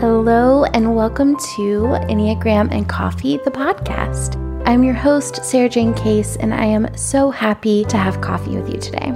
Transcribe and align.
Hello, 0.00 0.64
and 0.64 0.96
welcome 0.96 1.36
to 1.36 1.86
Enneagram 2.10 2.74
and 2.74 2.88
Coffee, 2.88 3.36
the 3.38 3.50
podcast. 3.50 4.36
I'm 4.66 4.82
your 4.82 4.92
host, 4.92 5.36
Sarajane 5.36 5.96
Case, 5.96 6.34
and 6.34 6.52
I 6.52 6.64
am 6.64 6.94
so 6.96 7.30
happy 7.30 7.84
to 7.84 7.96
have 7.96 8.20
coffee 8.20 8.56
with 8.56 8.68
you 8.68 8.80
today. 8.80 9.12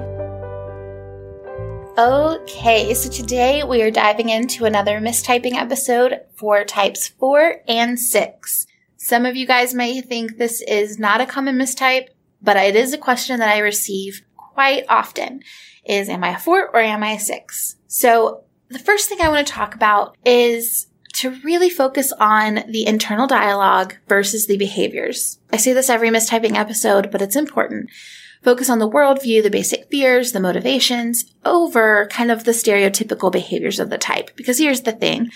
Okay, 1.99 2.95
so 2.95 3.11
today 3.11 3.65
we 3.65 3.83
are 3.83 3.91
diving 3.91 4.29
into 4.29 4.67
another 4.67 5.01
mistyping 5.01 5.55
episode 5.55 6.21
for 6.37 6.63
types 6.63 7.09
four 7.09 7.57
and 7.67 7.99
six. 7.99 8.69
Some 8.97 9.27
of 9.27 9.35
you 9.35 9.49
guys 9.49 9.75
may 9.75 10.01
think 10.01 10.37
this 10.37 10.61
is 10.63 10.97
not 10.97 11.21
a 11.21 11.27
common 11.27 11.57
mistype, 11.57 12.11
but 12.41 12.57
it 12.57 12.77
is 12.77 12.93
a 12.93 12.99
question 12.99 13.41
that 13.41 13.49
I 13.49 13.59
receive 13.59 14.23
quite 14.37 14.85
often 14.89 15.43
is 15.85 16.09
am 16.09 16.23
I 16.23 16.37
a 16.37 16.39
four 16.39 16.69
or 16.69 16.81
am 16.81 17.03
I 17.03 17.13
a 17.13 17.19
six? 17.19 17.75
So 17.89 18.45
the 18.71 18.79
first 18.79 19.09
thing 19.09 19.21
I 19.21 19.29
want 19.29 19.47
to 19.47 19.53
talk 19.53 19.75
about 19.75 20.17
is 20.25 20.87
to 21.15 21.31
really 21.43 21.71
focus 21.71 22.13
on 22.21 22.65
the 22.69 22.87
internal 22.87 23.27
dialogue 23.27 23.97
versus 24.09 24.47
the 24.47 24.59
behaviors. 24.59 25.39
I 25.53 25.57
say 25.57 25.73
this 25.73 25.91
every 25.91 26.11
mistyping 26.11 26.55
episode, 26.55 27.11
but 27.11 27.23
it's 27.23 27.37
important. 27.37 27.91
Focus 28.43 28.71
on 28.71 28.79
the 28.79 28.89
worldview, 28.89 29.43
the 29.43 29.51
basic 29.51 29.91
fears, 29.91 30.33
the 30.33 30.41
motivations 30.41 31.25
over 31.45 32.07
kind 32.07 32.31
of 32.31 32.45
the 32.45 32.53
stereotypical 32.53 33.33
behaviors 33.33 33.81
of 33.81 33.91
the 33.91 33.99
type. 33.99 34.37
Because 34.37 34.59
here's 34.59 34.83
the 34.83 34.93
thing. 34.93 35.31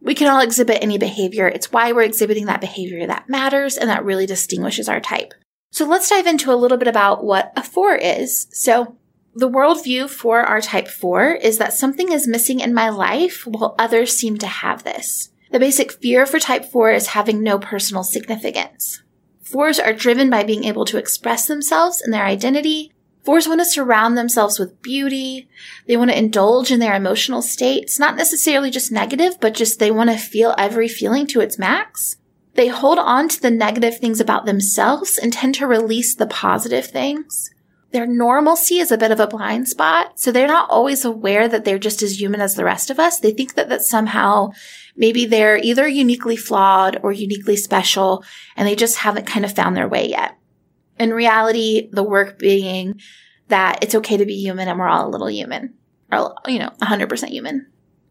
We 0.00 0.14
can 0.14 0.28
all 0.28 0.40
exhibit 0.40 0.82
any 0.82 0.98
behavior. 0.98 1.46
It's 1.46 1.70
why 1.70 1.92
we're 1.92 2.02
exhibiting 2.02 2.46
that 2.46 2.60
behavior 2.60 3.06
that 3.06 3.28
matters 3.28 3.76
and 3.76 3.88
that 3.90 4.04
really 4.04 4.26
distinguishes 4.26 4.88
our 4.88 5.00
type. 5.00 5.34
So 5.70 5.86
let's 5.86 6.08
dive 6.08 6.26
into 6.26 6.52
a 6.52 6.56
little 6.56 6.78
bit 6.78 6.88
about 6.88 7.24
what 7.24 7.52
a 7.54 7.62
four 7.62 7.94
is. 7.94 8.48
So 8.52 8.96
the 9.38 9.48
worldview 9.48 10.10
for 10.10 10.40
our 10.40 10.60
type 10.60 10.88
4 10.88 11.34
is 11.34 11.58
that 11.58 11.72
something 11.72 12.10
is 12.10 12.26
missing 12.26 12.58
in 12.58 12.74
my 12.74 12.88
life 12.88 13.46
while 13.46 13.76
others 13.78 14.16
seem 14.16 14.36
to 14.38 14.48
have 14.48 14.82
this. 14.82 15.30
The 15.52 15.60
basic 15.60 15.92
fear 15.92 16.26
for 16.26 16.40
type 16.40 16.64
4 16.64 16.90
is 16.90 17.06
having 17.08 17.40
no 17.40 17.56
personal 17.60 18.02
significance. 18.02 19.00
Fours 19.40 19.78
are 19.78 19.92
driven 19.92 20.28
by 20.28 20.42
being 20.42 20.64
able 20.64 20.84
to 20.86 20.98
express 20.98 21.46
themselves 21.46 22.02
and 22.02 22.12
their 22.12 22.24
identity. 22.24 22.92
Fours 23.22 23.46
want 23.46 23.60
to 23.60 23.64
surround 23.64 24.18
themselves 24.18 24.58
with 24.58 24.82
beauty. 24.82 25.48
They 25.86 25.96
want 25.96 26.10
to 26.10 26.18
indulge 26.18 26.72
in 26.72 26.80
their 26.80 26.96
emotional 26.96 27.40
states, 27.40 27.96
not 27.96 28.16
necessarily 28.16 28.72
just 28.72 28.90
negative, 28.90 29.38
but 29.40 29.54
just 29.54 29.78
they 29.78 29.92
want 29.92 30.10
to 30.10 30.18
feel 30.18 30.52
every 30.58 30.88
feeling 30.88 31.28
to 31.28 31.40
its 31.40 31.60
max. 31.60 32.16
They 32.54 32.66
hold 32.66 32.98
on 32.98 33.28
to 33.28 33.40
the 33.40 33.52
negative 33.52 33.98
things 33.98 34.18
about 34.18 34.46
themselves 34.46 35.16
and 35.16 35.32
tend 35.32 35.54
to 35.56 35.68
release 35.68 36.16
the 36.16 36.26
positive 36.26 36.86
things 36.86 37.50
their 37.90 38.06
normalcy 38.06 38.78
is 38.78 38.92
a 38.92 38.98
bit 38.98 39.10
of 39.10 39.20
a 39.20 39.26
blind 39.26 39.68
spot. 39.68 40.18
So 40.18 40.30
they're 40.30 40.46
not 40.46 40.68
always 40.68 41.04
aware 41.04 41.48
that 41.48 41.64
they're 41.64 41.78
just 41.78 42.02
as 42.02 42.20
human 42.20 42.40
as 42.40 42.54
the 42.54 42.64
rest 42.64 42.90
of 42.90 42.98
us. 42.98 43.18
They 43.18 43.32
think 43.32 43.54
that, 43.54 43.70
that 43.70 43.82
somehow 43.82 44.50
maybe 44.94 45.24
they're 45.24 45.56
either 45.56 45.88
uniquely 45.88 46.36
flawed 46.36 47.00
or 47.02 47.12
uniquely 47.12 47.56
special 47.56 48.24
and 48.56 48.68
they 48.68 48.76
just 48.76 48.98
haven't 48.98 49.26
kind 49.26 49.44
of 49.44 49.54
found 49.54 49.76
their 49.76 49.88
way 49.88 50.08
yet. 50.08 50.36
In 50.98 51.14
reality, 51.14 51.88
the 51.90 52.02
work 52.02 52.38
being 52.38 53.00
that 53.48 53.82
it's 53.82 53.94
okay 53.94 54.18
to 54.18 54.26
be 54.26 54.34
human 54.34 54.68
and 54.68 54.78
we're 54.78 54.88
all 54.88 55.08
a 55.08 55.10
little 55.10 55.30
human 55.30 55.74
or, 56.12 56.34
you 56.46 56.58
know, 56.58 56.70
100% 56.82 57.28
human. 57.28 57.68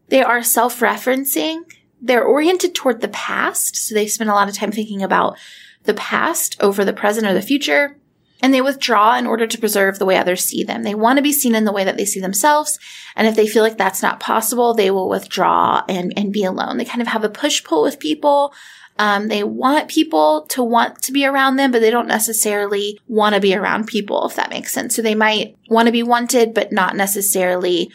They 0.08 0.22
are 0.22 0.42
self-referencing. 0.42 1.60
They're 2.00 2.24
oriented 2.24 2.74
toward 2.74 3.00
the 3.00 3.08
past. 3.08 3.76
So 3.76 3.94
they 3.94 4.08
spend 4.08 4.30
a 4.30 4.34
lot 4.34 4.48
of 4.48 4.56
time 4.56 4.72
thinking 4.72 5.04
about 5.04 5.38
the 5.84 5.94
past 5.94 6.56
over 6.60 6.84
the 6.84 6.92
present 6.92 7.26
or 7.26 7.34
the 7.34 7.42
future 7.42 7.97
and 8.40 8.54
they 8.54 8.60
withdraw 8.60 9.16
in 9.16 9.26
order 9.26 9.46
to 9.46 9.58
preserve 9.58 9.98
the 9.98 10.06
way 10.06 10.16
others 10.16 10.44
see 10.44 10.62
them. 10.62 10.82
They 10.82 10.94
want 10.94 11.16
to 11.16 11.22
be 11.22 11.32
seen 11.32 11.54
in 11.54 11.64
the 11.64 11.72
way 11.72 11.84
that 11.84 11.96
they 11.96 12.04
see 12.04 12.20
themselves. 12.20 12.78
And 13.16 13.26
if 13.26 13.34
they 13.34 13.48
feel 13.48 13.62
like 13.62 13.78
that's 13.78 14.02
not 14.02 14.20
possible, 14.20 14.74
they 14.74 14.90
will 14.90 15.08
withdraw 15.08 15.82
and, 15.88 16.12
and 16.16 16.32
be 16.32 16.44
alone. 16.44 16.76
They 16.76 16.84
kind 16.84 17.02
of 17.02 17.08
have 17.08 17.24
a 17.24 17.28
push 17.28 17.64
pull 17.64 17.82
with 17.82 17.98
people. 17.98 18.54
Um, 18.98 19.28
they 19.28 19.44
want 19.44 19.88
people 19.88 20.46
to 20.50 20.62
want 20.62 21.02
to 21.02 21.12
be 21.12 21.24
around 21.24 21.56
them, 21.56 21.70
but 21.70 21.80
they 21.80 21.90
don't 21.90 22.08
necessarily 22.08 22.98
want 23.06 23.34
to 23.34 23.40
be 23.40 23.54
around 23.54 23.86
people, 23.86 24.26
if 24.26 24.36
that 24.36 24.50
makes 24.50 24.72
sense. 24.72 24.94
So 24.94 25.02
they 25.02 25.14
might 25.14 25.56
want 25.68 25.86
to 25.86 25.92
be 25.92 26.02
wanted, 26.02 26.54
but 26.54 26.72
not 26.72 26.96
necessarily 26.96 27.90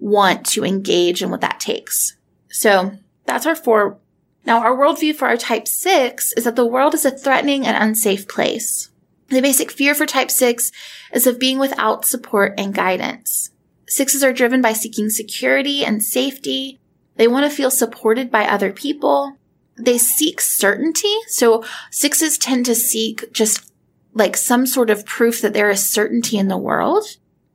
want 0.00 0.46
to 0.46 0.64
engage 0.64 1.22
in 1.22 1.30
what 1.30 1.40
that 1.40 1.60
takes. 1.60 2.16
So 2.50 2.92
that's 3.24 3.46
our 3.46 3.54
four. 3.54 3.98
Now, 4.44 4.60
our 4.60 4.76
worldview 4.76 5.14
for 5.14 5.28
our 5.28 5.36
type 5.36 5.68
six 5.68 6.32
is 6.32 6.44
that 6.44 6.56
the 6.56 6.66
world 6.66 6.94
is 6.94 7.04
a 7.04 7.10
threatening 7.10 7.66
and 7.66 7.76
unsafe 7.76 8.26
place. 8.26 8.90
The 9.28 9.42
basic 9.42 9.70
fear 9.70 9.94
for 9.94 10.06
type 10.06 10.30
6 10.30 10.72
is 11.12 11.26
of 11.26 11.38
being 11.38 11.58
without 11.58 12.04
support 12.04 12.54
and 12.56 12.74
guidance. 12.74 13.50
Sixes 13.86 14.22
are 14.22 14.32
driven 14.32 14.60
by 14.60 14.72
seeking 14.72 15.10
security 15.10 15.84
and 15.84 16.02
safety. 16.02 16.78
They 17.16 17.28
want 17.28 17.50
to 17.50 17.54
feel 17.54 17.70
supported 17.70 18.30
by 18.30 18.46
other 18.46 18.72
people. 18.72 19.36
They 19.76 19.98
seek 19.98 20.40
certainty. 20.40 21.14
So 21.28 21.64
sixes 21.90 22.38
tend 22.38 22.66
to 22.66 22.74
seek 22.74 23.32
just 23.32 23.70
like 24.14 24.36
some 24.36 24.66
sort 24.66 24.90
of 24.90 25.06
proof 25.06 25.40
that 25.40 25.54
there 25.54 25.70
is 25.70 25.88
certainty 25.88 26.36
in 26.36 26.48
the 26.48 26.58
world. 26.58 27.04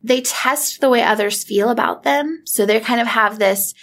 They 0.03 0.21
test 0.21 0.81
the 0.81 0.89
way 0.89 1.01
others 1.01 1.43
feel 1.43 1.69
about 1.69 2.03
them. 2.03 2.41
So 2.45 2.65
they 2.65 2.79
kind 2.79 3.01
of 3.01 3.07
have 3.07 3.39
this 3.39 3.73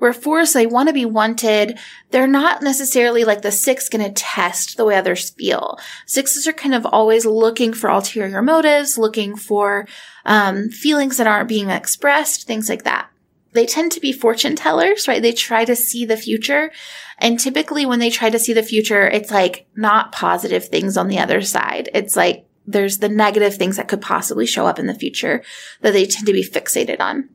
where 0.00 0.14
fours, 0.14 0.54
they 0.54 0.66
want 0.66 0.88
to 0.88 0.94
be 0.94 1.04
wanted. 1.04 1.78
They're 2.10 2.26
not 2.26 2.62
necessarily 2.62 3.22
like 3.22 3.42
the 3.42 3.52
six 3.52 3.88
going 3.88 4.04
to 4.04 4.10
test 4.10 4.76
the 4.76 4.84
way 4.84 4.96
others 4.96 5.30
feel. 5.30 5.78
Sixes 6.06 6.48
are 6.48 6.54
kind 6.54 6.74
of 6.74 6.86
always 6.86 7.26
looking 7.26 7.74
for 7.74 7.90
ulterior 7.90 8.40
motives, 8.40 8.96
looking 8.96 9.36
for 9.36 9.86
um, 10.24 10.70
feelings 10.70 11.18
that 11.18 11.26
aren't 11.26 11.50
being 11.50 11.68
expressed, 11.68 12.46
things 12.46 12.68
like 12.68 12.84
that. 12.84 13.10
They 13.52 13.66
tend 13.66 13.92
to 13.92 14.00
be 14.00 14.12
fortune 14.12 14.56
tellers, 14.56 15.06
right? 15.06 15.20
They 15.20 15.32
try 15.32 15.66
to 15.66 15.76
see 15.76 16.06
the 16.06 16.16
future. 16.16 16.72
And 17.18 17.38
typically 17.38 17.84
when 17.84 17.98
they 17.98 18.10
try 18.10 18.30
to 18.30 18.38
see 18.38 18.54
the 18.54 18.62
future, 18.62 19.06
it's 19.06 19.30
like 19.30 19.66
not 19.76 20.12
positive 20.12 20.64
things 20.66 20.96
on 20.96 21.08
the 21.08 21.18
other 21.18 21.42
side. 21.42 21.90
It's 21.92 22.16
like 22.16 22.46
there's 22.66 22.98
the 22.98 23.08
negative 23.08 23.56
things 23.56 23.76
that 23.76 23.88
could 23.88 24.00
possibly 24.00 24.46
show 24.46 24.66
up 24.66 24.78
in 24.78 24.86
the 24.86 24.94
future 24.94 25.42
that 25.82 25.92
they 25.92 26.06
tend 26.06 26.26
to 26.26 26.32
be 26.32 26.44
fixated 26.44 27.00
on. 27.00 27.28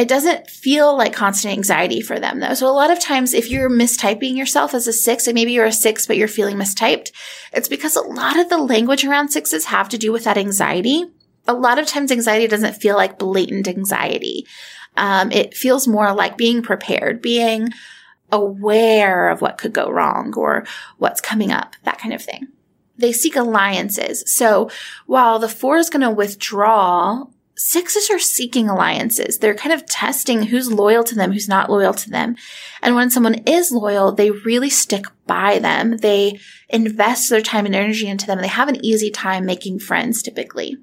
It 0.00 0.08
doesn't 0.08 0.48
feel 0.48 0.96
like 0.96 1.12
constant 1.12 1.52
anxiety 1.52 2.00
for 2.00 2.18
them 2.18 2.40
though. 2.40 2.54
So 2.54 2.66
a 2.66 2.72
lot 2.72 2.90
of 2.90 2.98
times 2.98 3.34
if 3.34 3.50
you're 3.50 3.68
mistyping 3.68 4.34
yourself 4.34 4.72
as 4.72 4.86
a 4.86 4.94
six 4.94 5.26
and 5.26 5.34
maybe 5.34 5.52
you're 5.52 5.66
a 5.66 5.72
six, 5.72 6.06
but 6.06 6.16
you're 6.16 6.26
feeling 6.26 6.56
mistyped, 6.56 7.12
it's 7.52 7.68
because 7.68 7.96
a 7.96 8.00
lot 8.00 8.38
of 8.38 8.48
the 8.48 8.56
language 8.56 9.04
around 9.04 9.28
sixes 9.28 9.66
have 9.66 9.90
to 9.90 9.98
do 9.98 10.10
with 10.10 10.24
that 10.24 10.38
anxiety. 10.38 11.04
A 11.46 11.52
lot 11.52 11.78
of 11.78 11.84
times 11.84 12.10
anxiety 12.10 12.46
doesn't 12.46 12.80
feel 12.80 12.96
like 12.96 13.18
blatant 13.18 13.68
anxiety. 13.68 14.46
Um, 14.96 15.30
it 15.32 15.52
feels 15.52 15.86
more 15.86 16.14
like 16.14 16.38
being 16.38 16.62
prepared, 16.62 17.20
being 17.20 17.68
aware 18.32 19.28
of 19.28 19.42
what 19.42 19.58
could 19.58 19.74
go 19.74 19.90
wrong 19.90 20.32
or 20.34 20.64
what's 20.96 21.20
coming 21.20 21.52
up, 21.52 21.76
that 21.84 21.98
kind 21.98 22.14
of 22.14 22.22
thing. 22.22 22.48
They 22.96 23.12
seek 23.12 23.36
alliances. 23.36 24.24
So 24.34 24.70
while 25.04 25.38
the 25.38 25.46
four 25.46 25.76
is 25.76 25.90
going 25.90 26.00
to 26.00 26.10
withdraw 26.10 27.26
sixes 27.60 28.10
are 28.10 28.18
seeking 28.18 28.68
alliances. 28.68 29.38
They're 29.38 29.54
kind 29.54 29.72
of 29.72 29.84
testing 29.84 30.44
who's 30.44 30.72
loyal 30.72 31.04
to 31.04 31.14
them, 31.14 31.32
who's 31.32 31.48
not 31.48 31.70
loyal 31.70 31.92
to 31.92 32.10
them. 32.10 32.36
And 32.82 32.94
when 32.94 33.10
someone 33.10 33.42
is 33.46 33.70
loyal, 33.70 34.12
they 34.12 34.30
really 34.30 34.70
stick 34.70 35.04
by 35.26 35.58
them. 35.58 35.98
They 35.98 36.40
invest 36.70 37.28
their 37.28 37.42
time 37.42 37.66
and 37.66 37.74
energy 37.74 38.08
into 38.08 38.26
them. 38.26 38.40
They 38.40 38.48
have 38.48 38.68
an 38.68 38.82
easy 38.84 39.10
time 39.10 39.44
making 39.44 39.80
friends 39.80 40.22
typically. 40.22 40.78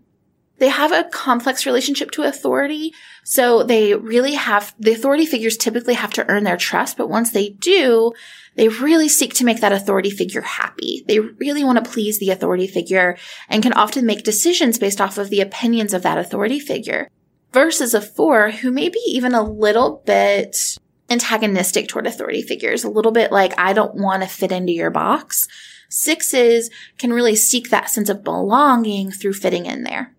They 0.59 0.69
have 0.69 0.91
a 0.91 1.05
complex 1.05 1.65
relationship 1.65 2.11
to 2.11 2.23
authority. 2.23 2.93
So 3.29 3.61
they 3.61 3.93
really 3.93 4.35
have, 4.35 4.73
the 4.79 4.93
authority 4.93 5.25
figures 5.25 5.57
typically 5.57 5.95
have 5.95 6.13
to 6.13 6.25
earn 6.29 6.45
their 6.45 6.55
trust. 6.55 6.95
But 6.95 7.09
once 7.09 7.29
they 7.29 7.49
do, 7.49 8.13
they 8.55 8.69
really 8.69 9.09
seek 9.09 9.33
to 9.33 9.43
make 9.43 9.59
that 9.59 9.73
authority 9.73 10.09
figure 10.09 10.39
happy. 10.39 11.03
They 11.09 11.19
really 11.19 11.61
want 11.61 11.83
to 11.83 11.91
please 11.91 12.19
the 12.19 12.29
authority 12.29 12.67
figure 12.67 13.17
and 13.49 13.61
can 13.61 13.73
often 13.73 14.05
make 14.05 14.23
decisions 14.23 14.79
based 14.79 15.01
off 15.01 15.17
of 15.17 15.29
the 15.29 15.41
opinions 15.41 15.93
of 15.93 16.03
that 16.03 16.17
authority 16.17 16.57
figure. 16.57 17.09
Versus 17.51 17.93
a 17.93 17.99
four 17.99 18.51
who 18.51 18.71
may 18.71 18.87
be 18.87 19.01
even 19.07 19.33
a 19.33 19.43
little 19.43 20.01
bit 20.05 20.77
antagonistic 21.09 21.89
toward 21.89 22.07
authority 22.07 22.41
figures, 22.41 22.85
a 22.85 22.89
little 22.89 23.11
bit 23.11 23.29
like, 23.29 23.53
I 23.59 23.73
don't 23.73 23.95
want 23.95 24.23
to 24.23 24.29
fit 24.29 24.53
into 24.53 24.71
your 24.71 24.89
box. 24.89 25.49
Sixes 25.89 26.69
can 26.97 27.11
really 27.11 27.35
seek 27.35 27.71
that 27.71 27.89
sense 27.89 28.07
of 28.07 28.23
belonging 28.23 29.11
through 29.11 29.33
fitting 29.33 29.65
in 29.65 29.83
there. 29.83 30.15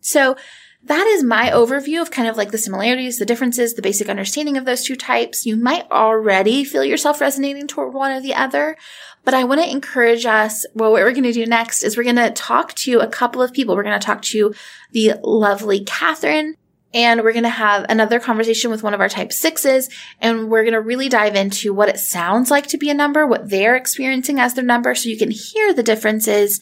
So 0.00 0.36
that 0.82 1.06
is 1.06 1.22
my 1.22 1.50
overview 1.50 2.00
of 2.00 2.10
kind 2.10 2.26
of 2.26 2.36
like 2.36 2.52
the 2.52 2.58
similarities, 2.58 3.18
the 3.18 3.26
differences, 3.26 3.74
the 3.74 3.82
basic 3.82 4.08
understanding 4.08 4.56
of 4.56 4.64
those 4.64 4.82
two 4.82 4.96
types. 4.96 5.44
You 5.44 5.56
might 5.56 5.90
already 5.90 6.64
feel 6.64 6.84
yourself 6.84 7.20
resonating 7.20 7.66
toward 7.66 7.92
one 7.92 8.12
or 8.12 8.20
the 8.20 8.34
other, 8.34 8.76
but 9.22 9.34
I 9.34 9.44
want 9.44 9.60
to 9.60 9.70
encourage 9.70 10.24
us. 10.24 10.64
Well, 10.74 10.90
what 10.92 11.02
we're 11.02 11.12
going 11.12 11.24
to 11.24 11.32
do 11.32 11.44
next 11.44 11.82
is 11.82 11.96
we're 11.96 12.04
going 12.04 12.16
to 12.16 12.30
talk 12.30 12.72
to 12.74 13.00
a 13.00 13.06
couple 13.06 13.42
of 13.42 13.52
people. 13.52 13.76
We're 13.76 13.82
going 13.82 14.00
to 14.00 14.04
talk 14.04 14.22
to 14.22 14.54
the 14.92 15.14
lovely 15.22 15.84
Katherine 15.84 16.56
and 16.92 17.22
we're 17.22 17.32
going 17.32 17.44
to 17.44 17.50
have 17.50 17.86
another 17.88 18.18
conversation 18.18 18.70
with 18.70 18.82
one 18.82 18.94
of 18.94 19.00
our 19.00 19.08
type 19.08 19.32
sixes 19.32 19.88
and 20.20 20.50
we're 20.50 20.62
going 20.62 20.72
to 20.72 20.80
really 20.80 21.08
dive 21.08 21.36
into 21.36 21.72
what 21.74 21.88
it 21.88 21.98
sounds 21.98 22.50
like 22.50 22.66
to 22.68 22.78
be 22.78 22.90
a 22.90 22.94
number, 22.94 23.26
what 23.26 23.50
they're 23.50 23.76
experiencing 23.76 24.40
as 24.40 24.54
their 24.54 24.64
number 24.64 24.94
so 24.94 25.08
you 25.08 25.18
can 25.18 25.30
hear 25.30 25.72
the 25.72 25.82
differences 25.82 26.60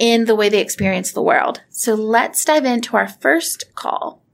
in 0.00 0.24
the 0.24 0.34
way 0.34 0.48
they 0.48 0.60
experience 0.60 1.12
the 1.12 1.22
world. 1.22 1.60
So 1.68 1.94
let's 1.94 2.44
dive 2.44 2.64
into 2.64 2.96
our 2.96 3.06
first 3.06 3.72
call. 3.76 4.24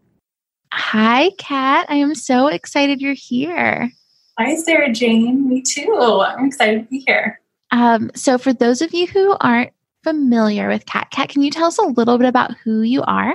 Hi, 0.73 1.31
Kat. 1.37 1.87
I 1.91 1.97
am 1.97 2.15
so 2.15 2.47
excited 2.47 3.03
you're 3.03 3.15
here. 3.15 3.91
Hi, 4.39 4.55
Sarajane. 4.55 5.45
Me 5.45 5.63
too. 5.63 6.23
I'm 6.25 6.47
excited 6.47 6.85
to 6.85 6.91
be 6.91 7.03
here. 7.07 7.41
Um, 7.73 8.11
so, 8.15 8.39
for 8.39 8.53
those 8.53 8.83
of 8.83 8.93
you 8.93 9.07
who 9.07 9.37
aren't 9.41 9.73
familiar 10.05 10.69
with 10.69 10.87
Kat, 10.87 11.09
Kat, 11.11 11.31
can 11.31 11.43
you 11.43 11.51
tell 11.51 11.67
us 11.67 11.79
a 11.79 11.87
little 11.87 12.19
bit 12.19 12.29
about 12.29 12.55
who 12.63 12.83
you 12.83 13.03
are? 13.03 13.35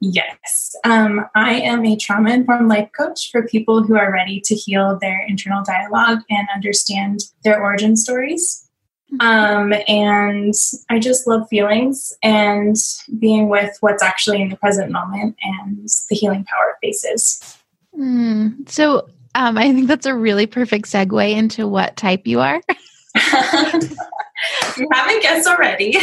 Yes. 0.00 0.76
Um, 0.84 1.24
I 1.34 1.54
am 1.54 1.84
a 1.86 1.96
trauma 1.96 2.30
informed 2.30 2.68
life 2.68 2.90
coach 2.96 3.30
for 3.32 3.48
people 3.48 3.82
who 3.82 3.96
are 3.96 4.12
ready 4.12 4.40
to 4.44 4.54
heal 4.54 4.98
their 5.00 5.24
internal 5.26 5.64
dialogue 5.64 6.20
and 6.28 6.46
understand 6.54 7.20
their 7.42 7.60
origin 7.60 7.96
stories. 7.96 8.65
Mm-hmm. 9.12 9.20
Um, 9.20 9.72
and 9.86 10.54
I 10.90 10.98
just 10.98 11.26
love 11.26 11.48
feelings 11.48 12.12
and 12.22 12.76
being 13.18 13.48
with 13.48 13.76
what's 13.80 14.02
actually 14.02 14.42
in 14.42 14.48
the 14.48 14.56
present 14.56 14.90
moment 14.90 15.36
and 15.42 15.88
the 16.10 16.16
healing 16.16 16.44
power 16.44 16.70
of 16.70 16.76
faces. 16.82 17.58
Mm, 17.96 18.68
so 18.68 19.08
um, 19.36 19.58
I 19.58 19.72
think 19.72 19.86
that's 19.86 20.06
a 20.06 20.14
really 20.14 20.46
perfect 20.46 20.86
segue 20.86 21.30
into 21.30 21.68
what 21.68 21.96
type 21.96 22.26
you 22.26 22.40
are. 22.40 22.60
you 24.76 24.88
haven't 24.92 25.22
guessed 25.22 25.46
already. 25.46 25.98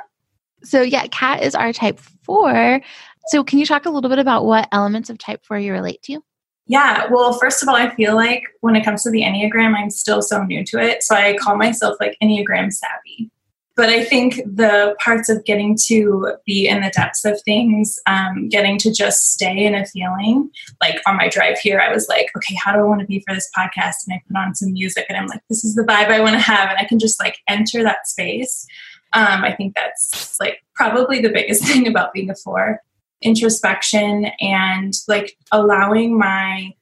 so, 0.62 0.82
yeah, 0.82 1.06
Kat 1.08 1.42
is 1.42 1.54
our 1.54 1.72
type 1.72 1.98
four. 1.98 2.80
So, 3.28 3.42
can 3.42 3.58
you 3.58 3.66
talk 3.66 3.86
a 3.86 3.90
little 3.90 4.10
bit 4.10 4.18
about 4.18 4.44
what 4.44 4.68
elements 4.72 5.10
of 5.10 5.18
type 5.18 5.44
four 5.44 5.58
you 5.58 5.72
relate 5.72 6.02
to? 6.02 6.22
Yeah, 6.68 7.06
well, 7.10 7.32
first 7.34 7.62
of 7.62 7.68
all, 7.68 7.76
I 7.76 7.94
feel 7.94 8.16
like 8.16 8.42
when 8.60 8.74
it 8.74 8.84
comes 8.84 9.04
to 9.04 9.10
the 9.10 9.22
Enneagram, 9.22 9.76
I'm 9.76 9.90
still 9.90 10.20
so 10.20 10.42
new 10.42 10.64
to 10.64 10.78
it. 10.80 11.02
So 11.04 11.14
I 11.14 11.36
call 11.36 11.56
myself 11.56 11.96
like 12.00 12.16
Enneagram 12.22 12.72
savvy. 12.72 13.30
But 13.76 13.90
I 13.90 14.04
think 14.04 14.36
the 14.36 14.96
parts 15.04 15.28
of 15.28 15.44
getting 15.44 15.76
to 15.84 16.32
be 16.46 16.66
in 16.66 16.80
the 16.80 16.90
depths 16.90 17.26
of 17.26 17.40
things, 17.42 17.98
um, 18.06 18.48
getting 18.48 18.78
to 18.78 18.90
just 18.90 19.34
stay 19.34 19.66
in 19.66 19.74
a 19.74 19.84
feeling, 19.84 20.50
like 20.80 20.98
on 21.06 21.18
my 21.18 21.28
drive 21.28 21.58
here, 21.58 21.78
I 21.78 21.92
was 21.92 22.08
like, 22.08 22.30
okay, 22.34 22.54
how 22.54 22.72
do 22.72 22.78
I 22.78 22.84
want 22.84 23.02
to 23.02 23.06
be 23.06 23.22
for 23.28 23.34
this 23.34 23.50
podcast? 23.56 24.06
And 24.06 24.14
I 24.14 24.22
put 24.26 24.36
on 24.36 24.54
some 24.54 24.72
music 24.72 25.04
and 25.10 25.18
I'm 25.18 25.26
like, 25.26 25.42
this 25.50 25.62
is 25.62 25.74
the 25.74 25.82
vibe 25.82 26.08
I 26.08 26.20
want 26.20 26.32
to 26.32 26.40
have. 26.40 26.70
And 26.70 26.78
I 26.78 26.84
can 26.84 26.98
just 26.98 27.20
like 27.20 27.36
enter 27.48 27.82
that 27.82 28.08
space. 28.08 28.66
Um, 29.12 29.44
I 29.44 29.52
think 29.52 29.74
that's 29.74 30.40
like 30.40 30.64
probably 30.74 31.20
the 31.20 31.28
biggest 31.28 31.62
thing 31.66 31.86
about 31.86 32.14
being 32.14 32.30
a 32.30 32.34
four 32.34 32.80
introspection 33.22 34.26
and 34.40 34.94
like 35.08 35.36
allowing 35.52 36.18
my 36.18 36.72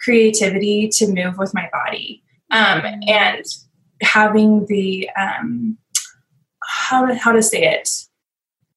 creativity 0.00 0.88
to 0.88 1.06
move 1.06 1.38
with 1.38 1.54
my 1.54 1.68
body 1.72 2.22
um, 2.50 2.82
and 3.06 3.44
having 4.02 4.66
the 4.66 5.08
um, 5.18 5.76
how 6.64 7.06
to, 7.06 7.14
how 7.14 7.32
to 7.32 7.42
say 7.42 7.62
it 7.62 7.88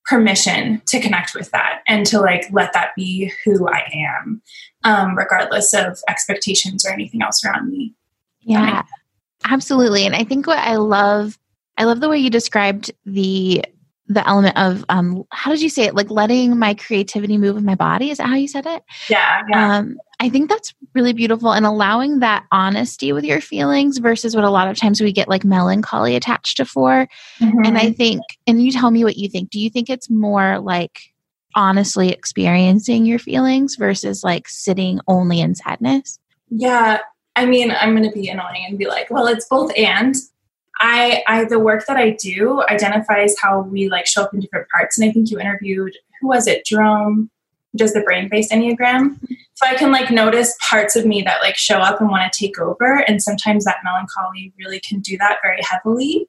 permission 0.05 0.81
to 0.87 0.99
connect 0.99 1.33
with 1.33 1.49
that 1.51 1.81
and 1.87 2.05
to 2.05 2.19
like 2.19 2.47
let 2.51 2.73
that 2.73 2.91
be 2.95 3.31
who 3.43 3.67
I 3.67 3.91
am, 3.93 4.41
um, 4.83 5.17
regardless 5.17 5.73
of 5.73 5.99
expectations 6.07 6.85
or 6.85 6.93
anything 6.93 7.21
else 7.23 7.43
around 7.43 7.69
me. 7.69 7.95
Yeah, 8.41 8.83
absolutely. 9.49 10.05
And 10.05 10.15
I 10.15 10.23
think 10.23 10.45
what 10.45 10.59
I 10.59 10.75
love, 10.75 11.39
I 11.77 11.85
love 11.85 12.01
the 12.01 12.09
way 12.09 12.19
you 12.19 12.29
described 12.29 12.91
the 13.05 13.65
the 14.07 14.27
element 14.27 14.57
of 14.57 14.85
um 14.89 15.23
how 15.31 15.51
did 15.51 15.61
you 15.61 15.69
say 15.69 15.83
it? 15.83 15.95
Like 15.95 16.11
letting 16.11 16.57
my 16.59 16.73
creativity 16.73 17.37
move 17.37 17.55
with 17.55 17.63
my 17.63 17.75
body? 17.75 18.11
Is 18.11 18.19
that 18.19 18.27
how 18.27 18.35
you 18.35 18.47
said 18.47 18.65
it? 18.65 18.83
Yeah, 19.09 19.41
yeah. 19.49 19.77
um 19.77 19.97
i 20.21 20.29
think 20.29 20.49
that's 20.49 20.73
really 20.93 21.11
beautiful 21.11 21.51
and 21.51 21.65
allowing 21.65 22.19
that 22.19 22.45
honesty 22.49 23.11
with 23.11 23.25
your 23.25 23.41
feelings 23.41 23.97
versus 23.97 24.33
what 24.33 24.45
a 24.45 24.49
lot 24.49 24.69
of 24.69 24.77
times 24.77 25.01
we 25.01 25.11
get 25.11 25.27
like 25.27 25.43
melancholy 25.43 26.15
attached 26.15 26.55
to 26.55 26.65
for. 26.65 27.07
Mm-hmm. 27.39 27.65
and 27.65 27.77
i 27.77 27.91
think 27.91 28.21
and 28.47 28.63
you 28.63 28.71
tell 28.71 28.91
me 28.91 29.03
what 29.03 29.17
you 29.17 29.27
think. 29.27 29.49
Do 29.49 29.59
you 29.59 29.69
think 29.69 29.89
it's 29.89 30.09
more 30.09 30.59
like 30.59 30.99
honestly 31.55 32.09
experiencing 32.09 33.05
your 33.05 33.19
feelings 33.19 33.75
versus 33.75 34.23
like 34.23 34.47
sitting 34.47 34.99
only 35.07 35.39
in 35.41 35.55
sadness? 35.55 36.19
Yeah 36.49 36.99
i 37.35 37.45
mean 37.45 37.71
i'm 37.71 37.95
going 37.95 38.09
to 38.09 38.15
be 38.15 38.29
annoying 38.29 38.65
and 38.67 38.77
be 38.77 38.87
like 38.87 39.09
well 39.09 39.27
it's 39.27 39.47
both 39.47 39.71
and 39.77 40.15
I, 40.79 41.23
I 41.27 41.45
the 41.45 41.59
work 41.59 41.85
that 41.87 41.97
I 41.97 42.11
do 42.11 42.63
identifies 42.69 43.35
how 43.41 43.61
we 43.61 43.89
like 43.89 44.05
show 44.05 44.23
up 44.23 44.33
in 44.33 44.39
different 44.39 44.67
parts. 44.69 44.97
And 44.97 45.09
I 45.09 45.13
think 45.13 45.31
you 45.31 45.39
interviewed 45.39 45.93
who 46.21 46.27
was 46.27 46.47
it, 46.47 46.65
Jerome, 46.65 47.29
does 47.75 47.93
the 47.93 48.01
brain 48.01 48.29
based 48.29 48.51
enneagram. 48.51 49.19
So 49.55 49.65
I 49.65 49.75
can 49.75 49.91
like 49.91 50.11
notice 50.11 50.55
parts 50.69 50.95
of 50.95 51.05
me 51.05 51.21
that 51.23 51.41
like 51.41 51.55
show 51.55 51.77
up 51.77 52.01
and 52.01 52.09
want 52.09 52.31
to 52.31 52.39
take 52.39 52.59
over. 52.59 53.03
And 53.07 53.21
sometimes 53.21 53.65
that 53.65 53.77
melancholy 53.83 54.53
really 54.57 54.79
can 54.79 54.99
do 54.99 55.17
that 55.17 55.39
very 55.41 55.61
heavily. 55.69 56.27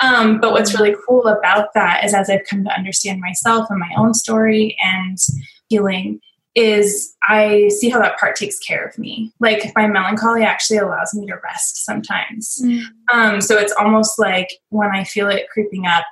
Um, 0.00 0.40
but 0.40 0.52
what's 0.52 0.78
really 0.78 0.94
cool 1.06 1.26
about 1.26 1.74
that 1.74 2.04
is 2.04 2.14
as 2.14 2.30
I've 2.30 2.46
come 2.48 2.64
to 2.64 2.74
understand 2.74 3.20
myself 3.20 3.68
and 3.70 3.80
my 3.80 3.90
own 3.96 4.14
story 4.14 4.76
and 4.82 5.18
healing 5.68 6.20
is 6.54 7.14
I 7.28 7.68
see 7.68 7.88
how 7.88 7.98
that 8.00 8.18
part 8.18 8.36
takes 8.36 8.58
care 8.58 8.84
of 8.84 8.96
me. 8.98 9.32
Like 9.40 9.72
my 9.74 9.88
melancholy 9.88 10.42
actually 10.42 10.78
allows 10.78 11.12
me 11.14 11.26
to 11.26 11.36
rest 11.42 11.84
sometimes. 11.84 12.60
Mm. 12.62 12.82
Um, 13.12 13.40
so 13.40 13.58
it's 13.58 13.72
almost 13.72 14.18
like 14.18 14.48
when 14.68 14.90
I 14.90 15.04
feel 15.04 15.28
it 15.28 15.48
creeping 15.50 15.86
up, 15.86 16.04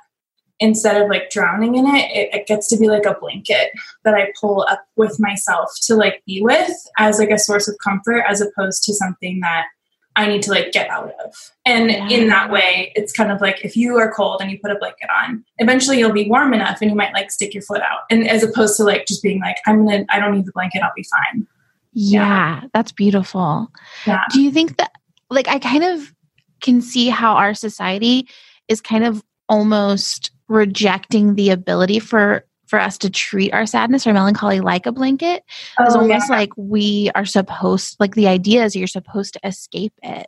instead 0.59 1.01
of 1.01 1.09
like 1.09 1.29
drowning 1.29 1.75
in 1.75 1.85
it, 1.85 2.11
it, 2.11 2.33
it 2.33 2.47
gets 2.47 2.67
to 2.69 2.77
be 2.77 2.87
like 2.87 3.05
a 3.05 3.17
blanket 3.19 3.71
that 4.03 4.13
I 4.13 4.31
pull 4.39 4.65
up 4.69 4.85
with 4.95 5.19
myself 5.19 5.69
to 5.83 5.95
like 5.95 6.23
be 6.25 6.41
with 6.41 6.71
as 6.97 7.19
like 7.19 7.31
a 7.31 7.39
source 7.39 7.67
of 7.67 7.75
comfort 7.83 8.23
as 8.27 8.41
opposed 8.41 8.83
to 8.83 8.93
something 8.93 9.39
that 9.41 9.65
I 10.15 10.27
need 10.27 10.43
to 10.43 10.51
like 10.51 10.71
get 10.71 10.89
out 10.89 11.11
of. 11.25 11.33
And 11.65 11.89
yeah. 11.89 12.07
in 12.09 12.27
that 12.27 12.51
way, 12.51 12.91
it's 12.95 13.11
kind 13.11 13.31
of 13.31 13.41
like 13.41 13.63
if 13.65 13.75
you 13.75 13.97
are 13.97 14.13
cold 14.13 14.41
and 14.41 14.51
you 14.51 14.59
put 14.59 14.71
a 14.71 14.75
blanket 14.75 15.09
on, 15.23 15.43
eventually 15.57 15.99
you'll 15.99 16.11
be 16.11 16.29
warm 16.29 16.53
enough 16.53 16.79
and 16.81 16.91
you 16.91 16.95
might 16.95 17.13
like 17.13 17.31
stick 17.31 17.53
your 17.53 17.63
foot 17.63 17.81
out. 17.81 18.01
And 18.09 18.29
as 18.29 18.43
opposed 18.43 18.77
to 18.77 18.83
like 18.83 19.07
just 19.07 19.23
being 19.23 19.39
like, 19.39 19.57
I'm 19.65 19.85
gonna, 19.85 20.05
I 20.09 20.19
don't 20.19 20.35
need 20.35 20.45
the 20.45 20.51
blanket, 20.51 20.83
I'll 20.83 20.91
be 20.95 21.03
fine. 21.03 21.47
Yeah, 21.93 22.61
yeah. 22.61 22.67
that's 22.73 22.91
beautiful. 22.91 23.71
Yeah. 24.05 24.23
Do 24.31 24.41
you 24.41 24.51
think 24.51 24.77
that, 24.77 24.91
like, 25.29 25.47
I 25.47 25.59
kind 25.59 25.83
of 25.83 26.13
can 26.61 26.81
see 26.81 27.09
how 27.09 27.35
our 27.35 27.53
society 27.53 28.27
is 28.67 28.81
kind 28.81 29.03
of 29.03 29.23
almost 29.49 30.31
rejecting 30.47 31.35
the 31.35 31.49
ability 31.49 31.99
for 31.99 32.45
for 32.67 32.79
us 32.79 32.97
to 32.99 33.09
treat 33.09 33.53
our 33.53 33.65
sadness 33.65 34.07
or 34.07 34.13
melancholy 34.13 34.59
like 34.59 34.85
a 34.85 34.91
blanket 34.91 35.43
oh, 35.79 35.85
is 35.85 35.95
almost 35.95 36.29
yeah. 36.29 36.35
like 36.35 36.49
we 36.57 37.11
are 37.15 37.25
supposed 37.25 37.95
like 37.99 38.15
the 38.15 38.27
idea 38.27 38.63
is 38.63 38.75
you're 38.75 38.87
supposed 38.87 39.33
to 39.33 39.39
escape 39.43 39.93
it 40.01 40.27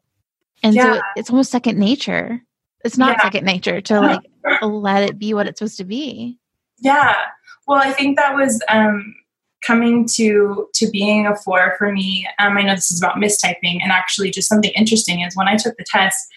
and 0.64 0.76
yeah. 0.76 0.96
so 0.96 1.02
it's 1.16 1.30
almost 1.30 1.52
second 1.52 1.78
nature 1.78 2.42
it's 2.84 2.98
not 2.98 3.18
yeah. 3.18 3.24
second 3.24 3.46
nature 3.46 3.82
to 3.82 4.00
like 4.00 4.20
let 4.62 5.04
it 5.04 5.18
be 5.18 5.34
what 5.34 5.48
it's 5.48 5.60
supposed 5.60 5.78
to 5.78 5.86
be 5.86 6.38
yeah 6.80 7.16
well 7.68 7.82
i 7.82 7.92
think 7.92 8.18
that 8.18 8.36
was 8.36 8.62
um 8.70 9.16
coming 9.66 10.06
to 10.08 10.68
to 10.74 10.90
being 10.92 11.26
a 11.26 11.36
four 11.38 11.76
for 11.78 11.92
me 11.92 12.28
um, 12.40 12.58
i 12.58 12.62
know 12.62 12.76
this 12.76 12.92
is 12.92 13.02
about 13.02 13.16
mistyping 13.16 13.82
and 13.82 13.92
actually 13.92 14.30
just 14.30 14.48
something 14.48 14.72
interesting 14.76 15.22
is 15.22 15.36
when 15.36 15.48
i 15.48 15.56
took 15.56 15.76
the 15.78 15.86
test 15.88 16.28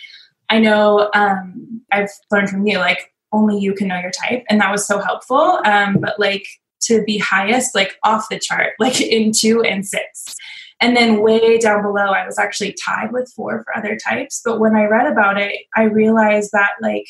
i 0.48 0.58
know 0.58 1.10
um, 1.14 1.82
i've 1.92 2.10
learned 2.30 2.48
from 2.48 2.66
you 2.66 2.78
like 2.78 3.12
only 3.32 3.58
you 3.58 3.74
can 3.74 3.88
know 3.88 4.00
your 4.00 4.10
type. 4.10 4.44
And 4.48 4.60
that 4.60 4.70
was 4.70 4.86
so 4.86 4.98
helpful. 5.00 5.60
Um, 5.64 5.98
but 6.00 6.18
like 6.18 6.46
to 6.82 7.02
be 7.02 7.18
highest 7.18 7.74
like 7.74 7.96
off 8.04 8.28
the 8.30 8.38
chart 8.38 8.74
like 8.78 9.00
in 9.00 9.32
two 9.32 9.62
and 9.62 9.86
six. 9.86 10.36
And 10.80 10.96
then 10.96 11.22
way 11.22 11.58
down 11.58 11.82
below 11.82 12.12
i 12.12 12.24
was 12.24 12.38
actually 12.38 12.72
tied 12.72 13.12
with 13.12 13.32
four 13.34 13.64
for 13.64 13.76
other 13.76 13.96
types. 13.96 14.40
But 14.44 14.60
when 14.60 14.76
i 14.76 14.84
read 14.84 15.10
about 15.10 15.38
it 15.40 15.54
i 15.76 15.84
realized 15.84 16.50
that 16.52 16.72
like 16.80 17.06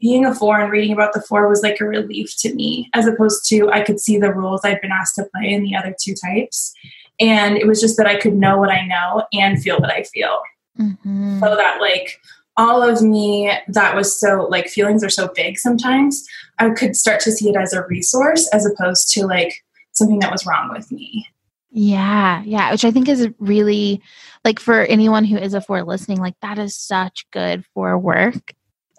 being 0.00 0.26
a 0.26 0.34
four 0.34 0.60
and 0.60 0.70
reading 0.70 0.92
about 0.92 1.12
the 1.12 1.22
four 1.22 1.48
was 1.48 1.62
like 1.62 1.80
a 1.80 1.86
relief 1.86 2.36
to 2.38 2.52
me 2.54 2.90
as 2.92 3.06
opposed 3.06 3.48
to 3.48 3.70
i 3.70 3.80
could 3.80 4.00
see 4.00 4.18
the 4.18 4.34
rules 4.34 4.60
i'd 4.64 4.80
been 4.80 4.90
asked 4.90 5.14
to 5.14 5.24
play 5.34 5.50
in 5.52 5.62
the 5.62 5.76
other 5.76 5.94
two 5.98 6.14
types. 6.14 6.74
And 7.20 7.56
it 7.56 7.66
was 7.66 7.80
just 7.80 7.96
that 7.96 8.06
i 8.06 8.16
could 8.16 8.34
know 8.34 8.58
what 8.58 8.70
i 8.70 8.84
know 8.86 9.24
and 9.32 9.62
feel 9.62 9.78
what 9.78 9.92
i 9.92 10.02
feel. 10.02 10.40
Mm-hmm. 10.78 11.38
so 11.38 11.54
that 11.54 11.80
like 11.80 12.20
all 12.56 12.82
of 12.82 13.02
me 13.02 13.52
that 13.68 13.96
was 13.96 14.18
so 14.18 14.46
like 14.50 14.68
feelings 14.68 15.02
are 15.02 15.10
so 15.10 15.28
big 15.34 15.58
sometimes 15.58 16.26
i 16.58 16.70
could 16.70 16.96
start 16.96 17.20
to 17.20 17.32
see 17.32 17.48
it 17.48 17.56
as 17.56 17.72
a 17.72 17.84
resource 17.86 18.48
as 18.52 18.66
opposed 18.66 19.12
to 19.12 19.26
like 19.26 19.64
something 19.92 20.18
that 20.18 20.32
was 20.32 20.44
wrong 20.44 20.70
with 20.72 20.90
me. 20.90 21.26
Yeah 21.70 22.42
yeah 22.44 22.70
which 22.70 22.84
i 22.84 22.90
think 22.90 23.08
is 23.08 23.28
really 23.38 24.00
like 24.44 24.60
for 24.60 24.82
anyone 24.82 25.24
who 25.24 25.36
is 25.36 25.54
a 25.54 25.60
four 25.60 25.82
listening 25.82 26.18
like 26.18 26.38
that 26.40 26.58
is 26.58 26.76
such 26.76 27.26
good 27.32 27.64
for 27.74 27.98
work 27.98 28.54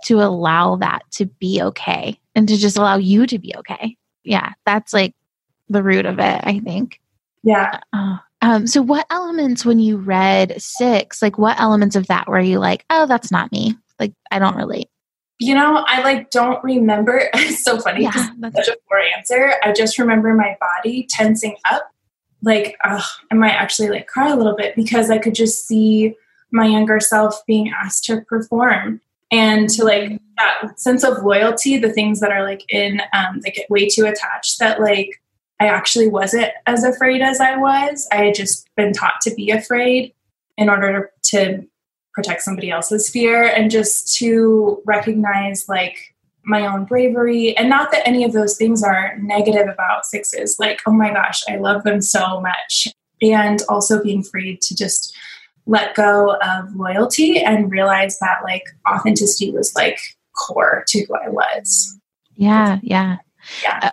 to 0.05 0.21
allow 0.21 0.75
that 0.75 1.03
to 1.12 1.25
be 1.25 1.62
okay 1.62 2.19
and 2.35 2.47
to 2.50 2.57
just 2.57 2.77
allow 2.77 2.97
you 2.97 3.25
to 3.25 3.39
be 3.39 3.55
okay. 3.57 3.95
Yeah 4.24 4.53
that's 4.65 4.93
like 4.93 5.15
the 5.69 5.81
root 5.81 6.05
of 6.05 6.19
it 6.19 6.41
i 6.43 6.59
think. 6.59 7.00
Yeah. 7.43 7.79
Uh, 7.93 8.17
um, 8.45 8.67
so 8.67 8.83
what 8.83 9.07
elements 9.09 9.65
when 9.65 9.79
you 9.79 9.97
read 9.97 10.61
six, 10.61 11.19
like 11.19 11.39
what 11.39 11.59
elements 11.59 11.95
of 11.95 12.05
that 12.07 12.27
were 12.27 12.39
you 12.39 12.59
like, 12.59 12.85
oh, 12.91 13.07
that's 13.07 13.31
not 13.31 13.51
me? 13.51 13.75
Like 13.99 14.13
I 14.29 14.37
don't 14.37 14.55
relate. 14.55 14.87
You 15.39 15.55
know, 15.55 15.83
I 15.87 16.03
like 16.03 16.29
don't 16.29 16.63
remember. 16.63 17.27
it's 17.33 17.63
so 17.63 17.79
funny 17.79 18.03
yeah, 18.03 18.29
that's 18.37 18.55
such 18.55 18.67
a 18.67 18.77
poor 18.87 18.99
answer. 19.17 19.53
I 19.63 19.73
just 19.73 19.97
remember 19.97 20.35
my 20.35 20.55
body 20.59 21.07
tensing 21.09 21.55
up. 21.71 21.89
Like, 22.43 22.75
uh, 22.83 23.01
I 23.31 23.33
might 23.33 23.55
actually 23.55 23.89
like 23.89 24.05
cry 24.05 24.29
a 24.29 24.35
little 24.35 24.55
bit 24.55 24.75
because 24.75 25.09
I 25.09 25.17
could 25.17 25.33
just 25.33 25.67
see 25.67 26.13
my 26.51 26.67
younger 26.67 26.99
self 26.99 27.43
being 27.47 27.73
asked 27.83 28.05
to 28.05 28.21
perform 28.21 29.01
and 29.31 29.67
to 29.71 29.83
like 29.83 30.03
mm. 30.03 30.19
that 30.37 30.79
sense 30.79 31.03
of 31.03 31.23
loyalty, 31.23 31.77
the 31.77 31.91
things 31.91 32.19
that 32.19 32.31
are 32.31 32.43
like 32.43 32.63
in 32.69 33.01
um, 33.11 33.41
they 33.43 33.49
get 33.49 33.71
way 33.71 33.89
too 33.89 34.05
attached 34.05 34.59
that 34.59 34.79
like 34.79 35.19
I 35.59 35.67
actually 35.67 36.07
wasn't 36.07 36.51
as 36.65 36.83
afraid 36.83 37.21
as 37.21 37.39
I 37.39 37.57
was. 37.57 38.07
I 38.12 38.25
had 38.25 38.35
just 38.35 38.67
been 38.75 38.93
taught 38.93 39.21
to 39.24 39.33
be 39.33 39.51
afraid 39.51 40.13
in 40.57 40.69
order 40.69 41.12
to 41.24 41.65
protect 42.13 42.41
somebody 42.41 42.71
else's 42.71 43.09
fear 43.09 43.43
and 43.43 43.69
just 43.69 44.15
to 44.17 44.81
recognize 44.85 45.67
like 45.67 46.15
my 46.43 46.65
own 46.65 46.85
bravery. 46.85 47.55
And 47.57 47.69
not 47.69 47.91
that 47.91 48.07
any 48.07 48.24
of 48.24 48.33
those 48.33 48.57
things 48.57 48.83
are 48.83 49.17
negative 49.17 49.67
about 49.67 50.05
sixes 50.05 50.57
like 50.59 50.81
oh 50.85 50.91
my 50.91 51.12
gosh 51.12 51.41
i 51.50 51.57
love 51.57 51.83
them 51.83 52.01
so 52.01 52.41
much. 52.41 52.88
And 53.21 53.62
also 53.69 54.03
being 54.03 54.24
free 54.24 54.57
to 54.62 54.75
just 54.75 55.15
let 55.65 55.95
go 55.95 56.35
of 56.35 56.75
loyalty 56.75 57.39
and 57.39 57.71
realize 57.71 58.19
that 58.19 58.43
like 58.43 58.63
authenticity 58.89 59.51
was 59.51 59.74
like 59.75 60.00
core 60.38 60.83
to 60.88 61.05
who 61.05 61.15
i 61.15 61.29
was. 61.29 61.97
Yeah 62.35 62.79
yeah 62.83 63.17
yeah 63.17 63.17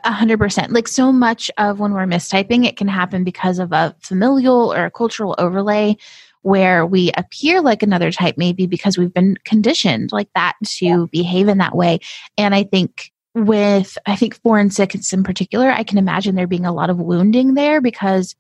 a 0.05 0.13
hundred 0.13 0.39
percent 0.39 0.73
like 0.73 0.89
so 0.89 1.13
much 1.13 1.51
of 1.59 1.81
when 1.81 1.93
we're 1.93 2.07
mistyping 2.07 2.67
it 2.67 2.77
can 2.77 2.89
happen 2.89 3.25
because 3.25 3.59
of 3.59 3.73
a 3.73 3.95
familial 4.01 4.73
or 4.73 4.85
a 4.85 4.91
cultural 4.91 5.35
overlay 5.39 5.97
where 6.43 6.85
we 6.85 7.11
appear 7.17 7.61
like 7.61 7.83
another 7.83 8.11
type, 8.11 8.37
maybe 8.37 8.67
because 8.67 8.99
we've 8.99 9.15
been 9.15 9.37
conditioned 9.45 10.13
like 10.13 10.29
that 10.35 10.55
to 10.65 10.85
yeah. 10.85 11.05
behave 11.11 11.49
in 11.49 11.59
that 11.59 11.77
way. 11.77 12.01
And 12.37 12.55
I 12.55 12.65
think 12.65 13.13
with, 13.35 13.97
I 14.07 14.17
think 14.17 14.41
four 14.43 14.59
and 14.59 14.73
six 14.73 15.13
in 15.13 15.23
particular, 15.23 15.71
I 15.71 15.85
can 15.85 15.99
imagine 15.99 16.35
there 16.35 16.47
being 16.47 16.67
a 16.67 16.75
lot 16.75 16.91
of 16.91 16.99
wounding 16.99 17.55
there 17.55 17.81
because 17.81 18.35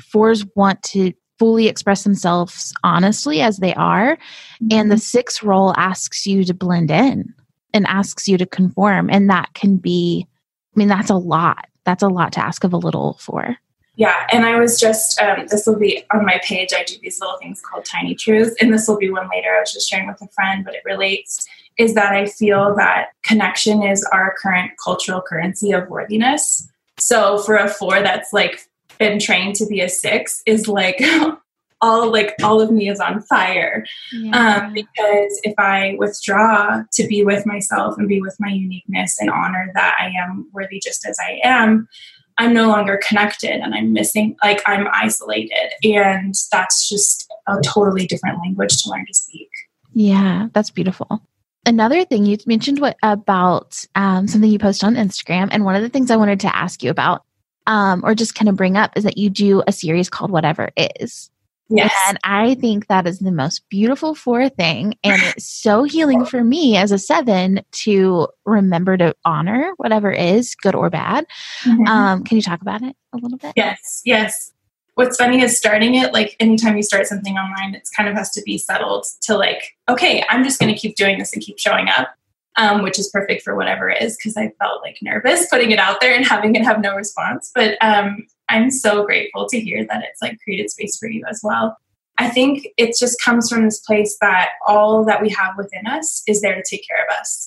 fours 0.00 0.44
want 0.56 0.82
to 0.82 1.12
fully 1.38 1.68
express 1.68 2.04
themselves 2.04 2.72
honestly 2.82 3.40
as 3.40 3.58
they 3.58 3.74
are. 3.74 4.16
Mm-hmm. 4.16 4.68
And 4.72 4.90
the 4.90 4.96
mm-hmm. 4.96 5.00
six 5.00 5.42
role 5.42 5.74
asks 5.76 6.26
you 6.26 6.44
to 6.44 6.54
blend 6.54 6.90
in 6.90 7.34
and 7.74 7.86
asks 7.86 8.28
you 8.28 8.38
to 8.38 8.46
conform. 8.46 9.10
And 9.10 9.28
that 9.28 9.52
can 9.54 9.76
be, 9.76 10.26
I 10.74 10.78
mean, 10.78 10.88
that's 10.88 11.10
a 11.10 11.16
lot. 11.16 11.66
That's 11.84 12.02
a 12.02 12.08
lot 12.08 12.32
to 12.34 12.44
ask 12.44 12.64
of 12.64 12.72
a 12.72 12.78
little 12.78 13.14
four. 13.14 13.56
Yeah, 13.96 14.26
and 14.32 14.46
I 14.46 14.58
was 14.58 14.80
just, 14.80 15.20
um, 15.20 15.46
this 15.48 15.66
will 15.66 15.78
be 15.78 16.02
on 16.14 16.24
my 16.24 16.40
page. 16.42 16.70
I 16.74 16.82
do 16.82 16.94
these 17.02 17.20
little 17.20 17.36
things 17.36 17.60
called 17.60 17.84
Tiny 17.84 18.14
Truths, 18.14 18.56
and 18.60 18.72
this 18.72 18.88
will 18.88 18.96
be 18.96 19.10
one 19.10 19.28
later. 19.30 19.50
I 19.54 19.60
was 19.60 19.72
just 19.72 19.88
sharing 19.88 20.06
with 20.06 20.22
a 20.22 20.28
friend, 20.28 20.64
but 20.64 20.74
it 20.74 20.82
relates 20.84 21.46
is 21.78 21.94
that 21.94 22.12
I 22.12 22.26
feel 22.26 22.74
that 22.76 23.08
connection 23.22 23.82
is 23.82 24.04
our 24.12 24.34
current 24.40 24.72
cultural 24.82 25.22
currency 25.22 25.72
of 25.72 25.88
worthiness. 25.88 26.68
So 26.98 27.38
for 27.38 27.56
a 27.56 27.68
four 27.68 28.00
that's 28.00 28.32
like 28.32 28.68
been 28.98 29.18
trained 29.18 29.56
to 29.56 29.66
be 29.66 29.80
a 29.80 29.88
six 29.88 30.42
is 30.46 30.68
like 30.68 31.02
all 31.82 32.10
like 32.10 32.34
all 32.42 32.60
of 32.60 32.70
me 32.70 32.88
is 32.88 33.00
on 33.00 33.20
fire 33.22 33.84
yeah. 34.12 34.64
um, 34.64 34.72
because 34.72 35.40
if 35.42 35.54
i 35.58 35.94
withdraw 35.98 36.82
to 36.92 37.06
be 37.06 37.24
with 37.24 37.44
myself 37.44 37.96
and 37.98 38.08
be 38.08 38.20
with 38.20 38.36
my 38.40 38.48
uniqueness 38.48 39.16
and 39.20 39.30
honor 39.30 39.70
that 39.74 39.94
i 40.00 40.06
am 40.06 40.48
worthy 40.52 40.80
just 40.82 41.06
as 41.06 41.16
i 41.20 41.38
am 41.44 41.88
I'm 42.38 42.54
no 42.54 42.68
longer 42.68 42.98
connected 43.06 43.60
and 43.60 43.74
I'm 43.74 43.92
missing, 43.92 44.36
like 44.42 44.62
I'm 44.66 44.88
isolated. 44.92 45.70
And 45.84 46.34
that's 46.50 46.88
just 46.88 47.30
a 47.46 47.60
totally 47.62 48.06
different 48.06 48.38
language 48.38 48.82
to 48.82 48.90
learn 48.90 49.04
to 49.06 49.14
speak. 49.14 49.50
Yeah, 49.92 50.48
that's 50.52 50.70
beautiful. 50.70 51.22
Another 51.64 52.04
thing 52.04 52.26
you 52.26 52.36
mentioned 52.46 52.80
what 52.80 52.96
about 53.02 53.84
um, 53.94 54.26
something 54.26 54.50
you 54.50 54.58
post 54.58 54.82
on 54.82 54.96
Instagram, 54.96 55.48
and 55.52 55.64
one 55.64 55.76
of 55.76 55.82
the 55.82 55.88
things 55.88 56.10
I 56.10 56.16
wanted 56.16 56.40
to 56.40 56.56
ask 56.56 56.82
you 56.82 56.90
about, 56.90 57.22
um, 57.66 58.02
or 58.04 58.14
just 58.14 58.34
kind 58.34 58.48
of 58.48 58.56
bring 58.56 58.76
up, 58.76 58.96
is 58.96 59.04
that 59.04 59.16
you 59.16 59.30
do 59.30 59.62
a 59.66 59.72
series 59.72 60.08
called 60.08 60.32
Whatever 60.32 60.70
Is. 60.76 61.30
Yes. 61.76 61.92
And 62.08 62.18
I 62.24 62.54
think 62.54 62.86
that 62.88 63.06
is 63.06 63.18
the 63.18 63.32
most 63.32 63.68
beautiful 63.68 64.14
four 64.14 64.48
thing. 64.48 64.94
And 65.02 65.20
it's 65.36 65.46
so 65.46 65.84
healing 65.84 66.24
for 66.24 66.44
me 66.44 66.76
as 66.76 66.92
a 66.92 66.98
seven 66.98 67.62
to 67.72 68.28
remember 68.44 68.96
to 68.96 69.14
honor 69.24 69.72
whatever 69.76 70.10
is 70.10 70.54
good 70.54 70.74
or 70.74 70.90
bad. 70.90 71.26
Mm-hmm. 71.64 71.86
Um, 71.86 72.24
can 72.24 72.36
you 72.36 72.42
talk 72.42 72.60
about 72.60 72.82
it 72.82 72.96
a 73.12 73.16
little 73.16 73.38
bit? 73.38 73.54
Yes, 73.56 74.02
yes. 74.04 74.52
What's 74.94 75.16
funny 75.16 75.40
is 75.40 75.56
starting 75.56 75.94
it, 75.94 76.12
like 76.12 76.36
anytime 76.38 76.76
you 76.76 76.82
start 76.82 77.06
something 77.06 77.36
online, 77.36 77.74
it 77.74 77.88
kind 77.96 78.08
of 78.08 78.14
has 78.14 78.30
to 78.32 78.42
be 78.42 78.58
settled 78.58 79.06
to 79.22 79.36
like, 79.36 79.74
okay, 79.88 80.22
I'm 80.28 80.44
just 80.44 80.60
going 80.60 80.72
to 80.72 80.78
keep 80.78 80.96
doing 80.96 81.18
this 81.18 81.32
and 81.32 81.42
keep 81.42 81.58
showing 81.58 81.88
up. 81.88 82.14
Um, 82.58 82.82
which 82.82 82.98
is 82.98 83.08
perfect 83.08 83.40
for 83.40 83.56
whatever 83.56 83.88
it 83.88 84.02
is 84.02 84.14
because 84.18 84.36
I 84.36 84.52
felt 84.60 84.82
like 84.82 84.98
nervous 85.00 85.46
putting 85.48 85.70
it 85.70 85.78
out 85.78 86.02
there 86.02 86.14
and 86.14 86.22
having 86.22 86.54
it 86.54 86.62
have 86.66 86.82
no 86.82 86.94
response. 86.94 87.50
But 87.54 87.78
um, 87.80 88.26
I'm 88.52 88.70
so 88.70 89.04
grateful 89.04 89.48
to 89.48 89.58
hear 89.58 89.86
that 89.86 90.04
it's 90.04 90.20
like 90.20 90.38
created 90.44 90.70
space 90.70 90.96
for 90.98 91.08
you 91.08 91.24
as 91.28 91.40
well. 91.42 91.76
I 92.18 92.28
think 92.28 92.68
it 92.76 92.94
just 92.98 93.20
comes 93.20 93.48
from 93.48 93.64
this 93.64 93.80
place 93.80 94.16
that 94.20 94.50
all 94.66 95.04
that 95.06 95.22
we 95.22 95.30
have 95.30 95.56
within 95.56 95.86
us 95.86 96.22
is 96.28 96.42
there 96.42 96.54
to 96.54 96.62
take 96.62 96.86
care 96.86 97.04
of 97.08 97.18
us. 97.18 97.46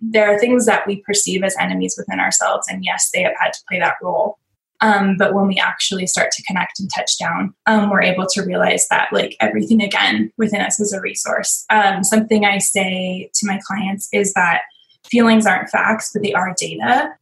There 0.00 0.28
are 0.28 0.38
things 0.38 0.66
that 0.66 0.84
we 0.86 0.96
perceive 0.96 1.44
as 1.44 1.56
enemies 1.60 1.94
within 1.96 2.18
ourselves, 2.18 2.66
and 2.68 2.84
yes, 2.84 3.10
they 3.14 3.22
have 3.22 3.34
had 3.38 3.52
to 3.52 3.60
play 3.70 3.78
that 3.78 3.94
role. 4.02 4.38
Um, 4.80 5.16
but 5.16 5.32
when 5.32 5.46
we 5.46 5.60
actually 5.60 6.08
start 6.08 6.32
to 6.32 6.42
connect 6.42 6.80
and 6.80 6.90
touch 6.92 7.16
down, 7.20 7.54
um, 7.66 7.88
we're 7.88 8.02
able 8.02 8.26
to 8.26 8.42
realize 8.42 8.88
that 8.88 9.12
like 9.12 9.36
everything 9.38 9.80
again 9.80 10.32
within 10.38 10.60
us 10.60 10.80
is 10.80 10.92
a 10.92 11.00
resource. 11.00 11.64
Um, 11.70 12.02
something 12.02 12.44
I 12.44 12.58
say 12.58 13.30
to 13.32 13.46
my 13.46 13.60
clients 13.64 14.08
is 14.12 14.32
that 14.34 14.62
feelings 15.04 15.46
aren't 15.46 15.70
facts, 15.70 16.10
but 16.12 16.24
they 16.24 16.32
are 16.32 16.52
data 16.58 17.14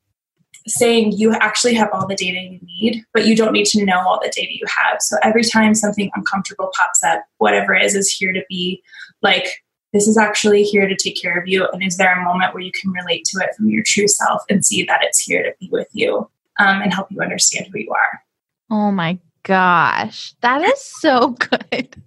saying 0.70 1.12
you 1.12 1.32
actually 1.34 1.74
have 1.74 1.88
all 1.92 2.06
the 2.06 2.14
data 2.14 2.40
you 2.40 2.60
need, 2.62 3.04
but 3.12 3.26
you 3.26 3.36
don't 3.36 3.52
need 3.52 3.66
to 3.66 3.84
know 3.84 3.98
all 4.00 4.20
the 4.22 4.32
data 4.34 4.52
you 4.52 4.66
have. 4.66 5.00
So 5.00 5.16
every 5.22 5.44
time 5.44 5.74
something 5.74 6.10
uncomfortable 6.14 6.70
pops 6.78 7.02
up, 7.04 7.24
whatever 7.38 7.74
it 7.74 7.84
is, 7.84 7.94
is 7.94 8.10
here 8.10 8.32
to 8.32 8.42
be 8.48 8.82
like, 9.22 9.46
this 9.92 10.06
is 10.06 10.16
actually 10.16 10.62
here 10.62 10.88
to 10.88 10.96
take 10.96 11.20
care 11.20 11.38
of 11.38 11.48
you. 11.48 11.66
And 11.72 11.82
is 11.82 11.96
there 11.96 12.12
a 12.12 12.24
moment 12.24 12.54
where 12.54 12.62
you 12.62 12.72
can 12.80 12.92
relate 12.92 13.24
to 13.26 13.40
it 13.40 13.54
from 13.56 13.68
your 13.68 13.82
true 13.84 14.06
self 14.06 14.42
and 14.48 14.64
see 14.64 14.84
that 14.84 15.00
it's 15.02 15.20
here 15.20 15.42
to 15.42 15.52
be 15.58 15.68
with 15.72 15.88
you 15.92 16.28
um, 16.58 16.80
and 16.82 16.94
help 16.94 17.08
you 17.10 17.20
understand 17.20 17.66
who 17.72 17.80
you 17.80 17.90
are? 17.90 18.22
Oh 18.70 18.92
my 18.92 19.18
gosh, 19.42 20.34
that 20.42 20.62
is 20.62 20.82
so 21.00 21.28
good. 21.40 22.02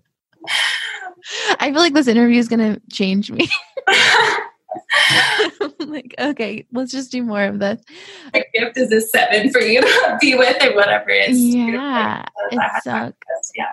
I 1.60 1.72
feel 1.72 1.80
like 1.80 1.94
this 1.94 2.08
interview 2.08 2.40
is 2.40 2.48
going 2.48 2.76
to 2.76 2.82
change 2.92 3.32
me. 3.32 3.50
like, 5.80 6.16
okay, 6.20 6.66
let's 6.72 6.92
just 6.92 7.12
do 7.12 7.24
more 7.24 7.44
of 7.44 7.60
this. 7.60 7.82
My 8.34 8.44
gift 8.54 8.78
is 8.78 8.92
a 8.92 9.02
seven 9.02 9.52
for 9.52 9.62
you 9.62 9.82
to 9.82 10.18
be 10.22 10.36
with 10.36 10.62
or 10.64 10.76
whatever 10.76 11.10
it 11.10 11.32
is. 11.32 11.40
Yeah. 11.40 12.26
It's 12.52 12.84
so, 12.84 13.14
yeah. 13.56 13.66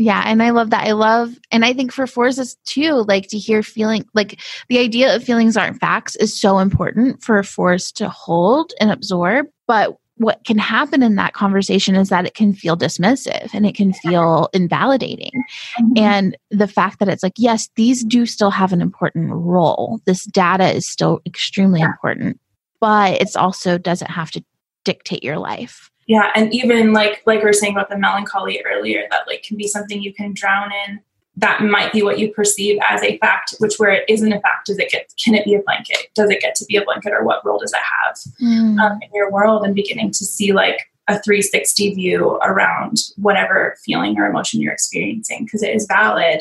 Yeah, 0.00 0.22
and 0.24 0.40
I 0.44 0.50
love 0.50 0.70
that. 0.70 0.86
I 0.86 0.92
love, 0.92 1.36
and 1.50 1.64
I 1.64 1.72
think 1.72 1.92
for 1.92 2.06
fours 2.06 2.56
too, 2.64 3.04
like 3.08 3.26
to 3.30 3.38
hear 3.38 3.64
feeling, 3.64 4.06
like 4.14 4.40
the 4.68 4.78
idea 4.78 5.14
of 5.14 5.24
feelings 5.24 5.56
aren't 5.56 5.80
facts 5.80 6.14
is 6.14 6.40
so 6.40 6.60
important 6.60 7.24
for 7.24 7.38
a 7.38 7.44
four 7.44 7.76
to 7.78 8.08
hold 8.08 8.72
and 8.80 8.92
absorb. 8.92 9.46
But 9.66 9.96
what 10.18 10.44
can 10.44 10.58
happen 10.58 11.02
in 11.02 11.16
that 11.16 11.32
conversation 11.32 11.94
is 11.94 12.08
that 12.08 12.26
it 12.26 12.34
can 12.34 12.52
feel 12.52 12.76
dismissive 12.76 13.50
and 13.52 13.66
it 13.66 13.74
can 13.74 13.92
feel 13.92 14.48
invalidating. 14.52 15.32
Mm-hmm. 15.80 15.92
And 15.96 16.36
the 16.50 16.68
fact 16.68 16.98
that 16.98 17.08
it's 17.08 17.22
like, 17.22 17.34
yes, 17.36 17.68
these 17.76 18.04
do 18.04 18.26
still 18.26 18.50
have 18.50 18.72
an 18.72 18.80
important 18.80 19.30
role. 19.32 20.00
This 20.04 20.24
data 20.26 20.72
is 20.72 20.88
still 20.88 21.20
extremely 21.24 21.80
yeah. 21.80 21.86
important, 21.86 22.40
but 22.80 23.20
it's 23.20 23.36
also 23.36 23.78
doesn't 23.78 24.10
have 24.10 24.30
to 24.32 24.44
dictate 24.84 25.22
your 25.22 25.38
life. 25.38 25.90
Yeah, 26.06 26.30
and 26.34 26.52
even 26.54 26.94
like 26.94 27.22
like 27.26 27.40
we 27.40 27.44
were 27.44 27.52
saying 27.52 27.74
about 27.74 27.90
the 27.90 27.98
melancholy 27.98 28.62
earlier, 28.64 29.06
that 29.10 29.26
like 29.26 29.42
can 29.42 29.58
be 29.58 29.68
something 29.68 30.02
you 30.02 30.14
can 30.14 30.32
drown 30.32 30.70
in 30.88 31.00
that 31.38 31.62
might 31.62 31.92
be 31.92 32.02
what 32.02 32.18
you 32.18 32.32
perceive 32.32 32.78
as 32.88 33.02
a 33.02 33.16
fact, 33.18 33.54
which 33.58 33.74
where 33.78 33.90
it 33.90 34.04
isn't 34.08 34.32
a 34.32 34.40
fact, 34.40 34.66
does 34.66 34.78
it 34.78 34.90
get, 34.90 35.12
can 35.22 35.34
it 35.34 35.44
be 35.44 35.54
a 35.54 35.62
blanket? 35.62 36.08
Does 36.14 36.30
it 36.30 36.40
get 36.40 36.56
to 36.56 36.64
be 36.64 36.76
a 36.76 36.84
blanket 36.84 37.12
or 37.12 37.24
what 37.24 37.44
role 37.44 37.58
does 37.58 37.72
it 37.72 37.78
have 37.78 38.16
mm. 38.42 38.78
um, 38.80 38.98
in 39.00 39.08
your 39.14 39.30
world 39.30 39.64
and 39.64 39.74
beginning 39.74 40.10
to 40.10 40.24
see 40.24 40.52
like 40.52 40.80
a 41.06 41.14
360 41.22 41.94
view 41.94 42.36
around 42.42 42.98
whatever 43.16 43.76
feeling 43.84 44.18
or 44.18 44.26
emotion 44.26 44.60
you're 44.60 44.72
experiencing 44.72 45.44
because 45.44 45.62
it 45.62 45.74
is 45.74 45.86
valid, 45.86 46.40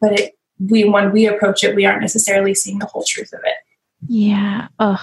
but 0.00 0.20
it, 0.20 0.38
we, 0.58 0.84
when 0.84 1.10
we 1.10 1.26
approach 1.26 1.64
it, 1.64 1.74
we 1.74 1.86
aren't 1.86 2.02
necessarily 2.02 2.54
seeing 2.54 2.78
the 2.78 2.86
whole 2.86 3.04
truth 3.06 3.32
of 3.32 3.40
it. 3.44 3.56
Yeah. 4.06 4.68
Oh, 4.78 5.02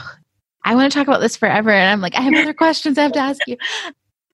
I 0.63 0.75
want 0.75 0.91
to 0.91 0.97
talk 0.97 1.07
about 1.07 1.19
this 1.19 1.35
forever. 1.35 1.71
And 1.71 1.89
I'm 1.89 2.01
like, 2.01 2.15
I 2.15 2.21
have 2.21 2.35
other 2.35 2.53
questions 2.53 2.99
I 2.99 3.03
have 3.03 3.13
to 3.13 3.19
ask 3.19 3.41
you. 3.47 3.57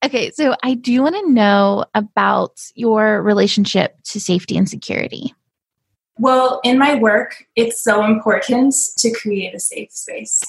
Okay, 0.06 0.32
so 0.32 0.56
I 0.63 0.75
do 0.75 1.01
want 1.01 1.16
to 1.16 1.32
know 1.32 1.86
about 1.96 2.62
your 2.75 3.22
relationship 3.22 3.98
to 4.06 4.20
safety 4.20 4.56
and 4.58 4.70
security. 4.70 5.34
Well, 6.20 6.60
in 6.63 6.77
my 6.77 6.96
work, 6.96 7.46
it's 7.56 7.82
so 7.84 8.04
important 8.04 8.75
to 8.98 9.12
create 9.12 9.54
a 9.56 9.60
safe 9.60 9.92
space. 9.92 10.42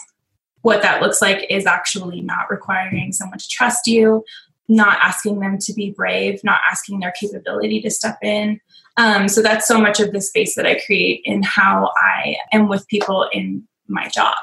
What 0.63 0.83
that 0.83 1.03
looks 1.03 1.23
like 1.23 1.47
is 1.51 1.67
actually 1.67 2.21
not 2.21 2.51
requiring 2.51 3.13
someone 3.13 3.39
to 3.39 3.49
trust 3.49 3.87
you, 3.87 4.25
not 4.69 4.99
asking 5.01 5.41
them 5.41 5.59
to 5.59 5.73
be 5.73 5.91
brave, 5.91 6.43
not 6.45 6.61
asking 6.71 7.01
their 7.01 7.13
capability 7.19 7.81
to 7.83 7.91
step 7.91 8.19
in. 8.23 8.61
Um, 8.97 9.29
so 9.29 9.41
that's 9.41 9.67
so 9.67 9.81
much 9.81 10.01
of 10.01 10.13
the 10.13 10.21
space 10.21 10.55
that 10.57 10.67
I 10.67 10.81
create 10.85 11.23
in 11.25 11.43
how 11.43 11.93
I 11.97 12.37
am 12.53 12.69
with 12.69 12.89
people 12.89 13.29
in 13.33 13.67
my 13.87 14.09
job 14.09 14.37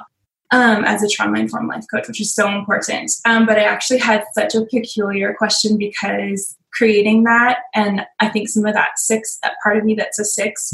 um, 0.52 0.84
as 0.84 1.04
a 1.04 1.10
trauma 1.10 1.40
informed 1.40 1.70
life 1.70 1.86
coach, 1.92 2.08
which 2.08 2.22
is 2.22 2.34
so 2.34 2.50
important. 2.50 3.12
Um, 3.26 3.46
but 3.46 3.58
I 3.58 3.64
actually 3.64 4.00
had 4.00 4.24
such 4.34 4.56
a 4.56 4.66
peculiar 4.66 5.34
question 5.34 5.78
because 5.78 6.56
creating 6.72 7.24
that, 7.24 7.60
and 7.74 8.06
I 8.20 8.30
think 8.30 8.50
some 8.50 8.66
of 8.66 8.74
that 8.74 8.98
six, 9.00 9.40
that 9.44 9.54
part 9.64 9.78
of 9.78 9.86
me 9.86 9.96
that's 9.96 10.20
a 10.20 10.26
six, 10.26 10.74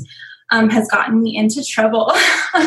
um, 0.51 0.69
has 0.69 0.87
gotten 0.89 1.21
me 1.21 1.37
into 1.37 1.63
trouble. 1.63 2.11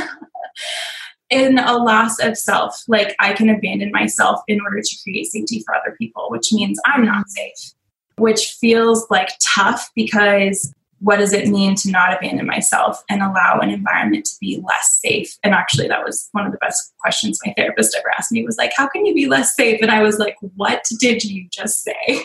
in 1.31 1.59
a 1.59 1.77
loss 1.77 2.19
of 2.21 2.37
self, 2.37 2.83
like 2.87 3.17
I 3.19 3.33
can 3.33 3.49
abandon 3.49 3.91
myself 3.93 4.41
in 4.47 4.61
order 4.61 4.81
to 4.81 4.97
create 5.03 5.27
safety 5.27 5.63
for 5.65 5.75
other 5.75 5.97
people, 5.99 6.27
which 6.31 6.53
means 6.53 6.79
I'm 6.87 7.05
not 7.05 7.29
safe, 7.29 7.73
which 8.17 8.57
feels 8.61 9.07
like 9.11 9.31
tough 9.43 9.91
because 9.95 10.73
what 11.05 11.19
does 11.19 11.35
it 11.35 11.49
mean 11.49 11.75
to 11.75 11.91
not 11.91 12.17
abandon 12.17 12.47
myself 12.47 13.05
and 13.11 13.21
allow 13.21 13.59
an 13.61 13.69
environment 13.69 14.25
to 14.25 14.35
be 14.41 14.63
less 14.67 14.99
safe? 15.03 15.37
And 15.45 15.53
actually, 15.53 15.87
that 15.89 16.03
was 16.03 16.31
one 16.33 16.47
of 16.47 16.53
the 16.53 16.59
best 16.59 16.95
questions 16.99 17.39
my 17.45 17.53
therapist 17.59 17.95
ever 17.95 18.11
asked 18.17 18.33
me 18.33 18.43
was 18.43 18.57
like, 18.57 18.73
How 18.75 18.89
can 18.89 19.05
you 19.05 19.15
be 19.15 19.27
less 19.27 19.55
safe? 19.55 19.81
And 19.83 19.91
I 19.91 20.03
was 20.03 20.19
like, 20.19 20.37
What 20.57 20.83
did 20.99 21.23
you 21.23 21.47
just 21.53 21.85
say? 21.85 22.23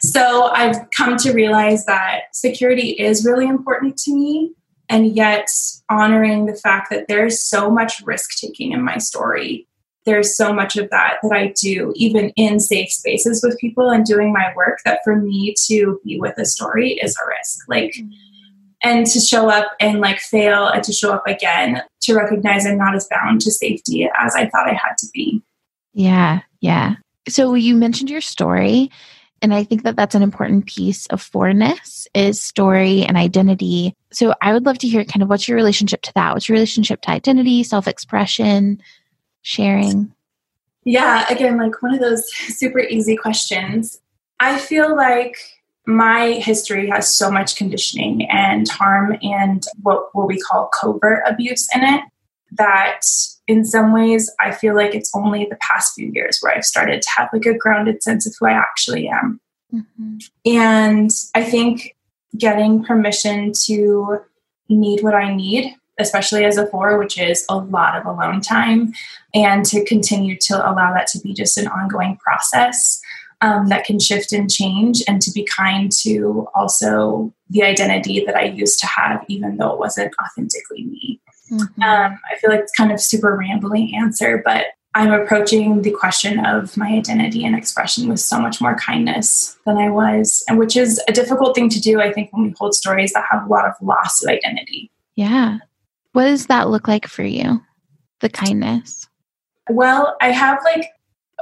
so 0.02 0.52
I've 0.52 0.76
come 0.92 1.16
to 1.18 1.32
realize 1.32 1.86
that 1.86 2.24
security 2.34 2.90
is 2.90 3.26
really 3.26 3.48
important 3.48 3.96
to 4.00 4.14
me. 4.14 4.52
And 4.90 5.16
yet, 5.16 5.50
honoring 5.90 6.48
the 6.48 6.56
fact 6.56 6.90
that 6.92 7.08
there's 7.08 7.42
so 7.42 7.72
much 7.72 8.02
risk 8.02 8.38
taking 8.42 8.74
in 8.74 8.84
my 8.84 8.98
story 8.98 9.68
there's 10.08 10.36
so 10.38 10.54
much 10.54 10.78
of 10.78 10.90
that 10.90 11.18
that 11.22 11.34
I 11.34 11.54
do, 11.62 11.92
even 11.96 12.30
in 12.38 12.62
safe 12.62 12.90
spaces 12.90 13.44
with 13.44 13.60
people 13.60 13.90
and 13.90 14.06
doing 14.06 14.32
my 14.32 14.54
work, 14.56 14.80
that 14.86 15.02
for 15.04 15.18
me 15.18 15.54
to 15.68 16.00
be 16.04 16.18
with 16.18 16.38
a 16.38 16.46
story 16.46 16.94
is 16.94 17.16
a 17.18 17.28
risk. 17.28 17.60
Like, 17.68 17.94
and 18.82 19.06
to 19.06 19.20
show 19.20 19.50
up 19.50 19.74
and 19.82 20.00
like 20.00 20.20
fail 20.20 20.68
and 20.68 20.82
to 20.84 20.94
show 20.94 21.14
up 21.14 21.28
again, 21.28 21.84
to 22.04 22.16
recognize 22.16 22.66
I'm 22.66 22.78
not 22.78 22.96
as 22.96 23.08
bound 23.12 23.42
to 23.42 23.52
safety 23.52 24.10
as 24.18 24.34
I 24.34 24.48
thought 24.50 24.70
I 24.70 24.74
had 24.74 24.96
to 25.00 25.08
be. 25.14 25.44
Yeah, 25.94 26.40
yeah. 26.62 26.96
So 27.28 27.54
you 27.54 27.76
mentioned 27.76 28.10
your 28.10 28.22
story. 28.22 28.90
And 29.42 29.54
I 29.54 29.64
think 29.64 29.84
that 29.84 29.96
that's 29.96 30.16
an 30.16 30.24
important 30.24 30.66
piece 30.66 31.06
of 31.08 31.22
forness 31.22 32.08
is 32.16 32.42
story 32.42 33.04
and 33.04 33.18
identity. 33.18 33.94
So 34.12 34.34
I 34.42 34.54
would 34.54 34.66
love 34.66 34.80
to 34.80 34.88
hear 34.88 35.04
kind 35.06 35.22
of 35.22 35.30
what's 35.30 35.48
your 35.48 35.58
relationship 35.58 36.02
to 36.04 36.14
that? 36.16 36.34
What's 36.34 36.50
your 36.50 36.56
relationship 36.56 37.02
to 37.02 37.12
identity, 37.12 37.64
self 37.64 37.88
expression, 37.88 38.82
sharing? 39.48 40.14
Yeah, 40.84 41.26
again, 41.30 41.58
like 41.58 41.82
one 41.82 41.94
of 41.94 42.02
those 42.02 42.30
super 42.34 42.80
easy 42.80 43.16
questions. 43.16 44.00
I 44.40 44.60
feel 44.60 44.96
like 44.96 45.38
my 45.86 46.34
history 46.34 46.90
has 46.90 47.10
so 47.10 47.32
much 47.32 47.56
conditioning 47.56 48.28
and 48.30 48.68
harm 48.68 49.18
and 49.22 49.64
what, 49.82 50.10
what 50.14 50.28
we 50.28 50.38
call 50.38 50.70
covert 50.74 51.24
abuse 51.26 51.68
in 51.74 51.82
it 51.82 52.02
that 52.52 53.02
in 53.48 53.64
some 53.64 53.94
ways 53.94 54.30
I 54.42 54.52
feel 54.52 54.76
like 54.76 54.94
it's 54.94 55.12
only 55.16 55.46
the 55.46 55.56
past 55.58 55.94
few 55.96 56.12
years 56.14 56.40
where 56.42 56.54
I've 56.54 56.66
started 56.66 57.02
to 57.02 57.10
have 57.16 57.30
like 57.32 57.46
a 57.46 57.58
grounded 57.58 58.04
sense 58.04 58.28
of 58.28 58.34
who 58.38 58.48
I 58.48 58.52
actually 58.52 59.08
am. 59.08 59.40
Mm-hmm. 59.74 60.18
And 60.46 61.12
I 61.36 61.44
think 61.44 61.96
getting 62.38 62.84
permission 62.84 63.54
to 63.66 64.20
need 64.70 65.04
what 65.04 65.16
I 65.16 65.34
need 65.34 65.74
especially 66.00 66.46
as 66.46 66.58
a 66.58 66.68
four, 66.68 66.98
which 66.98 67.18
is 67.18 67.46
a 67.50 67.58
lot 67.58 67.98
of 67.98 68.06
alone 68.06 68.42
time, 68.42 68.94
and 69.34 69.66
to 69.66 69.84
continue 69.86 70.38
to 70.42 70.56
allow 70.56 70.94
that 70.94 71.08
to 71.08 71.20
be 71.20 71.34
just 71.34 71.58
an 71.58 71.68
ongoing 71.68 72.18
process 72.18 73.02
um, 73.42 73.68
that 73.68 73.86
can 73.86 74.00
shift 74.00 74.32
and 74.34 74.50
change, 74.50 75.04
and 75.08 75.22
to 75.22 75.32
be 75.32 75.44
kind 75.44 75.92
to 76.04 76.48
also 76.56 77.34
the 77.50 77.64
identity 77.64 78.24
that 78.26 78.36
I 78.36 78.44
used 78.44 78.80
to 78.80 78.88
have, 78.88 79.24
even 79.28 79.58
though 79.58 79.74
it 79.74 79.80
wasn't 79.80 80.14
authentically 80.24 80.86
me. 80.86 81.22
Mm-hmm. 81.52 81.82
Um, 81.82 82.20
I 82.32 82.36
feel 82.38 82.50
like 82.50 82.62
it's 82.62 82.74
kind 82.74 82.92
of 82.92 83.00
super 83.00 83.36
rambling 83.36 83.96
answer, 83.96 84.42
but 84.44 84.66
I'm 84.96 85.12
approaching 85.12 85.84
the 85.84 85.92
question 85.92 86.44
of 86.44 86.76
my 86.76 86.88
identity 86.88 87.46
and 87.46 87.56
expression 87.56 88.10
with 88.10 88.20
so 88.20 88.40
much 88.40 88.60
more 88.60 88.76
kindness 88.76 89.56
than 89.66 89.78
I 89.78 89.90
was, 89.90 90.44
and 90.50 90.58
which 90.58 90.76
is 90.76 91.00
a 91.08 91.12
difficult 91.12 91.54
thing 91.54 91.70
to 91.70 91.80
do, 91.80 92.02
I 92.02 92.12
think, 92.12 92.34
when 92.34 92.44
we 92.48 92.56
hold 92.58 92.74
stories 92.74 93.14
that 93.14 93.26
have 93.30 93.46
a 93.46 93.48
lot 93.48 93.66
of 93.66 93.74
loss 93.82 94.24
of 94.24 94.30
identity. 94.30 94.92
Yeah. 95.16 95.60
What 96.18 96.26
does 96.26 96.48
that 96.48 96.70
look 96.70 96.88
like 96.88 97.06
for 97.06 97.22
you? 97.22 97.62
The 98.22 98.30
kindness? 98.30 99.08
Well, 99.70 100.18
I 100.20 100.32
have 100.32 100.58
like 100.64 100.88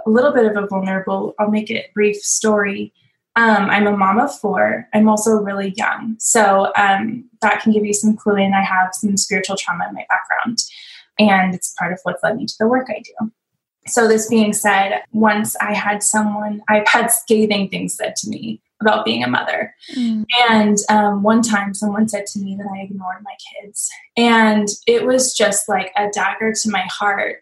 a 0.05 0.10
little 0.10 0.34
bit 0.34 0.46
of 0.46 0.62
a 0.62 0.67
vulnerable, 0.67 1.34
I'll 1.39 1.50
make 1.50 1.72
it 1.72 1.94
brief 1.94 2.17
story. 2.17 2.91
Um, 3.38 3.70
I'm 3.70 3.88
a 3.88 3.96
mom 3.96 4.20
of 4.20 4.38
four. 4.38 4.86
I'm 4.94 5.08
also 5.08 5.38
really 5.38 5.74
young. 5.77 6.17
So 6.20 6.74
um, 6.75 7.24
that 7.39 7.62
can 7.62 7.71
give 7.71 7.86
you 7.86 7.93
some 7.93 8.17
clue 8.17 8.36
in. 8.36 8.54
I 8.54 8.63
have 8.63 8.89
some 8.91 9.15
spiritual 9.15 9.56
trauma 9.56 9.86
in 9.88 9.95
my 9.95 10.06
background, 10.10 10.58
and 11.19 11.56
it's 11.56 11.73
part 11.80 11.93
of 11.93 12.02
what's 12.04 12.21
led 12.21 12.36
me 12.36 12.45
to 12.45 12.56
the 12.60 12.67
work 12.67 12.88
I 12.89 13.02
do. 13.02 13.32
So, 13.88 14.10
this 14.10 14.28
being 14.28 14.52
said, 14.52 15.04
once 15.13 15.56
I 15.62 15.73
had 15.73 16.04
someone, 16.04 16.63
I've 16.67 16.88
had 16.88 17.12
scathing 17.12 17.69
things 17.69 17.95
said 17.95 18.17
to 18.17 18.30
me 18.30 18.62
about 18.81 19.05
being 19.05 19.23
a 19.23 19.29
mother. 19.29 19.73
Mm. 19.95 20.25
And 20.49 20.77
um, 20.89 21.23
one 21.23 21.41
time 21.41 21.73
someone 21.73 22.07
said 22.07 22.25
to 22.27 22.39
me 22.39 22.55
that 22.55 22.67
I 22.73 22.81
ignored 22.81 23.23
my 23.23 23.35
kids. 23.53 23.89
And 24.17 24.67
it 24.85 25.05
was 25.05 25.33
just 25.33 25.69
like 25.69 25.91
a 25.95 26.09
dagger 26.09 26.53
to 26.53 26.69
my 26.69 26.83
heart. 26.89 27.38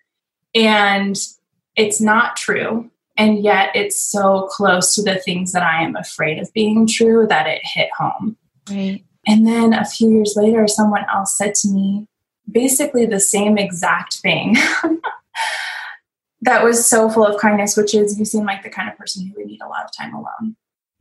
And 0.54 1.18
it's 1.76 2.00
not 2.00 2.38
true. 2.38 2.90
And 3.18 3.44
yet 3.44 3.70
it's 3.76 4.00
so 4.00 4.48
close 4.52 4.96
to 4.96 5.04
the 5.04 5.20
things 5.20 5.52
that 5.52 5.64
I 5.64 5.84
am 5.84 5.96
afraid 5.96 6.40
of 6.40 6.52
being 6.54 6.88
true 6.88 7.28
that 7.28 7.48
it 7.48 7.62
hit 7.64 7.90
home. 7.98 8.38
Right. 8.70 9.04
And 9.28 9.48
then 9.48 9.74
a 9.74 9.86
few 9.86 10.10
years 10.10 10.34
later, 10.36 10.68
someone 10.68 11.06
else 11.14 11.38
said 11.38 11.56
to 11.56 11.70
me 11.70 12.08
basically 12.52 13.06
the 13.06 13.20
same 13.20 13.58
exact 13.58 14.16
thing. 14.18 14.56
that 16.42 16.64
was 16.64 16.88
so 16.88 17.10
full 17.10 17.26
of 17.26 17.40
kindness, 17.40 17.78
which 17.78 17.96
is 17.96 18.20
you 18.20 18.26
seem 18.26 18.46
like 18.46 18.64
the 18.64 18.70
kind 18.70 18.90
of 18.90 18.98
person 18.98 19.26
who 19.26 19.34
would 19.38 19.48
need 19.48 19.62
a 19.62 19.68
lot 19.68 19.86
of 19.86 19.92
time 19.96 20.14
alone. 20.14 20.56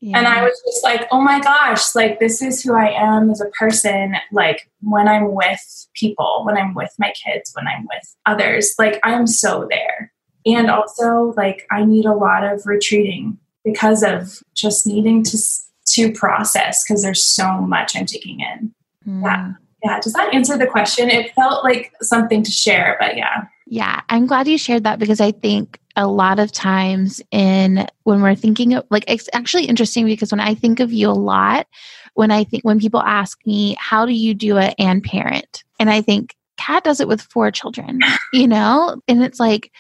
Yeah. 0.04 0.18
And 0.18 0.26
I 0.26 0.42
was 0.42 0.60
just 0.66 0.82
like, 0.82 1.06
oh 1.12 1.20
my 1.20 1.38
gosh, 1.38 1.94
like 1.94 2.18
this 2.18 2.42
is 2.42 2.60
who 2.60 2.74
I 2.74 2.90
am 2.90 3.30
as 3.30 3.40
a 3.40 3.48
person. 3.50 4.16
Like 4.32 4.68
when 4.80 5.06
I'm 5.06 5.32
with 5.32 5.86
people, 5.94 6.42
when 6.44 6.58
I'm 6.58 6.74
with 6.74 6.92
my 6.98 7.12
kids, 7.24 7.52
when 7.54 7.68
I'm 7.68 7.84
with 7.84 8.14
others, 8.26 8.74
like 8.80 8.98
I'm 9.04 9.28
so 9.28 9.66
there. 9.70 10.12
And 10.44 10.70
also, 10.70 11.32
like, 11.36 11.66
I 11.70 11.84
need 11.84 12.04
a 12.04 12.14
lot 12.14 12.42
of 12.44 12.66
retreating 12.66 13.38
because 13.64 14.02
of 14.02 14.42
just 14.54 14.86
needing 14.86 15.22
to 15.22 15.38
to 15.84 16.12
process 16.12 16.84
because 16.84 17.02
there's 17.02 17.24
so 17.24 17.60
much 17.60 17.96
I'm 17.96 18.06
taking 18.06 18.40
in. 18.40 18.74
Mm. 19.06 19.22
Yeah. 19.22 19.52
Yeah. 19.84 20.00
Does 20.00 20.12
that 20.14 20.32
answer 20.32 20.56
the 20.56 20.66
question? 20.66 21.10
It 21.10 21.32
felt 21.34 21.64
like 21.64 21.92
something 22.02 22.42
to 22.42 22.50
share, 22.50 22.96
but 23.00 23.16
yeah. 23.16 23.44
Yeah. 23.72 24.02
I'm 24.10 24.26
glad 24.26 24.48
you 24.48 24.58
shared 24.58 24.84
that 24.84 24.98
because 24.98 25.18
I 25.18 25.32
think 25.32 25.80
a 25.96 26.06
lot 26.06 26.38
of 26.38 26.52
times 26.52 27.22
in 27.30 27.86
when 28.02 28.20
we're 28.20 28.34
thinking 28.34 28.74
of 28.74 28.84
like 28.90 29.04
it's 29.08 29.30
actually 29.32 29.64
interesting 29.64 30.04
because 30.04 30.30
when 30.30 30.40
I 30.40 30.54
think 30.54 30.78
of 30.78 30.92
you 30.92 31.08
a 31.08 31.12
lot, 31.12 31.66
when 32.12 32.30
I 32.30 32.44
think 32.44 32.64
when 32.64 32.78
people 32.78 33.00
ask 33.00 33.38
me, 33.46 33.74
how 33.80 34.04
do 34.04 34.12
you 34.12 34.34
do 34.34 34.58
it 34.58 34.74
and 34.78 35.02
parent? 35.02 35.64
And 35.80 35.88
I 35.88 36.02
think 36.02 36.36
Kat 36.58 36.84
does 36.84 37.00
it 37.00 37.08
with 37.08 37.22
four 37.22 37.50
children, 37.50 38.00
you 38.34 38.46
know? 38.46 39.00
And 39.08 39.24
it's 39.24 39.40
like 39.40 39.72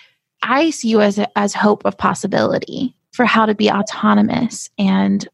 I 0.42 0.70
see 0.70 0.88
you 0.88 1.02
as 1.02 1.18
a, 1.18 1.38
as 1.38 1.52
hope 1.52 1.84
of 1.84 1.98
possibility 1.98 2.94
for 3.12 3.26
how 3.26 3.44
to 3.44 3.54
be 3.54 3.70
autonomous 3.70 4.70
and 4.78 5.28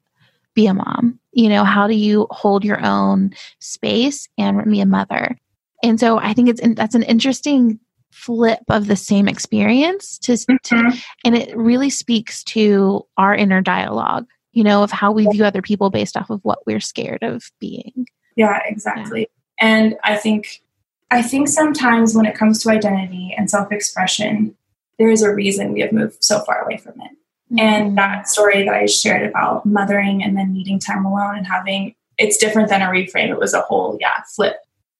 be 0.54 0.66
a 0.66 0.74
mom. 0.74 1.20
You 1.30 1.48
know, 1.48 1.62
how 1.62 1.86
do 1.86 1.94
you 1.94 2.26
hold 2.32 2.64
your 2.64 2.84
own 2.84 3.34
space 3.60 4.28
and 4.36 4.68
be 4.68 4.80
a 4.80 4.86
mother? 4.86 5.38
And 5.84 6.00
so 6.00 6.18
I 6.18 6.32
think 6.32 6.48
it's 6.48 6.60
that's 6.74 6.96
an 6.96 7.04
interesting 7.04 7.78
flip 8.10 8.60
of 8.68 8.86
the 8.86 8.96
same 8.96 9.28
experience 9.28 10.18
to, 10.18 10.32
mm-hmm. 10.32 10.56
to, 10.62 11.02
and 11.24 11.36
it 11.36 11.56
really 11.56 11.90
speaks 11.90 12.42
to 12.44 13.06
our 13.16 13.34
inner 13.34 13.60
dialogue 13.60 14.26
you 14.52 14.64
know 14.64 14.82
of 14.82 14.90
how 14.90 15.12
we 15.12 15.26
view 15.28 15.44
other 15.44 15.62
people 15.62 15.88
based 15.88 16.16
off 16.16 16.30
of 16.30 16.40
what 16.42 16.66
we're 16.66 16.80
scared 16.80 17.22
of 17.22 17.44
being 17.60 18.06
yeah 18.36 18.58
exactly 18.66 19.20
yeah. 19.20 19.66
and 19.66 19.96
i 20.02 20.16
think 20.16 20.62
i 21.10 21.22
think 21.22 21.48
sometimes 21.48 22.14
when 22.14 22.26
it 22.26 22.34
comes 22.34 22.62
to 22.62 22.70
identity 22.70 23.34
and 23.36 23.50
self-expression 23.50 24.54
there 24.98 25.10
is 25.10 25.22
a 25.22 25.32
reason 25.32 25.72
we 25.72 25.80
have 25.80 25.92
moved 25.92 26.24
so 26.24 26.40
far 26.40 26.62
away 26.62 26.76
from 26.76 26.94
it 27.00 27.12
mm-hmm. 27.52 27.60
and 27.60 27.96
that 27.96 28.28
story 28.28 28.64
that 28.64 28.74
i 28.74 28.86
shared 28.86 29.28
about 29.28 29.64
mothering 29.64 30.22
and 30.22 30.36
then 30.36 30.52
needing 30.52 30.78
time 30.78 31.04
alone 31.04 31.36
and 31.36 31.46
having 31.46 31.94
it's 32.18 32.36
different 32.36 32.68
than 32.68 32.82
a 32.82 32.86
reframe 32.86 33.30
it 33.30 33.38
was 33.38 33.54
a 33.54 33.60
whole 33.62 33.96
yeah 34.00 34.22
flip 34.34 34.56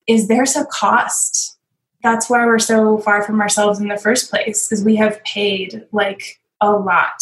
is 0.06 0.28
there's 0.28 0.56
a 0.56 0.64
cost 0.66 1.47
that's 2.02 2.30
why 2.30 2.44
we're 2.46 2.58
so 2.58 2.98
far 2.98 3.22
from 3.22 3.40
ourselves 3.40 3.80
in 3.80 3.88
the 3.88 3.96
first 3.96 4.30
place 4.30 4.66
because 4.66 4.84
we 4.84 4.96
have 4.96 5.22
paid 5.24 5.86
like 5.92 6.40
a 6.60 6.70
lot 6.70 7.20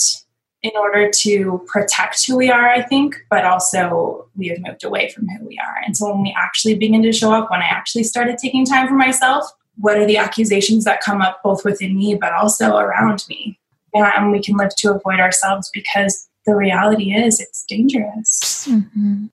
in 0.62 0.73
order 0.77 1.11
to 1.11 1.65
protect 1.67 2.27
who 2.27 2.37
we 2.37 2.51
are 2.51 2.69
i 2.69 2.83
think 2.83 3.17
but 3.31 3.45
also 3.45 4.29
we 4.37 4.49
have 4.49 4.59
moved 4.61 4.85
away 4.85 5.09
from 5.11 5.27
who 5.29 5.47
we 5.47 5.59
are. 5.59 5.77
And 5.85 5.97
so 5.97 6.12
when 6.12 6.23
we 6.23 6.35
actually 6.37 6.75
begin 6.75 7.03
to 7.03 7.12
show 7.12 7.33
up 7.33 7.51
when 7.51 7.61
i 7.61 7.67
actually 7.67 8.05
started 8.05 8.39
taking 8.39 8.65
time 8.65 8.89
for 8.89 8.95
myself 8.95 9.51
what 9.77 9.99
are 9.99 10.07
the 10.07 10.17
accusations 10.17 10.85
that 10.85 11.01
come 11.01 11.21
up 11.21 11.43
both 11.43 11.65
within 11.65 11.97
me 11.97 12.15
but 12.15 12.33
also 12.33 12.77
around 12.77 13.25
me? 13.29 13.59
Yeah, 13.95 14.12
and 14.17 14.33
we 14.33 14.43
can 14.43 14.57
live 14.57 14.75
to 14.77 14.95
avoid 14.95 15.21
ourselves 15.21 15.71
because 15.73 16.29
the 16.45 16.55
reality 16.55 17.15
is 17.15 17.41
it's 17.41 17.65
dangerous. 17.65 18.67
Mm-hmm. 18.69 19.27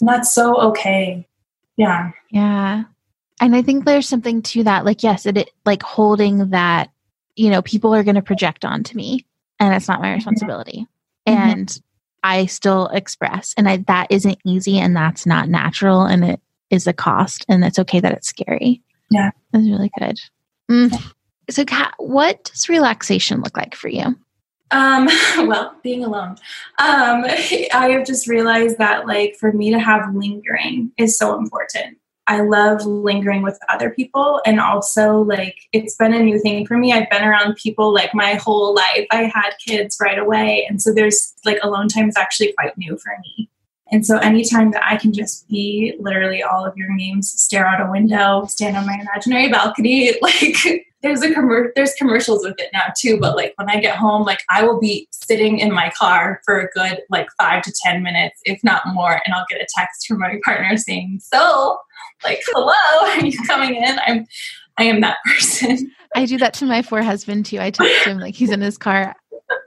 and 0.00 0.08
that's 0.08 0.34
so 0.34 0.56
okay. 0.56 1.26
Yeah. 1.76 2.12
Yeah 2.30 2.84
and 3.42 3.56
I 3.56 3.62
think 3.62 3.84
there's 3.84 4.08
something 4.08 4.40
to 4.42 4.62
that. 4.64 4.84
Like, 4.84 5.02
yes, 5.02 5.26
it, 5.26 5.36
it 5.36 5.50
like 5.66 5.82
holding 5.82 6.50
that, 6.50 6.90
you 7.34 7.50
know, 7.50 7.60
people 7.60 7.92
are 7.92 8.04
going 8.04 8.14
to 8.14 8.22
project 8.22 8.64
onto 8.64 8.96
me 8.96 9.26
and 9.58 9.74
it's 9.74 9.88
not 9.88 10.00
my 10.00 10.14
responsibility. 10.14 10.86
Mm-hmm. 11.26 11.50
And 11.50 11.82
I 12.22 12.46
still 12.46 12.86
express 12.88 13.52
and 13.56 13.68
I, 13.68 13.78
that 13.88 14.06
isn't 14.10 14.38
easy 14.46 14.78
and 14.78 14.94
that's 14.94 15.26
not 15.26 15.48
natural 15.48 16.04
and 16.04 16.24
it 16.24 16.40
is 16.70 16.86
a 16.86 16.92
cost 16.92 17.44
and 17.48 17.64
it's 17.64 17.80
okay 17.80 17.98
that 17.98 18.12
it's 18.12 18.28
scary. 18.28 18.80
Yeah. 19.10 19.32
That's 19.50 19.68
really 19.68 19.90
good. 19.98 20.20
Mm. 20.70 21.12
So 21.50 21.64
Kat, 21.64 21.94
what 21.98 22.44
does 22.44 22.68
relaxation 22.68 23.40
look 23.40 23.56
like 23.56 23.74
for 23.74 23.88
you? 23.88 24.16
Um, 24.70 25.06
well, 25.48 25.74
being 25.82 26.04
alone. 26.04 26.36
Um, 26.78 27.24
I 27.74 27.88
have 27.90 28.06
just 28.06 28.28
realized 28.28 28.78
that 28.78 29.08
like 29.08 29.34
for 29.34 29.52
me 29.52 29.72
to 29.72 29.80
have 29.80 30.14
lingering 30.14 30.92
is 30.96 31.18
so 31.18 31.36
important. 31.36 31.98
I 32.28 32.40
love 32.40 32.84
lingering 32.86 33.42
with 33.42 33.58
other 33.68 33.90
people 33.90 34.40
and 34.46 34.60
also 34.60 35.22
like 35.22 35.56
it's 35.72 35.96
been 35.96 36.14
a 36.14 36.22
new 36.22 36.38
thing 36.38 36.66
for 36.66 36.78
me. 36.78 36.92
I've 36.92 37.10
been 37.10 37.24
around 37.24 37.56
people 37.56 37.92
like 37.92 38.14
my 38.14 38.34
whole 38.34 38.74
life. 38.74 39.06
I 39.10 39.24
had 39.24 39.52
kids 39.66 39.98
right 40.00 40.18
away. 40.18 40.66
And 40.68 40.80
so 40.80 40.92
there's 40.92 41.34
like 41.44 41.58
alone 41.62 41.88
time 41.88 42.08
is 42.08 42.16
actually 42.16 42.52
quite 42.52 42.78
new 42.78 42.96
for 42.96 43.12
me. 43.22 43.50
And 43.92 44.06
so 44.06 44.16
anytime 44.18 44.70
that 44.70 44.82
I 44.84 44.96
can 44.96 45.12
just 45.12 45.46
be 45.48 45.94
literally 46.00 46.42
all 46.42 46.64
of 46.64 46.76
your 46.76 46.92
names, 46.94 47.30
stare 47.30 47.66
out 47.66 47.86
a 47.86 47.90
window, 47.90 48.46
stand 48.46 48.76
on 48.76 48.86
my 48.86 48.98
imaginary 48.98 49.50
balcony, 49.50 50.12
like 50.22 50.56
there's 51.02 51.20
a 51.22 51.28
commer- 51.28 51.72
there's 51.76 51.92
commercials 51.94 52.44
with 52.44 52.58
it 52.58 52.70
now 52.72 52.84
too. 52.96 53.18
But 53.20 53.36
like 53.36 53.52
when 53.56 53.68
I 53.68 53.80
get 53.80 53.96
home, 53.96 54.24
like 54.24 54.42
I 54.48 54.64
will 54.64 54.80
be 54.80 55.08
sitting 55.10 55.58
in 55.58 55.72
my 55.72 55.90
car 55.90 56.40
for 56.44 56.60
a 56.60 56.68
good 56.70 57.02
like 57.10 57.28
five 57.38 57.62
to 57.64 57.72
ten 57.84 58.02
minutes, 58.02 58.40
if 58.44 58.64
not 58.64 58.82
more, 58.86 59.20
and 59.24 59.34
I'll 59.34 59.46
get 59.50 59.60
a 59.60 59.66
text 59.76 60.06
from 60.06 60.20
my 60.20 60.40
partner 60.44 60.76
saying, 60.78 61.20
"So, 61.22 61.78
like, 62.24 62.40
hello, 62.46 62.72
are 63.10 63.26
you 63.26 63.38
coming 63.46 63.74
in?" 63.74 63.98
I'm 64.06 64.26
I 64.78 64.84
am 64.84 65.02
that 65.02 65.18
person. 65.26 65.92
I 66.14 66.24
do 66.24 66.38
that 66.38 66.54
to 66.54 66.66
my 66.66 66.82
poor 66.82 67.02
husband 67.02 67.46
too. 67.46 67.60
I 67.60 67.70
text 67.70 68.06
him 68.06 68.18
like 68.18 68.34
he's 68.34 68.50
in 68.50 68.60
his 68.60 68.78
car 68.78 69.14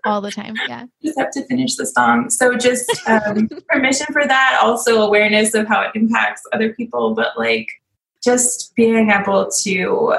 all 0.06 0.22
the 0.22 0.32
time. 0.32 0.56
Yeah. 0.68 0.86
Just 1.04 1.20
have 1.20 1.32
to 1.32 1.46
finish 1.46 1.76
the 1.76 1.86
song. 1.86 2.30
So 2.30 2.58
just 2.58 2.90
um, 3.08 3.50
permission 3.70 4.08
for 4.12 4.26
that, 4.26 4.60
also 4.62 5.02
awareness 5.02 5.54
of 5.54 5.68
how 5.68 5.82
it 5.82 5.92
impacts 5.96 6.42
other 6.54 6.74
people, 6.74 7.14
but 7.14 7.38
like 7.38 7.68
just 8.24 8.76
being 8.76 9.12
able 9.12 9.50
to 9.64 10.16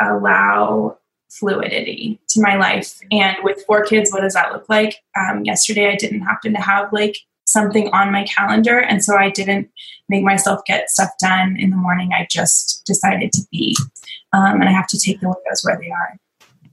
allow 0.00 0.98
fluidity 1.30 2.20
to 2.28 2.40
my 2.40 2.56
life. 2.56 2.98
And 3.10 3.36
with 3.42 3.64
four 3.66 3.84
kids, 3.84 4.10
what 4.12 4.20
does 4.20 4.34
that 4.34 4.52
look 4.52 4.68
like? 4.68 4.96
Um, 5.16 5.44
yesterday, 5.44 5.90
I 5.90 5.96
didn't 5.96 6.20
happen 6.20 6.52
to 6.54 6.60
have 6.60 6.92
like 6.92 7.16
something 7.44 7.88
on 7.92 8.12
my 8.12 8.24
calendar. 8.24 8.80
And 8.80 9.02
so 9.02 9.16
I 9.16 9.30
didn't 9.30 9.70
make 10.08 10.24
myself 10.24 10.64
get 10.66 10.90
stuff 10.90 11.10
done 11.20 11.56
in 11.58 11.70
the 11.70 11.76
morning. 11.76 12.10
I 12.12 12.26
just 12.30 12.84
decided 12.86 13.32
to 13.32 13.42
be. 13.50 13.76
Um, 14.32 14.60
and 14.60 14.64
I 14.64 14.72
have 14.72 14.86
to 14.88 14.98
take 14.98 15.20
the 15.20 15.28
windows 15.28 15.62
where 15.62 15.78
they 15.78 15.90
are. 15.90 16.16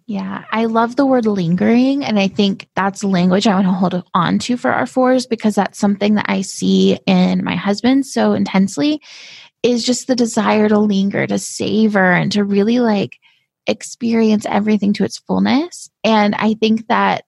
Yeah, 0.08 0.46
I 0.54 0.66
love 0.66 0.96
the 0.96 1.06
word 1.06 1.26
lingering. 1.26 2.06
And 2.06 2.18
I 2.18 2.30
think 2.30 2.70
that's 2.76 3.04
language 3.04 3.46
I 3.46 3.56
want 3.56 3.68
to 3.68 3.74
hold 3.74 4.04
on 4.14 4.40
to 4.40 4.56
for 4.56 4.72
our 4.72 4.88
fours 4.88 5.28
because 5.28 5.56
that's 5.56 5.78
something 5.78 6.16
that 6.16 6.28
I 6.30 6.42
see 6.42 6.98
in 7.06 7.44
my 7.44 7.56
husband 7.56 8.06
so 8.06 8.32
intensely 8.32 9.02
is 9.64 9.84
just 9.84 10.08
the 10.08 10.16
desire 10.16 10.70
to 10.70 10.80
linger, 10.80 11.28
to 11.28 11.38
savor, 11.38 12.14
and 12.14 12.32
to 12.32 12.46
really 12.46 12.80
like 12.80 13.20
experience 13.68 14.46
everything 14.48 14.94
to 14.94 15.04
its 15.04 15.18
fullness. 15.18 15.90
And 16.06 16.36
I 16.36 16.54
think 16.54 16.88
that 16.88 17.26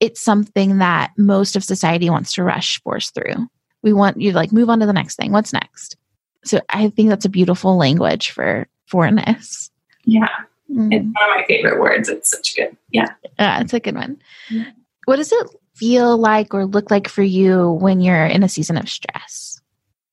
it's 0.00 0.22
something 0.22 0.78
that 0.78 1.12
most 1.18 1.54
of 1.54 1.64
society 1.64 2.08
wants 2.08 2.32
to 2.32 2.42
rush 2.42 2.80
fours 2.82 3.10
through. 3.10 3.46
We 3.82 3.92
want 3.92 4.18
you 4.18 4.32
to 4.32 4.36
like 4.36 4.52
move 4.52 4.70
on 4.70 4.80
to 4.80 4.86
the 4.86 4.92
next 4.94 5.16
thing. 5.16 5.32
What's 5.32 5.52
next? 5.52 5.98
So 6.44 6.60
I 6.70 6.88
think 6.88 7.10
that's 7.10 7.26
a 7.26 7.30
beautiful 7.30 7.76
language 7.76 8.30
for 8.30 8.68
forness. 8.86 9.70
Yeah. 10.04 10.28
Mm. 10.70 10.92
It's 10.92 11.04
one 11.04 11.30
of 11.30 11.36
my 11.36 11.44
favorite 11.46 11.80
words. 11.80 12.08
It's 12.08 12.30
such 12.30 12.56
good. 12.56 12.76
Yeah. 12.90 13.12
Yeah, 13.38 13.60
it's 13.60 13.72
a 13.72 13.80
good 13.80 13.94
one. 13.94 14.20
Yeah. 14.50 14.70
What 15.04 15.16
does 15.16 15.32
it 15.32 15.48
feel 15.74 16.16
like 16.16 16.54
or 16.54 16.66
look 16.66 16.90
like 16.90 17.08
for 17.08 17.22
you 17.22 17.72
when 17.72 18.00
you're 18.00 18.26
in 18.26 18.42
a 18.42 18.48
season 18.48 18.76
of 18.76 18.88
stress? 18.88 19.60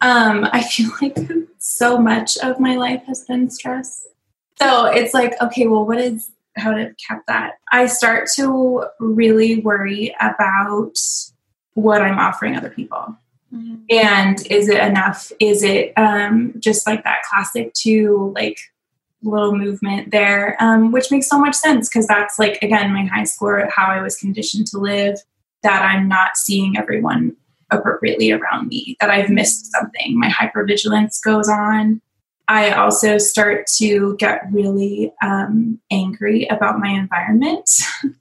Um, 0.01 0.47
I 0.51 0.61
feel 0.61 0.91
like 1.01 1.17
so 1.57 1.97
much 1.97 2.37
of 2.37 2.59
my 2.59 2.75
life 2.75 3.03
has 3.07 3.25
been 3.25 3.49
stress. 3.49 4.05
So 4.59 4.85
it's 4.85 5.13
like, 5.13 5.33
okay, 5.41 5.67
well, 5.67 5.85
what 5.85 5.97
is 5.97 6.31
how 6.55 6.71
to 6.71 6.93
cap 7.07 7.23
that? 7.27 7.53
I 7.71 7.87
start 7.87 8.29
to 8.35 8.85
really 8.99 9.59
worry 9.59 10.15
about 10.21 10.93
what 11.73 12.01
I'm 12.01 12.19
offering 12.19 12.55
other 12.55 12.69
people. 12.69 13.17
Mm-hmm. 13.53 13.75
And 13.89 14.45
is 14.47 14.69
it 14.69 14.77
enough? 14.77 15.31
Is 15.39 15.63
it 15.63 15.93
um, 15.97 16.53
just 16.59 16.85
like 16.85 17.03
that 17.03 17.23
classic 17.29 17.73
to 17.75 18.31
like 18.35 18.57
little 19.23 19.55
movement 19.55 20.11
there, 20.11 20.57
um, 20.59 20.91
which 20.91 21.11
makes 21.11 21.27
so 21.27 21.39
much 21.39 21.55
sense 21.55 21.89
because 21.89 22.07
that's 22.07 22.39
like, 22.39 22.59
again, 22.61 22.93
my 22.93 23.05
high 23.05 23.23
score, 23.23 23.67
how 23.73 23.87
I 23.87 24.01
was 24.01 24.17
conditioned 24.17 24.67
to 24.67 24.77
live, 24.77 25.17
that 25.63 25.83
I'm 25.83 26.07
not 26.07 26.37
seeing 26.37 26.77
everyone 26.77 27.35
appropriately 27.71 28.31
around 28.31 28.67
me, 28.67 28.97
that 28.99 29.09
I've 29.09 29.29
missed 29.29 29.71
something. 29.71 30.19
My 30.19 30.29
hypervigilance 30.29 31.21
goes 31.23 31.49
on. 31.49 32.01
I 32.47 32.71
also 32.71 33.17
start 33.17 33.67
to 33.77 34.15
get 34.17 34.41
really 34.51 35.13
um, 35.23 35.79
angry 35.89 36.45
about 36.47 36.79
my 36.79 36.89
environment. 36.89 37.69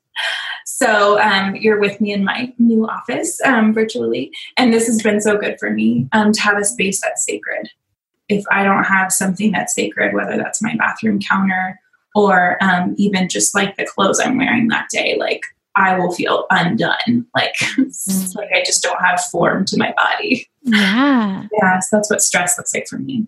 so 0.64 1.20
um, 1.20 1.56
you're 1.56 1.80
with 1.80 2.00
me 2.00 2.12
in 2.12 2.24
my 2.24 2.52
new 2.58 2.88
office 2.88 3.40
um, 3.44 3.74
virtually, 3.74 4.30
and 4.56 4.72
this 4.72 4.86
has 4.86 5.02
been 5.02 5.20
so 5.20 5.36
good 5.36 5.56
for 5.58 5.70
me 5.70 6.08
um, 6.12 6.32
to 6.32 6.40
have 6.40 6.56
a 6.56 6.64
space 6.64 7.00
that's 7.00 7.24
sacred 7.24 7.68
if 8.32 8.44
I 8.50 8.64
don't 8.64 8.84
have 8.84 9.12
something 9.12 9.52
that's 9.52 9.74
sacred, 9.74 10.14
whether 10.14 10.36
that's 10.36 10.62
my 10.62 10.74
bathroom 10.76 11.20
counter 11.20 11.78
or 12.14 12.62
um, 12.62 12.94
even 12.98 13.28
just 13.28 13.54
like 13.54 13.76
the 13.76 13.86
clothes 13.86 14.20
I'm 14.20 14.38
wearing 14.38 14.68
that 14.68 14.88
day, 14.90 15.16
like 15.18 15.42
I 15.74 15.98
will 15.98 16.12
feel 16.12 16.46
undone. 16.50 17.26
Like, 17.34 17.54
mm. 17.56 18.34
like 18.36 18.50
I 18.54 18.62
just 18.64 18.82
don't 18.82 19.00
have 19.00 19.20
form 19.24 19.64
to 19.66 19.76
my 19.76 19.94
body. 19.96 20.48
Yeah. 20.62 21.46
Yeah. 21.52 21.78
So 21.80 21.96
that's 21.96 22.10
what 22.10 22.22
stress 22.22 22.58
looks 22.58 22.74
like 22.74 22.88
for 22.88 22.98
me. 22.98 23.26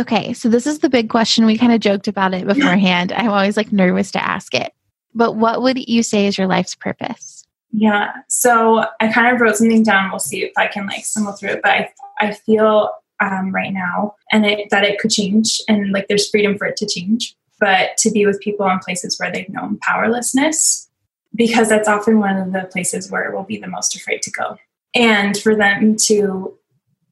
Okay. 0.00 0.32
So 0.32 0.48
this 0.48 0.66
is 0.66 0.78
the 0.78 0.88
big 0.88 1.10
question. 1.10 1.44
We 1.44 1.58
kind 1.58 1.72
of 1.72 1.80
joked 1.80 2.08
about 2.08 2.34
it 2.34 2.46
beforehand. 2.46 3.12
I'm 3.12 3.30
always 3.30 3.56
like 3.56 3.72
nervous 3.72 4.10
to 4.12 4.24
ask 4.24 4.54
it. 4.54 4.72
But 5.14 5.34
what 5.34 5.62
would 5.62 5.88
you 5.88 6.02
say 6.02 6.26
is 6.26 6.38
your 6.38 6.46
life's 6.46 6.74
purpose? 6.74 7.44
Yeah. 7.72 8.12
So 8.28 8.84
I 9.00 9.08
kind 9.12 9.34
of 9.34 9.40
wrote 9.40 9.56
something 9.56 9.82
down. 9.82 10.10
We'll 10.10 10.20
see 10.20 10.44
if 10.44 10.52
I 10.56 10.68
can 10.68 10.86
like 10.86 11.04
stumble 11.04 11.32
through 11.32 11.50
it. 11.50 11.62
But 11.62 11.72
I, 11.72 11.92
I 12.20 12.32
feel 12.32 12.90
um, 13.20 13.52
right 13.52 13.72
now 13.72 14.14
and 14.32 14.46
it, 14.46 14.70
that 14.70 14.84
it 14.84 14.98
could 14.98 15.10
change 15.10 15.60
and 15.68 15.92
like 15.92 16.06
there's 16.08 16.28
freedom 16.30 16.56
for 16.56 16.66
it 16.66 16.76
to 16.76 16.86
change. 16.86 17.34
But 17.60 17.96
to 17.98 18.10
be 18.10 18.24
with 18.24 18.40
people 18.40 18.68
in 18.68 18.78
places 18.78 19.18
where 19.18 19.32
they've 19.32 19.48
known 19.48 19.78
powerlessness 19.82 20.88
because 21.34 21.68
that's 21.68 21.88
often 21.88 22.20
one 22.20 22.36
of 22.36 22.52
the 22.52 22.68
places 22.72 23.10
where 23.10 23.32
we'll 23.32 23.42
be 23.42 23.58
the 23.58 23.66
most 23.66 23.96
afraid 23.96 24.22
to 24.22 24.30
go. 24.30 24.56
And 24.94 25.36
for 25.36 25.56
them 25.56 25.96
to 26.04 26.56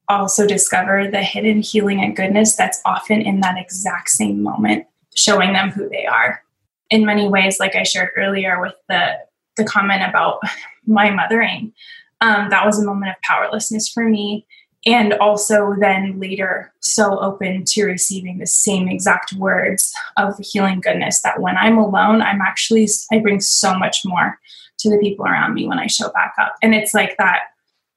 also 0.08 0.46
discover 0.46 1.10
the 1.10 1.22
hidden 1.22 1.62
healing 1.62 2.00
and 2.00 2.14
goodness 2.14 2.54
that's 2.54 2.80
often 2.84 3.20
in 3.20 3.40
that 3.40 3.58
exact 3.58 4.08
same 4.08 4.40
moment 4.40 4.86
showing 5.16 5.52
them 5.52 5.70
who 5.70 5.88
they 5.88 6.06
are. 6.06 6.42
In 6.90 7.04
many 7.04 7.28
ways 7.28 7.58
like 7.58 7.74
i 7.74 7.82
shared 7.82 8.10
earlier 8.16 8.60
with 8.60 8.74
the 8.88 9.16
the 9.56 9.64
comment 9.64 10.04
about 10.08 10.38
my 10.86 11.10
mothering 11.10 11.72
um, 12.20 12.48
that 12.50 12.64
was 12.64 12.80
a 12.80 12.84
moment 12.84 13.10
of 13.10 13.20
powerlessness 13.22 13.88
for 13.88 14.04
me 14.08 14.46
and 14.86 15.14
also 15.14 15.74
then 15.80 16.18
later 16.18 16.72
so 16.80 17.18
open 17.18 17.64
to 17.66 17.84
receiving 17.84 18.38
the 18.38 18.46
same 18.46 18.88
exact 18.88 19.32
words 19.34 19.92
of 20.16 20.38
healing 20.38 20.80
goodness 20.80 21.20
that 21.22 21.40
when 21.40 21.56
i'm 21.58 21.76
alone 21.76 22.22
i'm 22.22 22.40
actually 22.40 22.88
i 23.12 23.18
bring 23.18 23.40
so 23.40 23.76
much 23.76 24.02
more 24.04 24.38
to 24.78 24.88
the 24.88 24.98
people 24.98 25.26
around 25.26 25.52
me 25.52 25.66
when 25.66 25.78
i 25.78 25.86
show 25.86 26.08
back 26.10 26.34
up 26.40 26.54
and 26.62 26.74
it's 26.74 26.94
like 26.94 27.16
that 27.18 27.40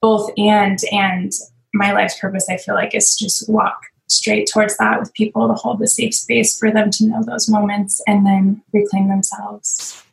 both 0.02 0.30
and 0.38 0.80
and 0.92 1.32
my 1.74 1.92
life's 1.94 2.20
purpose 2.20 2.48
i 2.50 2.58
feel 2.58 2.76
like 2.76 2.94
is 2.94 3.16
just 3.16 3.48
walk 3.50 3.80
straight 4.08 4.50
towards 4.52 4.76
that 4.78 5.00
with 5.00 5.14
people 5.14 5.48
to 5.48 5.54
hold 5.54 5.78
the 5.78 5.88
safe 5.88 6.16
space 6.16 6.58
for 6.58 6.72
them 6.72 6.90
to 6.90 7.06
know 7.06 7.22
those 7.24 7.48
moments 7.48 8.02
and 8.08 8.26
then 8.26 8.62
reclaim 8.74 9.08
themselves 9.08 10.04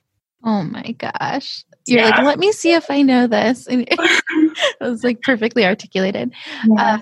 oh 0.44 0.62
my 0.62 0.92
gosh 0.98 1.64
you're 1.86 2.00
yeah. 2.00 2.08
like, 2.08 2.24
let 2.24 2.38
me 2.38 2.50
see 2.50 2.72
if 2.72 2.90
I 2.90 3.02
know 3.02 3.26
this. 3.28 3.68
It 4.80 4.84
was 4.84 5.04
like 5.04 5.22
perfectly 5.22 5.64
articulated. 5.64 6.32
Yeah. 6.66 6.94
Uh, 6.96 6.98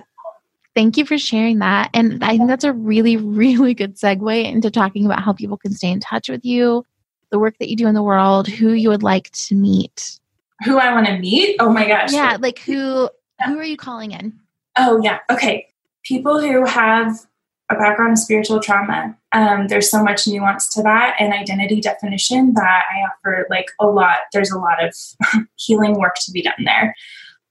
thank 0.75 0.97
you 0.97 1.05
for 1.05 1.19
sharing 1.19 1.59
that. 1.61 1.90
And 1.95 2.23
I 2.25 2.37
think 2.37 2.49
that's 2.49 2.64
a 2.64 2.73
really, 2.73 3.17
really 3.17 3.75
good 3.75 3.97
segue 3.97 4.45
into 4.45 4.71
talking 4.71 5.05
about 5.07 5.23
how 5.23 5.33
people 5.33 5.57
can 5.57 5.73
stay 5.73 5.90
in 5.90 6.01
touch 6.01 6.29
with 6.29 6.45
you, 6.45 6.85
the 7.31 7.38
work 7.38 7.57
that 7.59 7.69
you 7.69 7.77
do 7.77 7.87
in 7.87 7.95
the 7.95 8.03
world, 8.03 8.49
who 8.49 8.73
you 8.73 8.88
would 8.88 9.03
like 9.03 9.31
to 9.33 9.55
meet. 9.55 10.19
Who 10.64 10.79
I 10.79 10.93
want 10.93 11.07
to 11.07 11.19
meet? 11.19 11.57
Oh 11.59 11.71
my 11.71 11.87
gosh. 11.87 12.12
Yeah, 12.12 12.37
like 12.40 12.59
who 12.61 13.09
who 13.45 13.59
are 13.59 13.64
you 13.64 13.77
calling 13.77 14.12
in? 14.12 14.38
Oh 14.77 15.01
yeah. 15.03 15.19
Okay. 15.31 15.69
People 16.05 16.40
who 16.40 16.64
have 16.64 17.19
a 17.71 17.75
background 17.75 18.12
of 18.12 18.19
spiritual 18.19 18.61
trauma. 18.61 19.17
Um, 19.33 19.69
there's 19.69 19.90
so 19.90 20.03
much 20.03 20.27
nuance 20.27 20.69
to 20.75 20.83
that 20.83 21.17
and 21.19 21.33
identity 21.33 21.81
definition 21.81 22.55
that 22.55 22.85
I 22.93 23.01
offer 23.01 23.47
like 23.51 23.67
a 23.81 23.87
lot. 23.87 24.19
There's 24.33 24.51
a 24.51 24.59
lot 24.59 24.83
of 24.83 24.95
healing 25.57 25.99
work 25.99 26.17
to 26.23 26.33
be 26.33 26.43
done 26.43 26.64
there. 26.64 26.95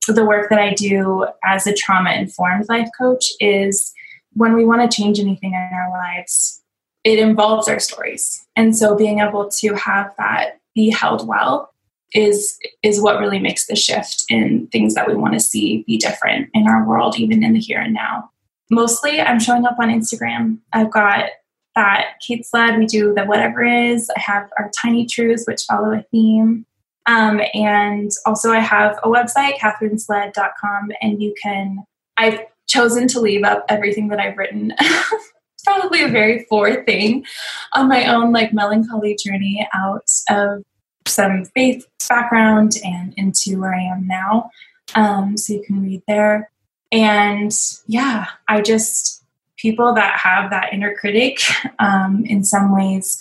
The 0.08 0.26
work 0.26 0.50
that 0.50 0.60
I 0.60 0.74
do 0.74 1.28
as 1.44 1.66
a 1.68 1.74
trauma 1.74 2.12
informed 2.12 2.66
life 2.70 2.90
coach 2.98 3.26
is 3.40 3.94
when 4.34 4.54
we 4.54 4.66
want 4.66 4.90
to 4.90 4.96
change 4.96 5.20
anything 5.20 5.54
in 5.54 5.70
our 5.74 5.90
lives, 5.92 6.62
it 7.04 7.20
involves 7.20 7.68
our 7.68 7.80
stories. 7.80 8.46
And 8.56 8.76
so 8.76 8.96
being 8.96 9.20
able 9.20 9.50
to 9.50 9.76
have 9.76 10.12
that 10.18 10.60
be 10.76 10.90
held 10.90 11.28
well 11.28 11.74
is 12.14 12.58
is 12.84 13.02
what 13.02 13.20
really 13.20 13.40
makes 13.40 13.66
the 13.68 13.76
shift 13.76 14.26
in 14.30 14.68
things 14.68 14.94
that 14.94 15.08
we 15.08 15.16
want 15.16 15.34
to 15.34 15.40
see 15.40 15.84
be 15.88 15.98
different 15.98 16.48
in 16.54 16.68
our 16.68 16.88
world 16.88 17.18
even 17.18 17.42
in 17.42 17.54
the 17.54 17.60
here 17.60 17.80
and 17.80 17.92
now 17.92 18.30
mostly 18.74 19.22
I'm 19.22 19.40
showing 19.40 19.66
up 19.66 19.78
on 19.80 19.90
Instagram. 19.90 20.60
I've 20.74 20.92
got 20.92 21.30
that 21.76 22.20
Kate's 22.26 22.52
Sled, 22.52 22.78
we 22.78 22.86
do 22.86 23.14
the 23.14 23.24
whatever 23.26 23.64
is. 23.64 24.10
I 24.16 24.20
have 24.20 24.50
our 24.58 24.70
tiny 24.70 25.06
truths, 25.06 25.46
which 25.48 25.64
follow 25.64 25.92
a 25.92 26.04
theme. 26.12 26.66
Um, 27.06 27.42
and 27.54 28.12
also, 28.26 28.52
I 28.52 28.60
have 28.60 28.98
a 29.04 29.10
website, 29.10 29.58
katherinesled.com, 29.58 30.92
and 31.02 31.22
you 31.22 31.34
can, 31.42 31.84
I've 32.18 32.40
chosen 32.68 33.08
to 33.10 33.20
leave 33.20 33.44
up 33.44 33.66
everything 33.70 34.08
that 34.10 34.20
I've 34.20 34.38
written. 34.38 34.74
it's 34.80 35.64
probably 35.66 36.02
a 36.02 36.08
very 36.08 36.46
forward 36.46 36.86
thing 36.86 37.26
on 37.74 37.88
my 37.88 38.06
own, 38.14 38.32
like 38.32 38.54
melancholy 38.54 39.18
journey 39.22 39.68
out 39.74 40.10
of 40.30 40.64
some 41.08 41.46
faith 41.54 41.86
background 42.08 42.74
and 42.84 43.14
into 43.18 43.60
where 43.60 43.74
I 43.74 43.82
am 43.82 44.08
now. 44.08 44.50
Um, 44.96 45.38
so 45.38 45.54
you 45.54 45.64
can 45.64 45.84
read 45.84 46.02
there. 46.08 46.50
And 46.92 47.52
yeah, 47.88 48.28
I 48.48 48.62
just, 48.62 49.24
people 49.58 49.94
that 49.96 50.20
have 50.20 50.52
that 50.52 50.74
inner 50.74 50.96
critic, 50.96 51.40
um, 51.80 52.24
in 52.26 52.44
some 52.44 52.74
ways, 52.74 53.20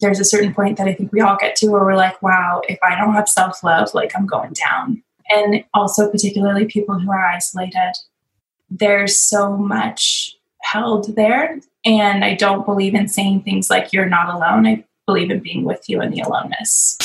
there's 0.00 0.20
a 0.20 0.24
certain 0.24 0.54
point 0.54 0.78
that 0.78 0.88
I 0.88 0.94
think 0.94 1.12
we 1.12 1.20
all 1.20 1.36
get 1.38 1.56
to 1.56 1.68
where 1.68 1.84
we're 1.84 1.96
like, 1.96 2.20
wow, 2.22 2.62
if 2.68 2.78
I 2.82 2.96
don't 2.96 3.14
have 3.14 3.28
self 3.28 3.62
love, 3.62 3.92
like 3.94 4.12
I'm 4.16 4.26
going 4.26 4.52
down. 4.52 5.02
And 5.28 5.64
also, 5.74 6.10
particularly 6.10 6.64
people 6.64 6.98
who 6.98 7.10
are 7.10 7.24
isolated, 7.26 7.92
there's 8.68 9.18
so 9.18 9.56
much 9.56 10.36
held 10.62 11.14
there. 11.14 11.60
And 11.84 12.24
I 12.24 12.34
don't 12.34 12.66
believe 12.66 12.94
in 12.94 13.08
saying 13.08 13.42
things 13.42 13.70
like, 13.70 13.92
you're 13.92 14.08
not 14.08 14.34
alone. 14.34 14.66
I 14.66 14.84
believe 15.06 15.30
in 15.30 15.40
being 15.40 15.64
with 15.64 15.88
you 15.88 16.02
in 16.02 16.10
the 16.10 16.20
aloneness. 16.20 16.98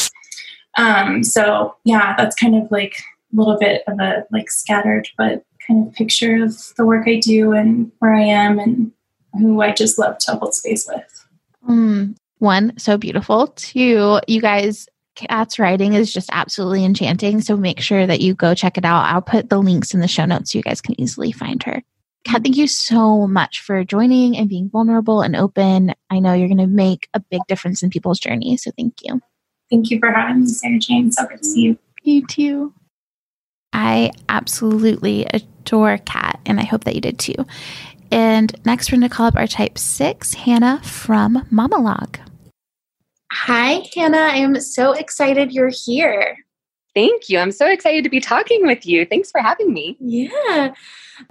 Um, 0.77 1.23
so, 1.23 1.75
yeah, 1.83 2.15
that's 2.17 2.35
kind 2.35 2.55
of 2.55 2.69
like 2.71 2.97
a 3.33 3.37
little 3.37 3.57
bit 3.57 3.83
of 3.87 3.99
a 3.99 4.25
like 4.31 4.49
scattered, 4.49 5.07
but 5.17 5.43
kind 5.67 5.87
of 5.87 5.93
picture 5.93 6.43
of 6.43 6.73
the 6.77 6.85
work 6.85 7.07
I 7.07 7.19
do 7.19 7.53
and 7.53 7.91
where 7.99 8.13
I 8.13 8.23
am 8.23 8.59
and 8.59 8.91
who 9.33 9.61
I 9.61 9.71
just 9.71 9.97
love 9.97 10.17
to 10.19 10.35
hold 10.35 10.53
space 10.53 10.87
with. 10.87 11.27
Mm, 11.67 12.15
one, 12.45 12.77
so 12.77 12.97
beautiful. 12.97 13.47
Two, 13.47 14.19
you 14.27 14.39
guys, 14.39 14.87
Kat's 15.15 15.59
writing 15.59 15.93
is 15.93 16.13
just 16.13 16.29
absolutely 16.31 16.85
enchanting. 16.85 17.41
So 17.41 17.57
make 17.57 17.81
sure 17.81 18.07
that 18.07 18.21
you 18.21 18.33
go 18.33 18.53
check 18.53 18.77
it 18.77 18.85
out. 18.85 19.05
I'll 19.05 19.21
put 19.21 19.49
the 19.49 19.61
links 19.61 19.93
in 19.93 19.99
the 19.99 20.07
show 20.07 20.25
notes 20.25 20.51
so 20.51 20.57
you 20.59 20.63
guys 20.63 20.81
can 20.81 20.99
easily 20.99 21.31
find 21.31 21.61
her. 21.63 21.83
Kat, 22.25 22.43
thank 22.43 22.57
you 22.57 22.67
so 22.67 23.27
much 23.27 23.61
for 23.61 23.83
joining 23.83 24.35
and 24.35 24.49
being 24.49 24.69
vulnerable 24.69 25.21
and 25.21 25.35
open. 25.35 25.93
I 26.09 26.19
know 26.19 26.33
you're 26.33 26.47
going 26.47 26.57
to 26.57 26.67
make 26.67 27.07
a 27.13 27.19
big 27.19 27.41
difference 27.47 27.83
in 27.83 27.89
people's 27.89 28.19
journey. 28.19 28.57
So 28.57 28.71
thank 28.77 28.95
you. 29.03 29.21
Thank 29.69 29.91
you 29.91 29.99
for 29.99 30.11
having 30.11 30.41
me, 30.41 30.47
Sarajane. 30.47 31.13
So 31.13 31.25
good 31.27 31.39
to 31.39 31.43
see 31.43 31.61
you. 31.61 31.77
You 32.03 32.25
too. 32.25 32.73
I 33.73 34.11
absolutely 34.29 35.25
adore 35.33 35.97
Kat, 35.99 36.39
and 36.45 36.59
I 36.59 36.63
hope 36.63 36.85
that 36.85 36.95
you 36.95 37.01
did 37.01 37.19
too. 37.19 37.45
And 38.11 38.55
next, 38.65 38.91
we're 38.91 38.99
going 38.99 39.09
to 39.09 39.15
call 39.15 39.27
up 39.27 39.35
our 39.35 39.47
type 39.47 39.77
six, 39.77 40.33
Hannah 40.33 40.81
from 40.83 41.45
Momalog. 41.51 42.19
Hi, 43.35 43.83
Hannah. 43.93 44.17
I 44.17 44.37
am 44.37 44.59
so 44.61 44.93
excited 44.93 45.51
you're 45.51 45.69
here. 45.69 46.37
Thank 46.95 47.27
you. 47.27 47.37
I'm 47.37 47.51
so 47.51 47.67
excited 47.67 48.05
to 48.05 48.09
be 48.09 48.21
talking 48.21 48.65
with 48.65 48.85
you. 48.85 49.05
Thanks 49.05 49.29
for 49.29 49.41
having 49.41 49.73
me. 49.73 49.97
Yeah. 49.99 50.73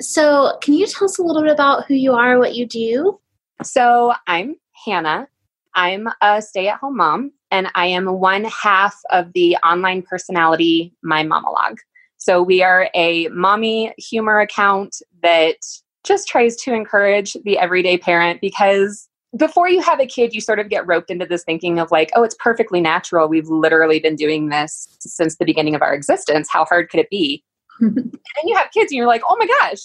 So, 0.00 0.58
can 0.60 0.74
you 0.74 0.86
tell 0.86 1.06
us 1.06 1.18
a 1.18 1.22
little 1.22 1.40
bit 1.40 1.50
about 1.50 1.86
who 1.86 1.94
you 1.94 2.12
are, 2.12 2.38
what 2.38 2.54
you 2.54 2.66
do? 2.66 3.18
So, 3.62 4.12
I'm 4.26 4.56
Hannah. 4.84 5.28
I'm 5.74 6.06
a 6.20 6.42
stay 6.42 6.68
at 6.68 6.78
home 6.78 6.98
mom, 6.98 7.32
and 7.50 7.68
I 7.74 7.86
am 7.86 8.06
one 8.20 8.44
half 8.44 9.00
of 9.10 9.32
the 9.32 9.56
online 9.64 10.02
personality 10.02 10.92
My 11.02 11.24
Momalog. 11.24 11.78
So, 12.18 12.42
we 12.42 12.62
are 12.62 12.90
a 12.94 13.28
mommy 13.28 13.94
humor 13.96 14.40
account 14.40 14.96
that 15.22 15.56
just 16.04 16.28
tries 16.28 16.54
to 16.56 16.74
encourage 16.74 17.32
the 17.44 17.58
everyday 17.58 17.96
parent 17.96 18.42
because 18.42 19.08
before 19.36 19.68
you 19.68 19.80
have 19.80 20.00
a 20.00 20.06
kid, 20.06 20.34
you 20.34 20.40
sort 20.40 20.58
of 20.58 20.68
get 20.68 20.86
roped 20.86 21.10
into 21.10 21.26
this 21.26 21.44
thinking 21.44 21.78
of 21.78 21.90
like, 21.90 22.10
oh, 22.14 22.22
it's 22.22 22.36
perfectly 22.38 22.80
natural. 22.80 23.28
We've 23.28 23.48
literally 23.48 23.98
been 23.98 24.16
doing 24.16 24.48
this 24.48 24.88
since 25.00 25.36
the 25.36 25.44
beginning 25.44 25.74
of 25.74 25.82
our 25.82 25.94
existence. 25.94 26.48
How 26.50 26.64
hard 26.64 26.90
could 26.90 27.00
it 27.00 27.10
be? 27.10 27.42
and 27.80 27.94
then 27.94 28.44
you 28.44 28.56
have 28.56 28.70
kids 28.70 28.92
and 28.92 28.96
you're 28.96 29.06
like, 29.06 29.22
oh 29.28 29.36
my 29.38 29.46
gosh, 29.46 29.80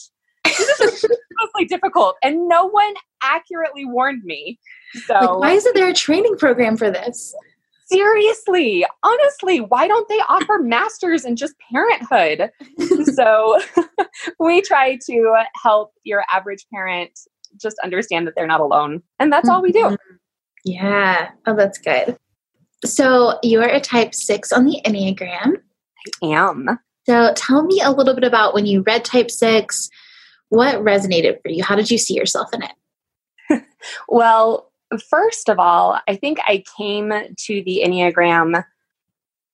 this 0.46 0.80
is 0.80 1.06
mostly 1.42 1.66
difficult. 1.66 2.16
And 2.22 2.48
no 2.48 2.68
one 2.68 2.94
accurately 3.24 3.86
warned 3.86 4.24
me. 4.24 4.60
So 5.06 5.14
like, 5.14 5.40
why 5.40 5.52
isn't 5.54 5.76
there 5.76 5.90
a 5.90 5.94
training 5.94 6.38
program 6.38 6.78
for 6.78 6.92
this? 6.92 7.34
Seriously, 7.92 8.86
honestly, 9.02 9.62
why 9.62 9.88
don't 9.88 10.08
they 10.10 10.20
offer 10.30 10.60
masters 10.60 11.26
in 11.26 11.36
just 11.36 11.56
parenthood? 11.72 12.52
so 13.16 13.60
we 14.40 14.62
try 14.62 15.00
to 15.08 15.44
help 15.56 15.92
your 16.04 16.24
average 16.30 16.68
parent 16.72 17.18
just 17.60 17.78
understand 17.84 18.28
that 18.28 18.36
they're 18.36 18.48
not 18.48 18.62
alone. 18.62 19.04
And 19.20 19.32
that's 19.32 19.48
mm-hmm. 19.48 19.56
all 19.56 19.62
we 19.62 19.72
do. 19.72 19.84
Mm-hmm. 19.84 20.16
Yeah. 20.66 21.30
Oh, 21.46 21.56
that's 21.56 21.78
good. 21.78 22.18
So 22.86 23.40
you're 23.44 23.64
a 23.64 23.80
type 23.80 24.16
six 24.16 24.52
on 24.52 24.66
the 24.66 24.82
Enneagram. 24.86 25.58
I 26.24 26.28
am. 26.28 26.80
So 27.06 27.34
tell 27.36 27.64
me 27.64 27.82
a 27.82 27.92
little 27.92 28.14
bit 28.14 28.24
about 28.24 28.54
when 28.54 28.66
you 28.66 28.84
read 28.86 29.04
type 29.04 29.32
six, 29.32 29.90
what 30.50 30.76
resonated 30.76 31.42
for 31.42 31.50
you? 31.50 31.64
How 31.64 31.76
did 31.76 31.92
you 31.92 31.98
see 31.98 32.16
yourself 32.16 32.50
in 32.54 32.64
it? 32.64 33.64
well, 34.08 34.72
first 35.10 35.50
of 35.50 35.60
all, 35.60 36.00
I 36.08 36.16
think 36.16 36.40
I 36.48 36.64
came 36.78 37.10
to 37.10 37.64
the 37.64 37.84
Enneagram 37.86 38.64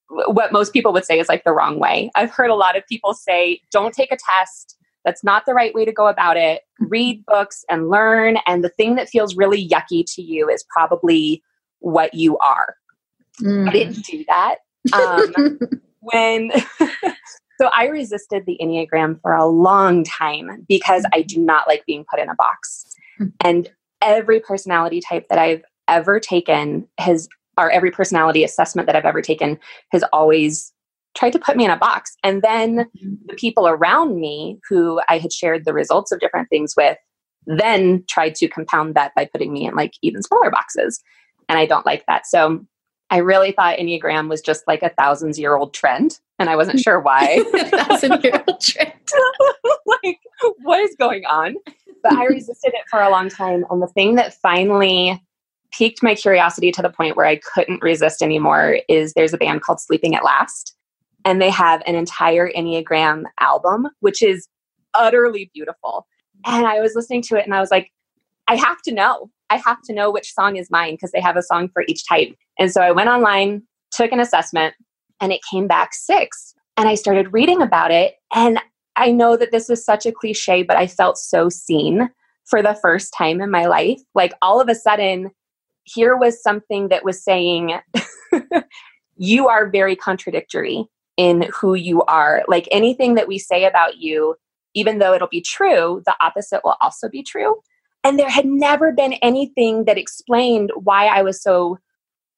what 0.09 0.51
most 0.51 0.73
people 0.73 0.93
would 0.93 1.05
say 1.05 1.19
is 1.19 1.29
like 1.29 1.43
the 1.43 1.51
wrong 1.51 1.79
way. 1.79 2.11
I've 2.15 2.31
heard 2.31 2.49
a 2.49 2.55
lot 2.55 2.77
of 2.77 2.85
people 2.87 3.13
say, 3.13 3.61
don't 3.71 3.93
take 3.93 4.11
a 4.11 4.17
test, 4.17 4.77
that's 5.05 5.23
not 5.23 5.45
the 5.45 5.53
right 5.53 5.73
way 5.73 5.85
to 5.85 5.93
go 5.93 6.07
about 6.07 6.35
it. 6.35 6.61
Mm-hmm. 6.81 6.89
Read 6.89 7.25
books 7.25 7.63
and 7.69 7.89
learn. 7.89 8.37
And 8.45 8.63
the 8.63 8.69
thing 8.69 8.95
that 8.95 9.07
feels 9.07 9.37
really 9.37 9.67
yucky 9.67 10.03
to 10.15 10.21
you 10.21 10.49
is 10.49 10.65
probably 10.69 11.43
what 11.79 12.13
you 12.13 12.37
are. 12.39 12.75
Mm. 13.41 13.69
I 13.69 13.71
didn't 13.71 14.05
do 14.05 14.25
that. 14.27 14.57
Um, 14.93 15.59
when 16.01 16.51
so 17.59 17.69
I 17.75 17.87
resisted 17.87 18.45
the 18.45 18.57
Enneagram 18.61 19.21
for 19.21 19.33
a 19.33 19.45
long 19.45 20.03
time 20.03 20.65
because 20.67 21.05
I 21.13 21.21
do 21.21 21.39
not 21.39 21.67
like 21.67 21.85
being 21.85 22.05
put 22.09 22.19
in 22.19 22.29
a 22.29 22.35
box. 22.35 22.85
And 23.43 23.69
every 24.01 24.39
personality 24.41 24.99
type 24.99 25.27
that 25.29 25.39
I've 25.39 25.63
ever 25.87 26.19
taken 26.19 26.87
has, 26.97 27.29
or 27.57 27.71
every 27.71 27.91
personality 27.91 28.43
assessment 28.43 28.87
that 28.87 28.95
I've 28.95 29.05
ever 29.05 29.21
taken 29.21 29.57
has 29.91 30.03
always 30.11 30.73
tried 31.15 31.33
to 31.33 31.39
put 31.39 31.57
me 31.57 31.65
in 31.65 31.71
a 31.71 31.77
box. 31.77 32.15
And 32.23 32.41
then 32.41 32.77
mm-hmm. 32.79 33.15
the 33.27 33.35
people 33.35 33.67
around 33.67 34.19
me 34.19 34.59
who 34.69 35.01
I 35.09 35.17
had 35.17 35.33
shared 35.33 35.65
the 35.65 35.73
results 35.73 36.11
of 36.11 36.19
different 36.19 36.49
things 36.49 36.73
with 36.75 36.97
then 37.47 38.03
tried 38.09 38.35
to 38.35 38.47
compound 38.47 38.95
that 38.95 39.13
by 39.15 39.25
putting 39.25 39.53
me 39.53 39.67
in 39.67 39.75
like 39.75 39.93
even 40.01 40.23
smaller 40.23 40.49
boxes. 40.49 41.01
And 41.47 41.59
I 41.59 41.65
don't 41.65 41.85
like 41.85 42.03
that. 42.07 42.25
So 42.25 42.65
I 43.09 43.17
really 43.17 43.51
thought 43.51 43.77
Enneagram 43.77 44.29
was 44.29 44.41
just 44.41 44.63
like 44.67 44.81
a 44.81 44.89
thousands 44.97 45.37
year 45.37 45.55
old 45.55 45.73
trend. 45.73 46.19
And 46.39 46.49
I 46.49 46.55
wasn't 46.55 46.79
sure 46.79 46.99
why. 46.99 47.43
thousand 47.69 48.23
year 48.23 48.43
old 48.47 48.59
trend. 48.59 48.93
like, 49.85 50.19
what 50.63 50.79
is 50.79 50.95
going 50.97 51.25
on? 51.25 51.55
But 52.03 52.13
I 52.13 52.25
resisted 52.25 52.73
it 52.73 52.83
for 52.89 53.01
a 53.01 53.09
long 53.09 53.29
time. 53.29 53.63
And 53.69 53.81
the 53.81 53.87
thing 53.87 54.15
that 54.15 54.33
finally 54.33 55.21
piqued 55.71 56.01
my 56.01 56.15
curiosity 56.15 56.71
to 56.71 56.81
the 56.81 56.89
point 56.89 57.15
where 57.15 57.25
I 57.25 57.39
couldn't 57.53 57.83
resist 57.83 58.21
anymore 58.21 58.79
is 58.89 59.13
there's 59.13 59.33
a 59.33 59.37
band 59.37 59.61
called 59.61 59.79
Sleeping 59.79 60.15
at 60.15 60.23
Last 60.23 60.74
and 61.25 61.41
they 61.41 61.49
have 61.49 61.81
an 61.85 61.95
entire 61.95 62.49
Enneagram 62.51 63.23
album, 63.39 63.87
which 63.99 64.21
is 64.21 64.47
utterly 64.93 65.49
beautiful. 65.53 66.07
And 66.45 66.67
I 66.67 66.79
was 66.79 66.93
listening 66.95 67.23
to 67.23 67.35
it 67.35 67.45
and 67.45 67.53
I 67.53 67.59
was 67.59 67.71
like, 67.71 67.91
I 68.47 68.55
have 68.55 68.81
to 68.83 68.93
know. 68.93 69.29
I 69.49 69.57
have 69.57 69.81
to 69.85 69.93
know 69.93 70.11
which 70.11 70.33
song 70.33 70.55
is 70.55 70.69
mine 70.69 70.93
because 70.93 71.11
they 71.11 71.21
have 71.21 71.35
a 71.35 71.41
song 71.41 71.69
for 71.73 71.83
each 71.87 72.07
type. 72.07 72.33
And 72.59 72.71
so 72.71 72.81
I 72.81 72.91
went 72.91 73.09
online, 73.09 73.63
took 73.91 74.11
an 74.11 74.19
assessment, 74.19 74.75
and 75.19 75.33
it 75.33 75.41
came 75.51 75.67
back 75.67 75.93
six. 75.93 76.53
And 76.77 76.87
I 76.87 76.95
started 76.95 77.33
reading 77.33 77.61
about 77.61 77.91
it. 77.91 78.15
And 78.33 78.59
I 78.95 79.11
know 79.11 79.35
that 79.35 79.51
this 79.51 79.69
is 79.69 79.83
such 79.83 80.05
a 80.05 80.11
cliche, 80.11 80.63
but 80.63 80.77
I 80.77 80.87
felt 80.87 81.17
so 81.17 81.49
seen 81.49 82.09
for 82.45 82.61
the 82.61 82.75
first 82.75 83.13
time 83.17 83.41
in 83.41 83.49
my 83.49 83.65
life. 83.65 83.99
Like 84.13 84.33
all 84.41 84.61
of 84.61 84.69
a 84.69 84.75
sudden, 84.75 85.31
here 85.83 86.15
was 86.15 86.41
something 86.41 86.89
that 86.89 87.03
was 87.03 87.23
saying, 87.23 87.79
You 89.17 89.47
are 89.47 89.69
very 89.69 89.95
contradictory 89.95 90.85
in 91.17 91.49
who 91.53 91.75
you 91.75 92.03
are. 92.03 92.43
Like 92.47 92.67
anything 92.71 93.15
that 93.15 93.27
we 93.27 93.37
say 93.37 93.65
about 93.65 93.97
you, 93.97 94.35
even 94.73 94.99
though 94.99 95.13
it'll 95.13 95.27
be 95.27 95.41
true, 95.41 96.01
the 96.05 96.15
opposite 96.21 96.61
will 96.63 96.75
also 96.81 97.09
be 97.09 97.23
true. 97.23 97.61
And 98.03 98.19
there 98.19 98.29
had 98.29 98.45
never 98.45 98.91
been 98.91 99.13
anything 99.13 99.85
that 99.85 99.97
explained 99.97 100.71
why 100.75 101.07
I 101.07 101.21
was 101.23 101.41
so, 101.41 101.79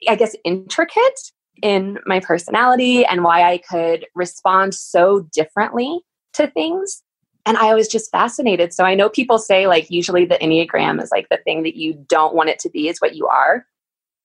I 0.08 0.16
guess, 0.16 0.36
intricate 0.46 1.32
in 1.62 2.00
my 2.06 2.20
personality 2.20 3.06
and 3.06 3.24
why 3.24 3.44
I 3.44 3.58
could 3.58 4.06
respond 4.16 4.76
so 4.76 5.28
differently 5.34 6.00
to 6.34 6.48
things. 6.48 7.04
And 7.46 7.58
I 7.58 7.74
was 7.74 7.88
just 7.88 8.12
fascinated. 8.12 8.74
So 8.74 8.84
I 8.84 8.94
know 8.94 9.10
people 9.10 9.40
say, 9.40 9.68
like, 9.68 9.90
usually 9.90 10.26
the 10.26 10.36
Enneagram 10.36 11.02
is 11.02 11.12
like 11.12 11.28
the 11.30 11.38
thing 11.38 11.64
that 11.64 11.76
you 11.76 11.94
don't 12.08 12.36
want 12.36 12.50
it 12.50 12.60
to 12.60 12.70
be, 12.70 12.88
is 12.88 13.00
what 13.00 13.16
you 13.16 13.28
are. 13.28 13.66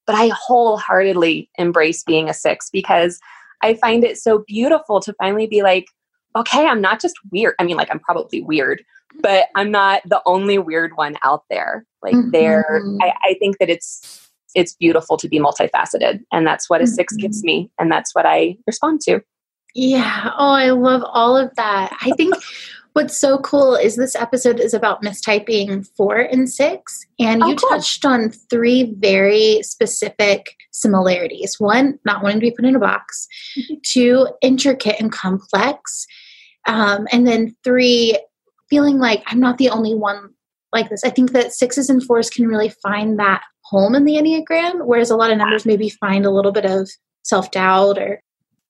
But 0.07 0.17
I 0.17 0.29
wholeheartedly 0.29 1.49
embrace 1.57 2.03
being 2.03 2.29
a 2.29 2.35
six 2.35 2.69
because 2.71 3.21
I 3.63 3.75
find 3.75 4.05
it 4.05 4.19
so 4.19 4.45
beautiful 4.47 5.01
to 5.01 5.15
finally 5.15 5.47
be 5.47 5.63
like, 5.63 5.87
okay, 6.37 6.67
I'm 6.67 6.81
not 6.81 7.01
just 7.01 7.15
weird. 7.31 7.55
I 7.59 7.65
mean, 7.65 7.77
like, 7.77 7.89
I'm 7.91 8.01
probably 8.01 8.43
weird, 8.43 8.83
but 9.21 9.47
I'm 9.55 9.71
not 9.71 10.03
the 10.05 10.23
only 10.27 10.59
weird 10.59 10.97
one 10.97 11.17
out 11.23 11.45
there. 11.51 11.85
Like, 12.03 12.15
mm-hmm. 12.15 12.31
there, 12.31 12.83
I, 13.03 13.13
I 13.23 13.35
think 13.39 13.59
that 13.59 13.69
it's 13.69 14.29
it's 14.55 14.75
beautiful 14.75 15.17
to 15.17 15.29
be 15.29 15.39
multifaceted. 15.39 16.23
And 16.33 16.47
that's 16.47 16.69
what 16.69 16.81
a 16.81 16.85
mm-hmm. 16.85 16.93
six 16.93 17.17
gives 17.17 17.43
me. 17.43 17.71
And 17.79 17.91
that's 17.91 18.15
what 18.15 18.27
I 18.27 18.57
respond 18.67 19.01
to. 19.03 19.21
Yeah. 19.75 20.31
Oh, 20.37 20.53
I 20.53 20.71
love 20.71 21.03
all 21.07 21.37
of 21.37 21.55
that. 21.57 21.97
I 22.03 22.11
think 22.13 22.35
what's 22.93 23.17
so 23.17 23.39
cool 23.39 23.75
is 23.75 23.97
this 23.97 24.15
episode 24.15 24.61
is 24.61 24.75
about 24.75 25.03
mistyping 25.03 25.87
four 25.97 26.17
and 26.17 26.51
six. 26.51 27.07
And 27.19 27.43
oh, 27.43 27.49
you 27.49 27.57
cool. 27.57 27.71
touched 27.71 28.05
on 28.05 28.31
three 28.31 28.95
very 28.99 29.63
specific 29.63 30.57
similarities. 30.73 31.59
One, 31.59 31.99
not 32.05 32.23
wanting 32.23 32.41
to 32.41 32.47
be 32.47 32.51
put 32.51 32.65
in 32.65 32.77
a 32.77 32.81
box. 32.81 33.27
Two, 33.83 34.29
intricate 34.41 34.97
and 35.01 35.13
complex. 35.13 36.07
Um, 36.67 37.07
and 37.11 37.27
then 37.27 37.57
three, 37.65 38.19
feeling 38.69 38.99
like 38.99 39.23
I'm 39.27 39.41
not 39.41 39.59
the 39.59 39.71
only 39.71 39.95
one 39.95 40.31
like 40.73 40.89
this. 40.89 41.05
I 41.05 41.11
think 41.11 41.33
that 41.33 41.53
sixes 41.53 41.91
and 41.91 42.03
fours 42.03 42.31
can 42.31 42.47
really 42.47 42.71
find 42.71 43.19
that 43.19 43.43
home 43.65 43.95
in 43.95 44.05
the 44.05 44.15
Enneagram, 44.15 44.87
whereas 44.87 45.11
a 45.11 45.17
lot 45.17 45.31
of 45.31 45.39
numbers 45.39 45.67
maybe 45.67 45.89
find 45.89 46.25
a 46.25 46.31
little 46.31 46.53
bit 46.53 46.65
of 46.65 46.89
self 47.23 47.51
doubt 47.51 47.99
or 47.99 48.23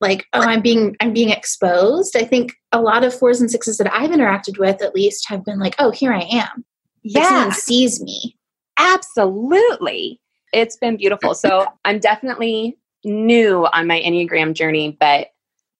like, 0.02 0.26
oh, 0.32 0.42
I'm 0.42 0.60
being 0.60 0.96
I'm 1.00 1.14
being 1.14 1.30
exposed. 1.30 2.16
I 2.16 2.24
think 2.24 2.52
a 2.72 2.80
lot 2.82 3.04
of 3.04 3.14
fours 3.14 3.40
and 3.40 3.50
sixes 3.50 3.78
that 3.78 3.92
I've 3.94 4.10
interacted 4.10 4.58
with 4.58 4.82
at 4.82 4.94
least 4.94 5.28
have 5.28 5.44
been 5.44 5.58
like, 5.58 5.76
oh, 5.78 5.90
here 5.90 6.12
I 6.12 6.22
am. 6.22 6.64
Yeah. 7.02 7.20
Like 7.20 7.28
someone 7.28 7.52
sees 7.52 8.02
me. 8.02 8.36
Absolutely. 8.78 10.20
It's 10.52 10.76
been 10.76 10.96
beautiful. 10.96 11.34
So 11.34 11.66
I'm 11.84 12.00
definitely 12.00 12.76
new 13.04 13.66
on 13.72 13.86
my 13.86 14.00
Enneagram 14.00 14.54
journey, 14.54 14.96
but 14.98 15.28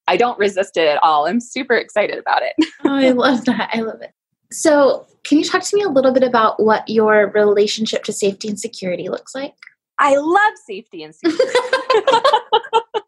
I 0.09 0.17
don't 0.17 0.39
resist 0.39 0.77
it 0.77 0.89
at 0.89 1.03
all. 1.03 1.27
I'm 1.27 1.41
super 1.41 1.75
excited 1.75 2.19
about 2.19 2.43
it. 2.43 2.55
oh, 2.85 2.95
I 2.95 3.11
love 3.11 3.45
that. 3.45 3.71
I 3.73 3.81
love 3.81 4.01
it. 4.01 4.13
So, 4.51 5.07
can 5.25 5.39
you 5.39 5.45
talk 5.45 5.63
to 5.63 5.77
me 5.77 5.83
a 5.83 5.89
little 5.89 6.13
bit 6.13 6.25
about 6.25 6.61
what 6.61 6.87
your 6.89 7.31
relationship 7.31 8.03
to 8.05 8.13
safety 8.13 8.49
and 8.49 8.59
security 8.59 9.09
looks 9.09 9.35
like? 9.35 9.55
I 9.99 10.17
love 10.17 10.53
safety 10.67 11.05
and 11.05 11.15
security. 11.15 11.45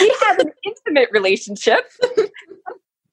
we 0.00 0.16
have 0.22 0.38
an 0.38 0.52
intimate 0.64 1.08
relationship. 1.12 1.90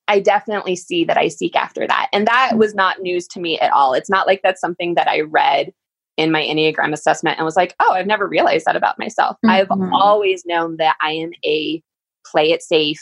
I 0.08 0.19
definitely 0.19 0.76
see 0.76 1.06
that 1.06 1.17
I 1.17 1.28
seek 1.28 1.56
after 1.56 1.86
that. 1.88 2.10
And 2.12 2.28
that 2.28 2.58
was 2.58 2.74
not 2.74 3.02
news 3.02 3.28
to 3.30 3.39
me 3.39 3.60
at 3.60 3.72
all. 3.72 3.93
It's 3.93 4.10
not 4.10 4.26
like 4.26 4.41
that's 4.41 4.60
something 4.60 4.95
that 4.95 5.08
I 5.08 5.22
read 5.22 5.72
in 6.17 6.32
my 6.32 6.41
Enneagram 6.41 6.93
assessment 6.93 7.38
and 7.38 7.45
was 7.45 7.56
like, 7.56 7.76
oh, 7.80 7.93
I've 7.93 8.08
never 8.08 8.28
realized 8.28 8.65
that 8.65 8.76
about 8.76 9.00
myself. 9.00 9.38
Mm-hmm. 9.45 9.50
I've 9.52 9.93
always 9.93 10.43
known 10.45 10.78
that 10.78 10.95
I 11.02 11.12
am 11.12 11.32
a 11.45 11.82
play 12.26 12.52
it 12.52 12.62
safe, 12.62 13.00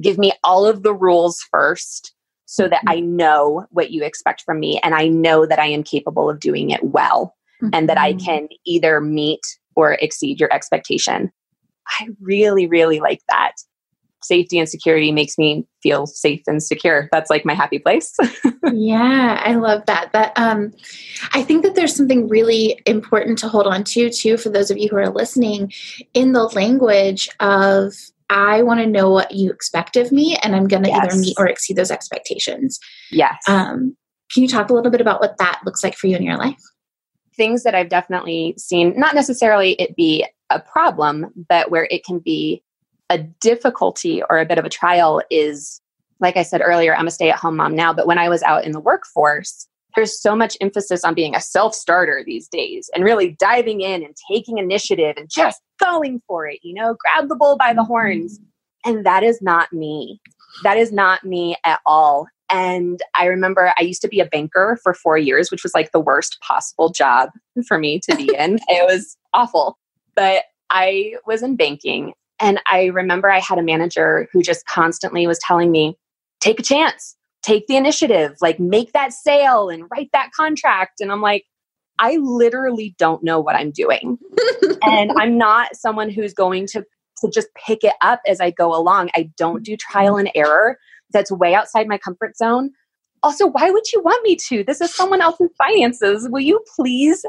give 0.00 0.18
me 0.18 0.32
all 0.44 0.66
of 0.66 0.82
the 0.82 0.94
rules 0.94 1.40
first 1.50 2.14
so 2.46 2.68
that 2.68 2.82
I 2.86 3.00
know 3.00 3.66
what 3.70 3.90
you 3.90 4.04
expect 4.04 4.42
from 4.42 4.60
me 4.60 4.78
and 4.82 4.94
I 4.94 5.08
know 5.08 5.46
that 5.46 5.58
I 5.58 5.66
am 5.66 5.82
capable 5.82 6.28
of 6.28 6.38
doing 6.38 6.70
it 6.70 6.84
well 6.84 7.34
mm-hmm. 7.62 7.70
and 7.72 7.88
that 7.88 7.98
I 7.98 8.12
mm-hmm. 8.12 8.24
can 8.24 8.48
either 8.66 9.00
meet 9.00 9.40
or 9.74 9.94
exceed 9.94 10.38
your 10.38 10.52
expectation. 10.52 11.32
I 12.00 12.08
really, 12.20 12.66
really 12.66 13.00
like 13.00 13.20
that. 13.28 13.52
Safety 14.22 14.58
and 14.58 14.68
security 14.68 15.10
makes 15.10 15.36
me 15.36 15.66
feel 15.82 16.06
safe 16.06 16.42
and 16.46 16.62
secure. 16.62 17.08
That's 17.10 17.28
like 17.28 17.44
my 17.44 17.54
happy 17.54 17.80
place. 17.80 18.14
yeah, 18.72 19.42
I 19.44 19.54
love 19.54 19.84
that. 19.86 20.12
That 20.12 20.32
um 20.36 20.72
I 21.32 21.42
think 21.42 21.64
that 21.64 21.74
there's 21.74 21.96
something 21.96 22.28
really 22.28 22.80
important 22.86 23.38
to 23.38 23.48
hold 23.48 23.66
on 23.66 23.82
to 23.84 24.10
too 24.10 24.36
for 24.36 24.48
those 24.48 24.70
of 24.70 24.78
you 24.78 24.88
who 24.88 24.96
are 24.96 25.10
listening 25.10 25.72
in 26.14 26.32
the 26.32 26.44
language 26.44 27.28
of 27.40 27.94
I 28.30 28.62
want 28.62 28.80
to 28.80 28.86
know 28.86 29.10
what 29.10 29.32
you 29.32 29.50
expect 29.50 29.96
of 29.96 30.10
me, 30.10 30.38
and 30.42 30.56
I'm 30.56 30.66
going 30.66 30.84
to 30.84 30.88
yes. 30.88 31.04
either 31.04 31.20
meet 31.20 31.36
or 31.38 31.46
exceed 31.46 31.76
those 31.76 31.90
expectations. 31.90 32.78
Yes. 33.10 33.36
Um, 33.46 33.94
can 34.32 34.42
you 34.42 34.48
talk 34.48 34.70
a 34.70 34.74
little 34.74 34.90
bit 34.90 35.02
about 35.02 35.20
what 35.20 35.36
that 35.38 35.60
looks 35.66 35.84
like 35.84 35.94
for 35.94 36.06
you 36.06 36.16
in 36.16 36.22
your 36.22 36.38
life? 36.38 36.56
Things 37.36 37.62
that 37.62 37.74
I've 37.74 37.88
definitely 37.88 38.54
seen, 38.58 38.98
not 38.98 39.14
necessarily 39.14 39.72
it 39.72 39.96
be 39.96 40.26
a 40.50 40.60
problem, 40.60 41.26
but 41.48 41.70
where 41.70 41.88
it 41.90 42.04
can 42.04 42.18
be 42.18 42.62
a 43.10 43.18
difficulty 43.18 44.22
or 44.28 44.38
a 44.38 44.46
bit 44.46 44.58
of 44.58 44.64
a 44.64 44.70
trial 44.70 45.22
is, 45.30 45.80
like 46.20 46.36
I 46.36 46.42
said 46.42 46.62
earlier, 46.62 46.94
I'm 46.94 47.06
a 47.06 47.10
stay 47.10 47.30
at 47.30 47.38
home 47.38 47.56
mom 47.56 47.74
now, 47.74 47.92
but 47.92 48.06
when 48.06 48.18
I 48.18 48.28
was 48.28 48.42
out 48.42 48.64
in 48.64 48.72
the 48.72 48.80
workforce, 48.80 49.66
there's 49.94 50.18
so 50.18 50.34
much 50.34 50.56
emphasis 50.60 51.04
on 51.04 51.14
being 51.14 51.34
a 51.34 51.40
self 51.40 51.74
starter 51.74 52.22
these 52.24 52.48
days 52.48 52.88
and 52.94 53.04
really 53.04 53.36
diving 53.38 53.80
in 53.80 54.02
and 54.02 54.16
taking 54.30 54.58
initiative 54.58 55.14
and 55.16 55.28
just 55.30 55.60
going 55.78 56.22
for 56.26 56.46
it, 56.46 56.60
you 56.62 56.74
know, 56.74 56.96
grab 56.98 57.28
the 57.28 57.36
bull 57.36 57.56
by 57.56 57.74
the 57.74 57.84
horns. 57.84 58.38
Mm-hmm. 58.38 58.96
And 58.96 59.06
that 59.06 59.22
is 59.22 59.40
not 59.42 59.72
me. 59.72 60.20
That 60.64 60.76
is 60.76 60.92
not 60.92 61.24
me 61.24 61.56
at 61.64 61.80
all. 61.86 62.26
And 62.52 63.00
I 63.18 63.24
remember 63.26 63.72
I 63.78 63.82
used 63.82 64.02
to 64.02 64.08
be 64.08 64.20
a 64.20 64.26
banker 64.26 64.78
for 64.82 64.92
four 64.92 65.16
years, 65.16 65.50
which 65.50 65.62
was 65.62 65.72
like 65.74 65.90
the 65.92 66.00
worst 66.00 66.38
possible 66.40 66.90
job 66.90 67.30
for 67.66 67.78
me 67.78 67.98
to 68.00 68.14
be 68.14 68.30
in. 68.38 68.58
it 68.68 68.86
was 68.86 69.16
awful. 69.32 69.78
But 70.14 70.44
I 70.68 71.14
was 71.26 71.42
in 71.42 71.56
banking. 71.56 72.12
And 72.38 72.60
I 72.70 72.86
remember 72.86 73.30
I 73.30 73.38
had 73.38 73.58
a 73.58 73.62
manager 73.62 74.28
who 74.32 74.42
just 74.42 74.66
constantly 74.66 75.26
was 75.26 75.38
telling 75.38 75.70
me, 75.70 75.96
take 76.40 76.60
a 76.60 76.62
chance, 76.62 77.16
take 77.42 77.66
the 77.68 77.76
initiative, 77.76 78.36
like 78.42 78.60
make 78.60 78.92
that 78.92 79.12
sale 79.12 79.70
and 79.70 79.84
write 79.90 80.10
that 80.12 80.32
contract. 80.32 81.00
And 81.00 81.10
I'm 81.10 81.22
like, 81.22 81.44
I 81.98 82.16
literally 82.16 82.94
don't 82.98 83.22
know 83.22 83.40
what 83.40 83.54
I'm 83.54 83.70
doing. 83.70 84.18
and 84.82 85.12
I'm 85.12 85.38
not 85.38 85.76
someone 85.76 86.10
who's 86.10 86.34
going 86.34 86.66
to, 86.68 86.84
to 87.18 87.30
just 87.30 87.48
pick 87.54 87.84
it 87.84 87.94
up 88.02 88.20
as 88.26 88.40
I 88.40 88.50
go 88.50 88.74
along. 88.74 89.10
I 89.14 89.30
don't 89.36 89.62
do 89.62 89.76
trial 89.76 90.16
and 90.16 90.30
error. 90.34 90.78
That's 91.12 91.30
way 91.30 91.54
outside 91.54 91.88
my 91.88 91.98
comfort 91.98 92.36
zone. 92.36 92.70
Also, 93.22 93.46
why 93.46 93.70
would 93.70 93.92
you 93.92 94.02
want 94.02 94.22
me 94.24 94.36
to? 94.48 94.64
This 94.64 94.80
is 94.80 94.94
someone 94.94 95.20
else's 95.20 95.50
finances. 95.56 96.28
Will 96.28 96.40
you 96.40 96.60
please 96.76 97.24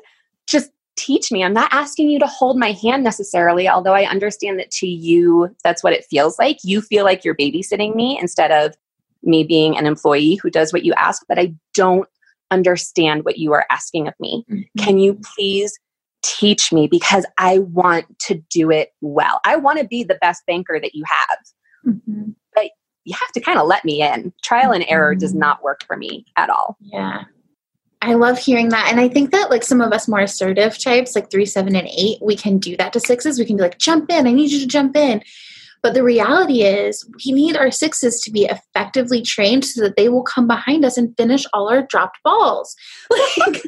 just 0.47 0.71
teach 0.95 1.31
me? 1.31 1.43
I'm 1.43 1.53
not 1.53 1.71
asking 1.71 2.09
you 2.09 2.19
to 2.19 2.27
hold 2.27 2.57
my 2.57 2.71
hand 2.71 3.03
necessarily, 3.03 3.69
although 3.69 3.93
I 3.93 4.05
understand 4.05 4.59
that 4.59 4.71
to 4.71 4.87
you, 4.87 5.55
that's 5.63 5.83
what 5.83 5.93
it 5.93 6.05
feels 6.09 6.39
like. 6.39 6.57
You 6.63 6.81
feel 6.81 7.03
like 7.03 7.23
you're 7.23 7.35
babysitting 7.35 7.95
me 7.95 8.17
instead 8.19 8.51
of 8.51 8.75
me 9.23 9.43
being 9.43 9.77
an 9.77 9.85
employee 9.85 10.35
who 10.35 10.49
does 10.49 10.73
what 10.73 10.83
you 10.83 10.93
ask, 10.93 11.23
but 11.27 11.39
I 11.39 11.53
don't 11.73 12.07
understand 12.51 13.23
what 13.25 13.37
you 13.37 13.53
are 13.53 13.65
asking 13.71 14.07
of 14.07 14.13
me. 14.19 14.45
Mm-hmm. 14.49 14.83
Can 14.83 14.97
you 14.97 15.19
please 15.35 15.77
teach 16.23 16.71
me? 16.71 16.87
Because 16.87 17.25
I 17.37 17.59
want 17.59 18.05
to 18.21 18.41
do 18.49 18.71
it 18.71 18.89
well. 19.01 19.39
I 19.45 19.55
want 19.57 19.79
to 19.79 19.85
be 19.85 20.03
the 20.03 20.17
best 20.21 20.43
banker 20.45 20.79
that 20.79 20.93
you 20.93 21.03
have. 21.07 21.37
Mm-hmm. 21.87 22.31
You 23.05 23.15
have 23.19 23.31
to 23.33 23.41
kind 23.41 23.59
of 23.59 23.67
let 23.67 23.85
me 23.85 24.01
in. 24.01 24.33
Trial 24.43 24.71
and 24.71 24.85
error 24.87 25.15
does 25.15 25.31
mm-hmm. 25.31 25.39
not 25.39 25.63
work 25.63 25.83
for 25.85 25.97
me 25.97 26.25
at 26.37 26.49
all. 26.49 26.77
Yeah. 26.81 27.23
I 28.01 28.15
love 28.15 28.37
hearing 28.37 28.69
that. 28.69 28.89
And 28.91 28.99
I 28.99 29.07
think 29.07 29.31
that 29.31 29.49
like 29.49 29.63
some 29.63 29.79
of 29.79 29.93
us 29.93 30.09
more 30.09 30.19
assertive 30.19 30.77
types, 30.77 31.15
like 31.15 31.31
three, 31.31 31.45
seven, 31.45 31.73
and 31.75 31.87
eight, 31.87 32.17
we 32.21 32.35
can 32.35 32.57
do 32.57 32.75
that 32.75 32.91
to 32.93 32.99
sixes. 32.99 33.39
We 33.39 33.45
can 33.45 33.55
be 33.55 33.63
like, 33.63 33.77
jump 33.77 34.11
in, 34.11 34.27
I 34.27 34.33
need 34.33 34.51
you 34.51 34.59
to 34.59 34.67
jump 34.67 34.97
in. 34.97 35.23
But 35.81 35.93
the 35.93 36.03
reality 36.03 36.63
is, 36.63 37.05
we 37.25 37.33
need 37.33 37.57
our 37.57 37.69
sixes 37.69 38.21
to 38.21 38.31
be 38.31 38.45
effectively 38.45 39.21
trained 39.21 39.65
so 39.65 39.81
that 39.81 39.97
they 39.97 40.07
will 40.07 40.23
come 40.23 40.47
behind 40.47 40.85
us 40.85 40.97
and 40.97 41.15
finish 41.17 41.45
all 41.53 41.69
our 41.69 41.83
dropped 41.83 42.19
balls. 42.23 42.75
Like, 43.37 43.61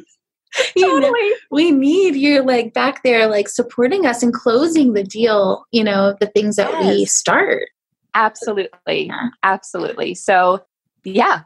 totally. 0.80 1.30
Know, 1.30 1.36
we 1.52 1.72
need 1.72 2.16
you 2.16 2.42
like 2.42 2.74
back 2.74 3.04
there, 3.04 3.28
like 3.28 3.50
supporting 3.50 4.06
us 4.06 4.24
and 4.24 4.34
closing 4.34 4.94
the 4.94 5.04
deal, 5.04 5.66
you 5.72 5.84
know, 5.84 6.16
the 6.22 6.28
things 6.28 6.56
that 6.56 6.72
yes. 6.72 6.86
we 6.86 7.04
start. 7.04 7.68
Absolutely. 8.16 9.12
Absolutely. 9.44 10.16
So, 10.16 10.66
yeah. 11.04 11.42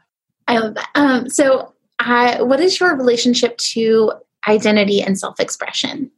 I 0.47 0.60
love 0.60 0.75
that. 0.75 0.89
Um, 0.95 1.29
so, 1.29 1.73
uh, 1.99 2.45
what 2.45 2.60
is 2.62 2.79
your 2.79 2.95
relationship 2.95 3.58
to 3.58 4.13
identity 4.47 5.01
and 5.01 5.19
self 5.19 5.39
expression? 5.39 6.10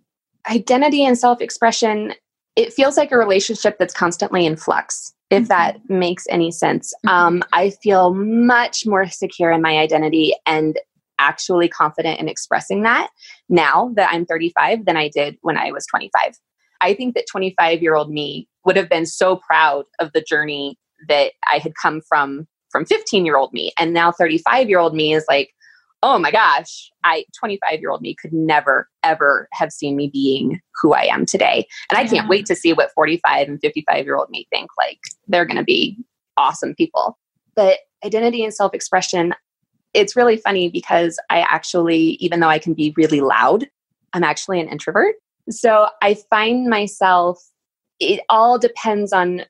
Identity 0.48 1.04
and 1.04 1.18
self 1.18 1.42
expression 1.42 2.14
it 2.56 2.74
feels 2.74 2.98
like 2.98 3.12
a 3.12 3.18
relationship 3.18 3.78
that's 3.78 3.94
constantly 3.94 4.46
in 4.46 4.56
flux 4.56 5.14
if 5.30 5.44
mm-hmm. 5.44 5.48
that 5.48 5.78
makes 5.90 6.26
any 6.30 6.52
sense 6.52 6.94
mm-hmm. 7.06 7.16
um, 7.16 7.44
i 7.54 7.70
feel 7.70 8.14
much 8.14 8.86
more 8.86 9.08
secure 9.08 9.52
in 9.52 9.62
my 9.62 9.78
identity 9.78 10.34
and 10.46 10.80
actually 11.20 11.68
confident 11.68 12.20
in 12.20 12.28
expressing 12.28 12.84
that 12.84 13.10
now 13.50 13.92
that 13.96 14.10
i'm 14.12 14.26
35 14.26 14.86
than 14.86 14.98
i 14.98 15.08
did 15.08 15.38
when 15.42 15.58
i 15.58 15.72
was 15.72 15.86
25 15.88 16.36
i 16.82 16.94
think 16.94 17.16
that 17.16 17.26
25 17.30 17.82
year 17.82 17.96
old 17.96 18.10
me 18.10 18.48
would 18.66 18.76
have 18.76 18.90
been 18.90 19.06
so 19.06 19.38
proud 19.38 19.86
of 20.00 20.12
the 20.14 20.22
journey 20.22 20.78
that 21.08 21.34
i 21.52 21.58
had 21.58 21.74
come 21.82 22.02
from 22.08 22.48
from 22.72 22.86
15 22.86 23.26
year 23.26 23.38
old 23.38 23.52
me 23.54 23.72
and 23.78 23.94
now 23.94 24.12
35 24.12 24.70
year 24.70 24.80
old 24.80 24.96
me 24.96 25.14
is 25.14 25.26
like 25.28 25.52
oh 26.04 26.18
my 26.18 26.32
gosh, 26.32 26.90
I 27.04 27.26
25 27.38 27.80
year 27.80 27.92
old 27.92 28.02
me 28.02 28.16
could 28.20 28.34
never 28.34 28.90
ever 29.04 29.48
have 29.54 29.72
seen 29.72 29.96
me 29.96 30.10
being 30.12 30.60
who 30.82 30.94
I 30.94 31.04
am 31.04 31.26
today. 31.26 31.68
And 31.90 31.98
I 31.98 32.08
can't 32.08 32.30
wait 32.30 32.46
to 32.48 32.56
see 32.56 32.74
what 32.74 32.92
45 32.94 33.48
and 33.48 33.60
55 33.62 34.06
year 34.06 34.16
old 34.16 34.30
me 34.30 34.48
think. 34.50 34.70
Like 34.78 35.00
they're 35.28 35.46
going 35.46 35.58
to 35.58 35.64
be 35.64 35.98
awesome 36.38 36.74
people. 36.76 37.18
But 37.56 37.80
identity 38.04 38.44
and 38.44 38.54
self 38.54 38.74
expression, 38.74 39.34
it's 39.94 40.16
really 40.16 40.38
funny 40.38 40.70
because 40.70 41.20
I 41.30 41.42
actually, 41.42 42.18
even 42.20 42.40
though 42.40 42.48
I 42.48 42.60
can 42.60 42.74
be 42.74 42.94
really 42.98 43.22
loud, 43.22 43.68
I'm 44.14 44.24
actually 44.24 44.60
an 44.60 44.70
introvert. 44.70 45.16
So 45.50 45.88
I 46.02 46.16
find 46.30 46.68
myself, 46.68 47.42
it 48.00 48.22
all 48.30 48.58
depends 48.58 49.14
on 49.14 49.44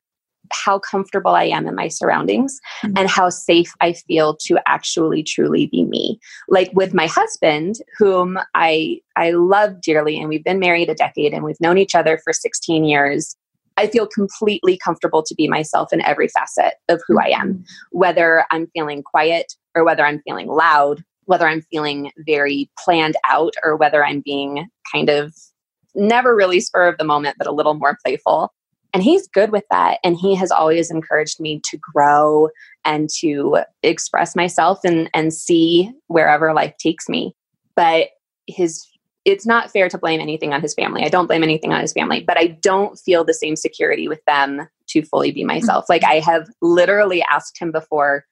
how 0.52 0.80
comfortable 0.80 1.32
I 1.32 1.46
am 1.46 1.68
in 1.68 1.76
my 1.76 1.88
surroundings 1.88 2.60
mm-hmm. 2.84 2.98
and 2.98 3.10
how 3.10 3.30
safe 3.30 3.72
I 3.82 3.94
feel 3.94 4.36
to 4.46 4.60
actually 4.68 5.24
truly 5.24 5.68
be 5.68 5.86
me. 5.86 6.20
Like 6.48 6.72
with 6.74 6.94
my 6.94 7.08
husband, 7.08 7.76
whom 7.98 8.38
I 8.54 9.00
I 9.16 9.32
love 9.32 9.82
dearly 9.82 10.20
and 10.20 10.30
we've 10.30 10.44
been 10.44 10.60
married 10.60 10.90
a 10.90 10.96
decade 10.96 11.34
and 11.34 11.44
we've 11.44 11.62
known 11.62 11.78
each 11.78 11.96
other 11.96 12.20
for 12.24 12.34
16 12.34 12.84
years. 12.84 13.36
I 13.78 13.88
feel 13.88 14.06
completely 14.06 14.78
comfortable 14.78 15.24
to 15.24 15.34
be 15.34 15.48
myself 15.48 15.94
in 15.94 16.02
every 16.02 16.28
facet 16.28 16.76
of 16.90 17.02
who 17.08 17.20
I 17.20 17.30
am, 17.30 17.54
mm-hmm. 17.54 17.64
whether 17.92 18.46
I'm 18.52 18.68
feeling 18.74 19.02
quiet 19.04 19.54
or 19.76 19.86
whether 19.86 20.06
I'm 20.06 20.22
feeling 20.22 20.48
loud, 20.48 21.04
whether 21.26 21.48
I'm 21.48 21.62
feeling 21.72 22.12
very 22.18 22.70
planned 22.84 23.16
out 23.26 23.54
or 23.64 23.78
whether 23.78 24.06
I'm 24.06 24.22
being 24.22 24.68
kind 24.94 25.10
of 25.10 25.34
never 25.96 26.36
really 26.36 26.60
spur 26.60 26.88
of 26.88 26.98
the 26.98 27.04
moment, 27.04 27.38
but 27.38 27.48
a 27.48 27.52
little 27.52 27.74
more 27.74 27.98
playful. 28.04 28.54
And 28.94 29.04
he's 29.04 29.28
good 29.28 29.52
with 29.52 29.64
that. 29.72 30.00
And 30.04 30.18
he 30.18 30.36
has 30.36 30.52
always 30.52 30.92
encouraged 30.92 31.40
me 31.40 31.62
to 31.70 31.78
grow 31.78 32.50
and 32.84 33.10
to 33.20 33.60
express 33.84 34.36
myself 34.36 34.80
and, 34.84 35.10
and 35.14 35.34
see 35.34 35.92
wherever 36.08 36.54
life 36.54 36.76
takes 36.78 37.08
me. 37.08 37.34
But 37.76 38.10
his 38.48 38.86
it's 39.24 39.46
not 39.46 39.72
fair 39.72 39.88
to 39.88 40.00
blame 40.00 40.20
anything 40.20 40.52
on 40.52 40.62
his 40.62 40.74
family. 40.74 41.04
I 41.04 41.10
don't 41.10 41.28
blame 41.28 41.44
anything 41.44 41.72
on 41.72 41.82
his 41.82 41.94
family, 41.94 42.22
but 42.22 42.40
I 42.40 42.48
don't 42.48 42.98
feel 42.98 43.24
the 43.24 43.36
same 43.36 43.56
security 43.56 44.08
with 44.08 44.24
them 44.26 44.68
to 44.90 45.04
fully 45.04 45.32
be 45.32 45.44
myself. 45.44 45.84
Mm-hmm. 45.84 45.94
Like 45.94 46.04
I 46.04 46.20
have 46.20 46.50
literally 46.62 47.24
asked 47.30 47.62
him 47.62 47.72
before, 47.72 48.26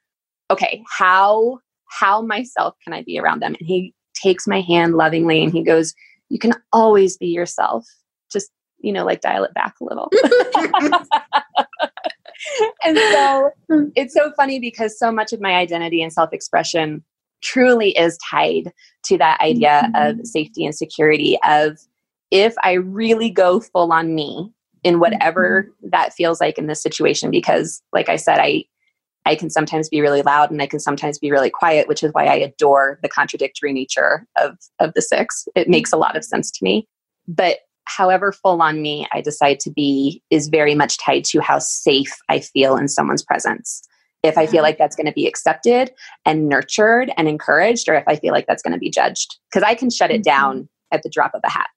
okay, 0.50 0.84
how 0.90 1.60
how 1.90 2.22
myself 2.22 2.76
can 2.84 2.94
I 2.94 3.04
be 3.04 3.20
around 3.20 3.42
them? 3.42 3.56
And 3.60 3.68
he 3.68 3.94
takes 4.14 4.48
my 4.48 4.62
hand 4.62 4.96
lovingly 4.96 5.44
and 5.44 5.52
he 5.52 5.64
goes, 5.64 5.94
You 6.30 6.40
can 6.40 6.54
always 6.72 7.18
be 7.18 7.28
yourself. 7.28 7.86
Just 8.32 8.52
you 8.80 8.94
know, 8.94 9.06
like 9.06 9.22
dial 9.22 9.44
it 9.44 9.54
back 9.54 9.76
a 9.82 9.84
little. 9.84 10.10
and 12.84 12.98
so 12.98 13.52
it's 13.96 14.14
so 14.14 14.32
funny 14.36 14.60
because 14.60 14.98
so 14.98 15.12
much 15.12 15.34
of 15.34 15.42
my 15.42 15.54
identity 15.54 16.02
and 16.02 16.14
self 16.14 16.34
expression 16.34 17.04
truly 17.42 17.92
is 17.98 18.18
tied 18.30 18.72
to 19.04 19.18
that 19.18 19.40
idea 19.42 19.90
mm-hmm. 19.96 20.20
of 20.20 20.28
safety 20.28 20.66
and 20.66 20.76
security 20.76 21.38
of 21.44 21.78
if 22.32 22.54
I 22.64 22.74
really 22.74 23.30
go 23.30 23.60
full 23.60 23.92
on 23.92 24.14
me 24.14 24.52
in 24.84 25.00
whatever 25.00 25.64
mm-hmm. 25.64 25.90
that 25.92 26.14
feels 26.14 26.42
like 26.42 26.58
in 26.58 26.68
this 26.68 26.82
situation 26.82 27.32
because 27.32 27.82
like 27.94 28.10
I 28.10 28.16
said 28.18 28.40
I 28.40 28.66
I 29.26 29.36
can 29.36 29.50
sometimes 29.50 29.90
be 29.90 30.02
really 30.02 30.22
loud 30.22 30.50
and 30.50 30.62
I 30.62 30.68
can 30.68 30.80
sometimes 30.80 31.20
be 31.20 31.32
really 31.32 31.50
quiet 31.50 31.88
which 31.88 32.04
is 32.04 32.12
why 32.14 32.26
I 32.26 32.36
adore 32.36 33.00
the 33.02 33.10
contradictory 33.10 33.74
nature 33.74 34.26
of 34.38 34.58
of 34.80 34.94
the 34.94 35.02
six 35.02 35.48
it 35.56 35.70
makes 35.70 35.92
a 35.92 35.98
lot 35.98 36.16
of 36.16 36.24
sense 36.24 36.52
to 36.52 36.64
me 36.64 36.88
but 37.28 37.60
however 37.90 38.32
full 38.32 38.62
on 38.62 38.82
me 38.82 39.08
I 39.12 39.22
decide 39.22 39.60
to 39.62 39.72
be 39.72 40.22
is 40.30 40.48
very 40.48 40.76
much 40.76 40.98
tied 40.98 41.26
to 41.26 41.42
how 41.42 41.60
safe 41.60 42.16
I 42.30 42.40
feel 42.40 42.78
in 42.78 42.88
someone's 42.88 43.24
presence. 43.24 43.82
If 44.22 44.38
I 44.38 44.48
feel 44.48 44.64
like 44.64 44.78
that's 44.78 44.96
going 44.96 45.08
to 45.08 45.14
be 45.14 45.28
accepted 45.28 45.92
and 46.26 46.50
nurtured 46.50 47.12
and 47.16 47.28
encouraged, 47.30 47.88
or 47.88 47.96
if 47.96 48.04
I 48.06 48.18
feel 48.18 48.34
like 48.34 48.48
that's 48.48 48.62
going 48.62 48.74
to 48.74 48.80
be 48.80 48.90
judged, 48.90 49.38
because 49.50 49.64
I 49.64 49.76
can 49.76 49.90
shut 49.90 50.12
it 50.12 50.16
mm-hmm. 50.16 50.22
down 50.24 50.70
at 50.92 51.04
the 51.04 51.10
drop 51.10 51.32
of 51.34 51.42
a 51.46 51.50
hat. 51.50 51.68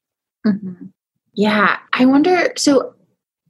Mm-hmm. 0.45 0.86
Yeah. 1.34 1.78
I 1.93 2.05
wonder 2.05 2.53
so, 2.57 2.95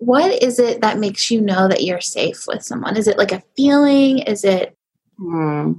what 0.05 0.43
is 0.43 0.59
it 0.59 0.81
that 0.81 0.99
makes 0.99 1.31
you 1.31 1.41
know 1.41 1.69
that 1.69 1.83
you're 1.83 2.01
safe 2.01 2.45
with 2.47 2.63
someone? 2.63 2.97
Is 2.97 3.09
it 3.09 3.19
like 3.19 3.33
a 3.33 3.43
feeling? 3.57 4.19
Is 4.19 4.45
it. 4.45 4.77
Hmm. 5.19 5.73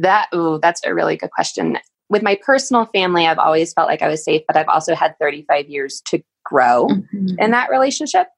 That, 0.00 0.28
oh, 0.32 0.58
that's 0.58 0.80
a 0.84 0.92
really 0.92 1.16
good 1.16 1.30
question 1.30 1.78
with 2.08 2.22
my 2.22 2.38
personal 2.44 2.86
family, 2.86 3.26
I've 3.26 3.38
always 3.38 3.72
felt 3.72 3.88
like 3.88 4.02
I 4.02 4.08
was 4.08 4.24
safe, 4.24 4.42
but 4.46 4.56
I've 4.56 4.68
also 4.68 4.94
had 4.94 5.18
35 5.18 5.68
years 5.68 6.00
to 6.06 6.22
grow 6.44 6.86
mm-hmm. 6.86 7.38
in 7.38 7.50
that 7.50 7.70
relationship. 7.70 8.28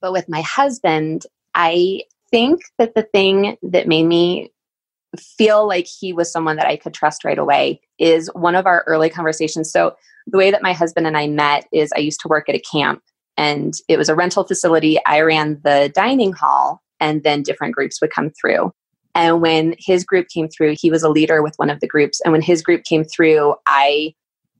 But 0.00 0.12
with 0.12 0.28
my 0.28 0.42
husband, 0.42 1.26
I 1.54 2.02
think 2.30 2.62
that 2.78 2.94
the 2.94 3.02
thing 3.02 3.56
that 3.62 3.88
made 3.88 4.04
me 4.04 4.52
feel 5.18 5.66
like 5.66 5.86
he 5.86 6.12
was 6.12 6.30
someone 6.30 6.56
that 6.56 6.66
I 6.66 6.76
could 6.76 6.92
trust 6.92 7.24
right 7.24 7.38
away 7.38 7.80
is 7.98 8.28
one 8.34 8.56
of 8.56 8.66
our 8.66 8.84
early 8.86 9.08
conversations. 9.08 9.70
So, 9.70 9.96
the 10.26 10.38
way 10.38 10.50
that 10.50 10.62
my 10.62 10.72
husband 10.72 11.06
and 11.06 11.18
I 11.18 11.26
met 11.26 11.68
is 11.70 11.92
I 11.94 12.00
used 12.00 12.20
to 12.20 12.28
work 12.28 12.48
at 12.48 12.54
a 12.54 12.58
camp 12.60 13.02
and 13.36 13.74
it 13.88 13.96
was 13.96 14.08
a 14.08 14.14
rental 14.14 14.44
facility. 14.44 14.98
I 15.06 15.20
ran 15.20 15.60
the 15.64 15.90
dining 15.94 16.32
hall, 16.32 16.82
and 17.00 17.22
then 17.22 17.42
different 17.42 17.74
groups 17.74 18.00
would 18.00 18.10
come 18.10 18.30
through. 18.30 18.72
And 19.14 19.40
when 19.40 19.76
his 19.78 20.04
group 20.04 20.28
came 20.28 20.48
through, 20.48 20.74
he 20.78 20.90
was 20.90 21.02
a 21.02 21.08
leader 21.08 21.42
with 21.42 21.54
one 21.56 21.70
of 21.70 21.80
the 21.80 21.86
groups. 21.86 22.20
And 22.24 22.32
when 22.32 22.42
his 22.42 22.62
group 22.62 22.84
came 22.84 23.04
through, 23.04 23.54
I 23.66 24.14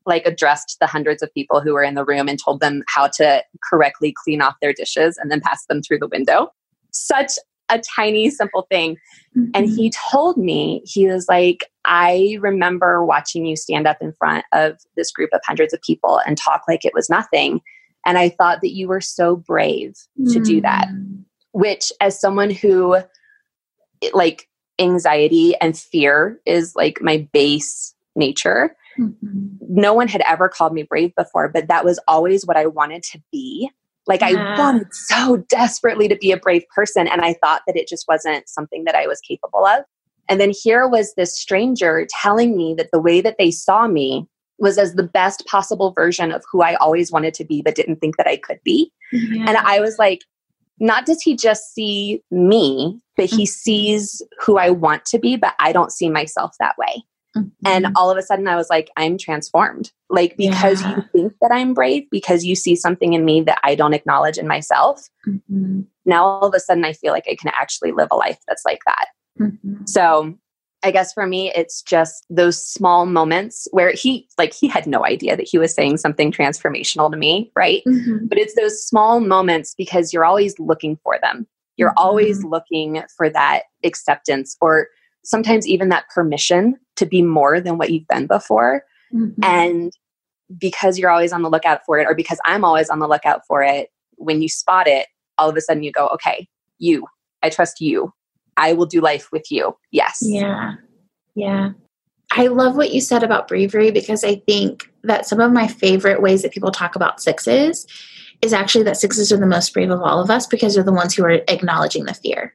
like 0.06 0.26
addressed 0.26 0.76
the 0.80 0.86
hundreds 0.86 1.22
of 1.22 1.32
people 1.32 1.60
who 1.60 1.72
were 1.72 1.82
in 1.82 1.94
the 1.94 2.04
room 2.04 2.28
and 2.28 2.38
told 2.38 2.60
them 2.60 2.82
how 2.88 3.08
to 3.08 3.42
correctly 3.68 4.14
clean 4.22 4.42
off 4.42 4.54
their 4.60 4.72
dishes 4.72 5.16
and 5.16 5.30
then 5.30 5.40
pass 5.40 5.64
them 5.66 5.82
through 5.82 5.98
the 5.98 6.08
window. 6.08 6.52
Such 6.90 7.32
a 7.70 7.80
tiny, 7.96 8.28
simple 8.30 8.66
thing. 8.70 8.96
Mm-hmm. 9.36 9.50
And 9.54 9.68
he 9.68 9.90
told 9.90 10.36
me, 10.36 10.82
he 10.84 11.06
was 11.06 11.26
like, 11.28 11.64
I 11.86 12.36
remember 12.40 13.04
watching 13.04 13.46
you 13.46 13.56
stand 13.56 13.86
up 13.86 13.98
in 14.00 14.12
front 14.12 14.44
of 14.52 14.76
this 14.96 15.10
group 15.10 15.30
of 15.32 15.40
hundreds 15.44 15.72
of 15.72 15.80
people 15.80 16.20
and 16.26 16.36
talk 16.36 16.62
like 16.68 16.84
it 16.84 16.92
was 16.94 17.08
nothing. 17.08 17.60
And 18.06 18.18
I 18.18 18.28
thought 18.28 18.60
that 18.60 18.72
you 18.72 18.88
were 18.88 19.00
so 19.00 19.36
brave 19.36 19.94
to 20.16 20.22
mm-hmm. 20.22 20.42
do 20.42 20.60
that. 20.60 20.88
Mm. 20.88 21.24
Which, 21.52 21.92
as 22.00 22.20
someone 22.20 22.50
who 22.50 22.96
like 24.12 24.48
anxiety 24.78 25.54
and 25.60 25.76
fear 25.76 26.40
is 26.46 26.74
like 26.74 27.00
my 27.00 27.28
base 27.32 27.94
nature. 28.16 28.76
Mm-hmm. 28.98 29.46
No 29.60 29.94
one 29.94 30.08
had 30.08 30.22
ever 30.22 30.48
called 30.48 30.72
me 30.72 30.82
brave 30.82 31.14
before, 31.16 31.48
but 31.48 31.68
that 31.68 31.84
was 31.84 31.98
always 32.06 32.46
what 32.46 32.56
I 32.56 32.66
wanted 32.66 33.02
to 33.04 33.22
be. 33.32 33.70
Like 34.06 34.20
yeah. 34.20 34.54
I 34.54 34.58
wanted 34.58 34.88
so 34.92 35.38
desperately 35.48 36.08
to 36.08 36.16
be 36.16 36.30
a 36.30 36.36
brave 36.36 36.64
person, 36.74 37.08
and 37.08 37.22
I 37.22 37.34
thought 37.34 37.62
that 37.66 37.76
it 37.76 37.88
just 37.88 38.04
wasn't 38.06 38.48
something 38.48 38.84
that 38.84 38.94
I 38.94 39.06
was 39.06 39.20
capable 39.20 39.64
of. 39.64 39.84
And 40.28 40.40
then 40.40 40.52
here 40.54 40.86
was 40.86 41.14
this 41.14 41.38
stranger 41.38 42.06
telling 42.22 42.56
me 42.56 42.74
that 42.76 42.90
the 42.92 43.00
way 43.00 43.20
that 43.20 43.36
they 43.38 43.50
saw 43.50 43.86
me 43.88 44.26
was 44.58 44.78
as 44.78 44.94
the 44.94 45.02
best 45.02 45.44
possible 45.46 45.92
version 45.92 46.32
of 46.32 46.44
who 46.50 46.62
I 46.62 46.74
always 46.76 47.10
wanted 47.10 47.34
to 47.34 47.44
be, 47.44 47.62
but 47.62 47.74
didn't 47.74 47.96
think 47.96 48.16
that 48.16 48.26
I 48.26 48.36
could 48.36 48.60
be. 48.64 48.92
Yeah. 49.12 49.46
And 49.48 49.56
I 49.56 49.80
was 49.80 49.98
like, 49.98 50.20
not 50.80 51.06
does 51.06 51.22
he 51.22 51.36
just 51.36 51.74
see 51.74 52.22
me, 52.30 53.00
but 53.16 53.26
he 53.26 53.44
mm-hmm. 53.44 53.44
sees 53.44 54.22
who 54.40 54.58
I 54.58 54.70
want 54.70 55.04
to 55.06 55.18
be, 55.18 55.36
but 55.36 55.54
I 55.58 55.72
don't 55.72 55.92
see 55.92 56.08
myself 56.08 56.54
that 56.58 56.76
way. 56.78 57.04
Mm-hmm. 57.36 57.66
And 57.66 57.88
all 57.96 58.10
of 58.10 58.18
a 58.18 58.22
sudden, 58.22 58.46
I 58.46 58.56
was 58.56 58.70
like, 58.70 58.90
I'm 58.96 59.18
transformed. 59.18 59.90
Like, 60.08 60.36
because 60.36 60.82
yeah. 60.82 60.96
you 60.96 61.02
think 61.12 61.32
that 61.40 61.50
I'm 61.52 61.74
brave, 61.74 62.04
because 62.10 62.44
you 62.44 62.54
see 62.54 62.76
something 62.76 63.12
in 63.12 63.24
me 63.24 63.40
that 63.42 63.58
I 63.64 63.74
don't 63.74 63.94
acknowledge 63.94 64.38
in 64.38 64.46
myself. 64.46 65.08
Mm-hmm. 65.26 65.82
Now, 66.04 66.24
all 66.24 66.46
of 66.46 66.54
a 66.54 66.60
sudden, 66.60 66.84
I 66.84 66.92
feel 66.92 67.12
like 67.12 67.26
I 67.28 67.34
can 67.34 67.50
actually 67.58 67.92
live 67.92 68.08
a 68.10 68.16
life 68.16 68.38
that's 68.46 68.64
like 68.64 68.80
that. 68.86 69.06
Mm-hmm. 69.40 69.86
So, 69.86 70.38
I 70.84 70.90
guess 70.90 71.12
for 71.12 71.26
me, 71.26 71.50
it's 71.56 71.82
just 71.82 72.26
those 72.28 72.62
small 72.62 73.06
moments 73.06 73.66
where 73.70 73.92
he, 73.92 74.28
like, 74.36 74.52
he 74.52 74.68
had 74.68 74.86
no 74.86 75.04
idea 75.04 75.36
that 75.36 75.48
he 75.48 75.58
was 75.58 75.74
saying 75.74 75.96
something 75.96 76.30
transformational 76.30 77.10
to 77.10 77.16
me, 77.16 77.50
right? 77.56 77.82
Mm-hmm. 77.88 78.26
But 78.26 78.38
it's 78.38 78.54
those 78.54 78.86
small 78.86 79.18
moments 79.18 79.74
because 79.76 80.12
you're 80.12 80.26
always 80.26 80.58
looking 80.58 80.98
for 81.02 81.18
them. 81.22 81.46
You're 81.76 81.90
mm-hmm. 81.90 82.06
always 82.06 82.44
looking 82.44 83.02
for 83.16 83.30
that 83.30 83.62
acceptance 83.82 84.56
or 84.60 84.88
sometimes 85.24 85.66
even 85.66 85.88
that 85.88 86.08
permission 86.14 86.76
to 86.96 87.06
be 87.06 87.22
more 87.22 87.60
than 87.60 87.78
what 87.78 87.90
you've 87.90 88.06
been 88.06 88.26
before. 88.26 88.84
Mm-hmm. 89.12 89.42
And 89.42 89.92
because 90.58 90.98
you're 90.98 91.10
always 91.10 91.32
on 91.32 91.42
the 91.42 91.50
lookout 91.50 91.80
for 91.86 91.98
it, 91.98 92.06
or 92.06 92.14
because 92.14 92.38
I'm 92.44 92.64
always 92.64 92.90
on 92.90 92.98
the 92.98 93.08
lookout 93.08 93.40
for 93.46 93.62
it, 93.62 93.88
when 94.16 94.42
you 94.42 94.48
spot 94.48 94.86
it, 94.86 95.06
all 95.38 95.48
of 95.48 95.56
a 95.56 95.60
sudden 95.60 95.82
you 95.82 95.90
go, 95.90 96.08
okay, 96.08 96.46
you, 96.78 97.06
I 97.42 97.48
trust 97.48 97.80
you. 97.80 98.12
I 98.56 98.72
will 98.72 98.86
do 98.86 99.00
life 99.00 99.30
with 99.32 99.50
you. 99.50 99.76
Yes. 99.90 100.18
Yeah. 100.22 100.74
Yeah. 101.34 101.70
I 102.32 102.48
love 102.48 102.76
what 102.76 102.92
you 102.92 103.00
said 103.00 103.22
about 103.22 103.48
bravery 103.48 103.90
because 103.90 104.24
I 104.24 104.36
think 104.36 104.90
that 105.04 105.26
some 105.26 105.40
of 105.40 105.52
my 105.52 105.68
favorite 105.68 106.20
ways 106.20 106.42
that 106.42 106.52
people 106.52 106.70
talk 106.70 106.96
about 106.96 107.20
sixes 107.20 107.86
is 108.42 108.52
actually 108.52 108.84
that 108.84 108.96
sixes 108.96 109.32
are 109.32 109.36
the 109.36 109.46
most 109.46 109.72
brave 109.72 109.90
of 109.90 110.00
all 110.00 110.20
of 110.20 110.30
us 110.30 110.46
because 110.46 110.74
they're 110.74 110.82
the 110.82 110.92
ones 110.92 111.14
who 111.14 111.24
are 111.24 111.42
acknowledging 111.48 112.04
the 112.04 112.14
fear. 112.14 112.54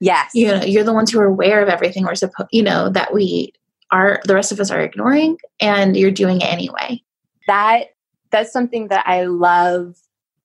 Yes. 0.00 0.30
You 0.34 0.48
know, 0.48 0.62
you're 0.62 0.84
the 0.84 0.94
ones 0.94 1.10
who 1.10 1.20
are 1.20 1.26
aware 1.26 1.62
of 1.62 1.68
everything 1.68 2.04
we're 2.04 2.14
supposed, 2.14 2.48
you 2.52 2.62
know, 2.62 2.88
that 2.90 3.12
we 3.12 3.52
are, 3.90 4.20
the 4.24 4.34
rest 4.34 4.52
of 4.52 4.60
us 4.60 4.70
are 4.70 4.80
ignoring 4.80 5.38
and 5.60 5.96
you're 5.96 6.10
doing 6.10 6.40
it 6.40 6.52
anyway. 6.52 7.02
That, 7.46 7.88
that's 8.30 8.52
something 8.52 8.88
that 8.88 9.06
I 9.06 9.24
love 9.24 9.96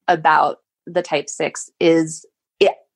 about 0.08 0.60
the 0.86 1.02
type 1.02 1.30
six 1.30 1.70
is 1.80 2.26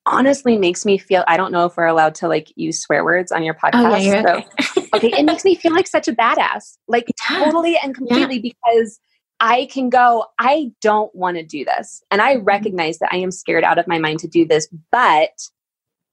honestly 0.07 0.57
makes 0.57 0.85
me 0.85 0.97
feel 0.97 1.23
I 1.27 1.37
don't 1.37 1.51
know 1.51 1.65
if 1.65 1.77
we're 1.77 1.85
allowed 1.85 2.15
to 2.15 2.27
like 2.27 2.51
use 2.55 2.81
swear 2.81 3.03
words 3.03 3.31
on 3.31 3.43
your 3.43 3.53
podcast. 3.53 3.93
Oh, 3.93 3.95
yeah, 3.97 4.21
so, 4.23 4.77
okay. 4.77 4.89
okay, 4.93 5.19
it 5.19 5.23
makes 5.23 5.43
me 5.43 5.55
feel 5.55 5.73
like 5.73 5.87
such 5.87 6.07
a 6.07 6.13
badass. 6.13 6.77
Like 6.87 7.07
totally 7.27 7.77
and 7.77 7.93
completely 7.93 8.35
yeah. 8.35 8.53
because 8.53 8.99
I 9.39 9.67
can 9.71 9.89
go, 9.89 10.25
I 10.39 10.71
don't 10.81 11.13
want 11.13 11.37
to 11.37 11.43
do 11.43 11.63
this. 11.63 12.01
And 12.09 12.21
I 12.21 12.35
mm-hmm. 12.35 12.45
recognize 12.45 12.99
that 12.99 13.09
I 13.11 13.17
am 13.17 13.31
scared 13.31 13.63
out 13.63 13.77
of 13.77 13.87
my 13.87 13.99
mind 13.99 14.19
to 14.19 14.27
do 14.27 14.45
this, 14.45 14.67
but 14.91 15.31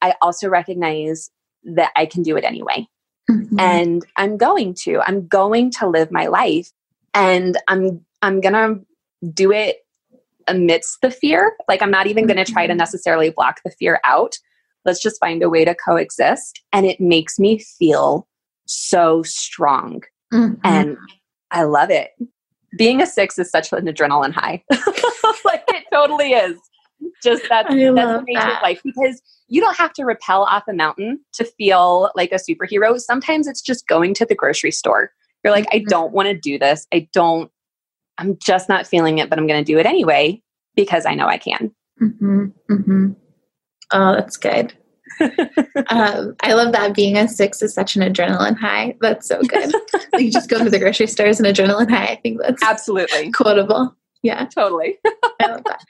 I 0.03 0.15
also 0.21 0.49
recognize 0.49 1.31
that 1.65 1.93
I 1.97 2.07
can 2.07 2.23
do 2.23 2.37
it 2.37 2.45
anyway. 2.45 2.87
Mm-hmm. 3.31 3.59
And 3.59 4.05
I'm 4.17 4.37
going 4.37 4.75
to. 4.81 5.01
I'm 5.07 5.27
going 5.27 5.71
to 5.73 5.89
live 5.89 6.11
my 6.11 6.27
life 6.27 6.71
and 7.15 7.57
I'm 7.69 8.05
I'm 8.21 8.41
going 8.41 8.55
to 8.55 8.85
do 9.33 9.53
it 9.53 9.84
amidst 10.49 11.01
the 11.01 11.11
fear. 11.11 11.57
Like, 11.69 11.83
I'm 11.83 11.91
not 11.91 12.07
even 12.07 12.27
going 12.27 12.43
to 12.43 12.51
try 12.51 12.67
to 12.67 12.73
mm-hmm. 12.73 12.79
necessarily 12.79 13.31
block 13.31 13.61
the 13.65 13.71
fear 13.71 14.01
out. 14.05 14.37
Let's 14.85 15.03
just 15.03 15.21
find 15.21 15.43
a 15.43 15.49
way 15.49 15.65
to 15.65 15.75
coexist. 15.75 16.61
And 16.73 16.87
it 16.87 17.01
makes 17.01 17.39
me 17.39 17.59
feel 17.59 18.29
so 18.67 19.23
strong. 19.23 20.03
Mm-hmm. 20.33 20.55
And 20.65 20.97
I 21.51 21.65
love 21.65 21.91
it. 21.91 22.11
Being 22.77 23.01
a 23.01 23.07
six 23.07 23.39
is 23.39 23.51
such 23.51 23.73
an 23.73 23.87
adrenaline 23.87 24.33
high. 24.33 24.63
like, 25.45 25.65
it 25.69 25.85
totally 25.93 26.33
is. 26.33 26.59
Just 27.23 27.43
that's, 27.49 27.69
that's 27.69 27.75
the 27.75 27.93
nature 28.27 28.41
that. 28.41 28.57
of 28.57 28.63
life 28.63 28.81
because 28.85 29.21
you 29.49 29.61
don't 29.61 29.77
have 29.77 29.93
to 29.95 30.05
rappel 30.05 30.45
off 30.45 30.65
a 30.69 30.73
mountain 30.73 31.21
to 31.35 31.45
feel 31.45 32.11
like 32.15 32.33
a 32.33 32.37
superhero. 32.37 32.99
Sometimes 32.99 33.47
it's 33.47 33.61
just 33.61 33.87
going 33.87 34.15
to 34.15 34.27
the 34.27 34.35
grocery 34.35 34.71
store. 34.71 35.11
You're 35.43 35.53
like, 35.53 35.67
mm-hmm. 35.67 35.87
I 35.87 35.89
don't 35.89 36.13
want 36.13 36.29
to 36.29 36.35
do 36.35 36.59
this. 36.59 36.87
I 36.93 37.09
don't 37.13 37.51
I'm 38.19 38.39
just 38.39 38.69
not 38.69 38.87
feeling 38.87 39.19
it, 39.19 39.29
but 39.29 39.39
I'm 39.39 39.47
going 39.47 39.65
to 39.65 39.73
do 39.73 39.79
it 39.79 39.87
anyway 39.87 40.41
because 40.77 41.07
I 41.07 41.15
know 41.15 41.27
I 41.27 41.39
can. 41.39 41.75
Mm-hmm, 42.01 42.45
mm-hmm. 42.71 43.13
Oh, 43.93 44.15
that's 44.15 44.37
good. 44.37 44.75
um, 45.21 46.35
I 46.43 46.55
love 46.55 46.73
that 46.73 46.95
being 46.95 47.17
a 47.17 47.29
six 47.29 47.63
is 47.63 47.75
such 47.75 47.97
an 47.97 48.03
adrenaline 48.03 48.57
high. 48.57 48.97
That's 49.01 49.29
so 49.29 49.41
good. 49.43 49.73
you 50.19 50.31
just 50.31 50.49
go 50.49 50.63
to 50.63 50.71
the 50.71 50.79
grocery 50.79 51.07
store 51.07 51.27
as 51.27 51.41
an 51.41 51.47
adrenaline 51.47 51.91
high. 51.91 52.07
I 52.07 52.17
think 52.17 52.41
that's 52.41 52.63
absolutely 52.63 53.31
quotable. 53.31 53.95
Yeah, 54.23 54.47
totally. 54.47 54.99
I 55.41 55.47
love 55.47 55.65
that. 55.65 55.85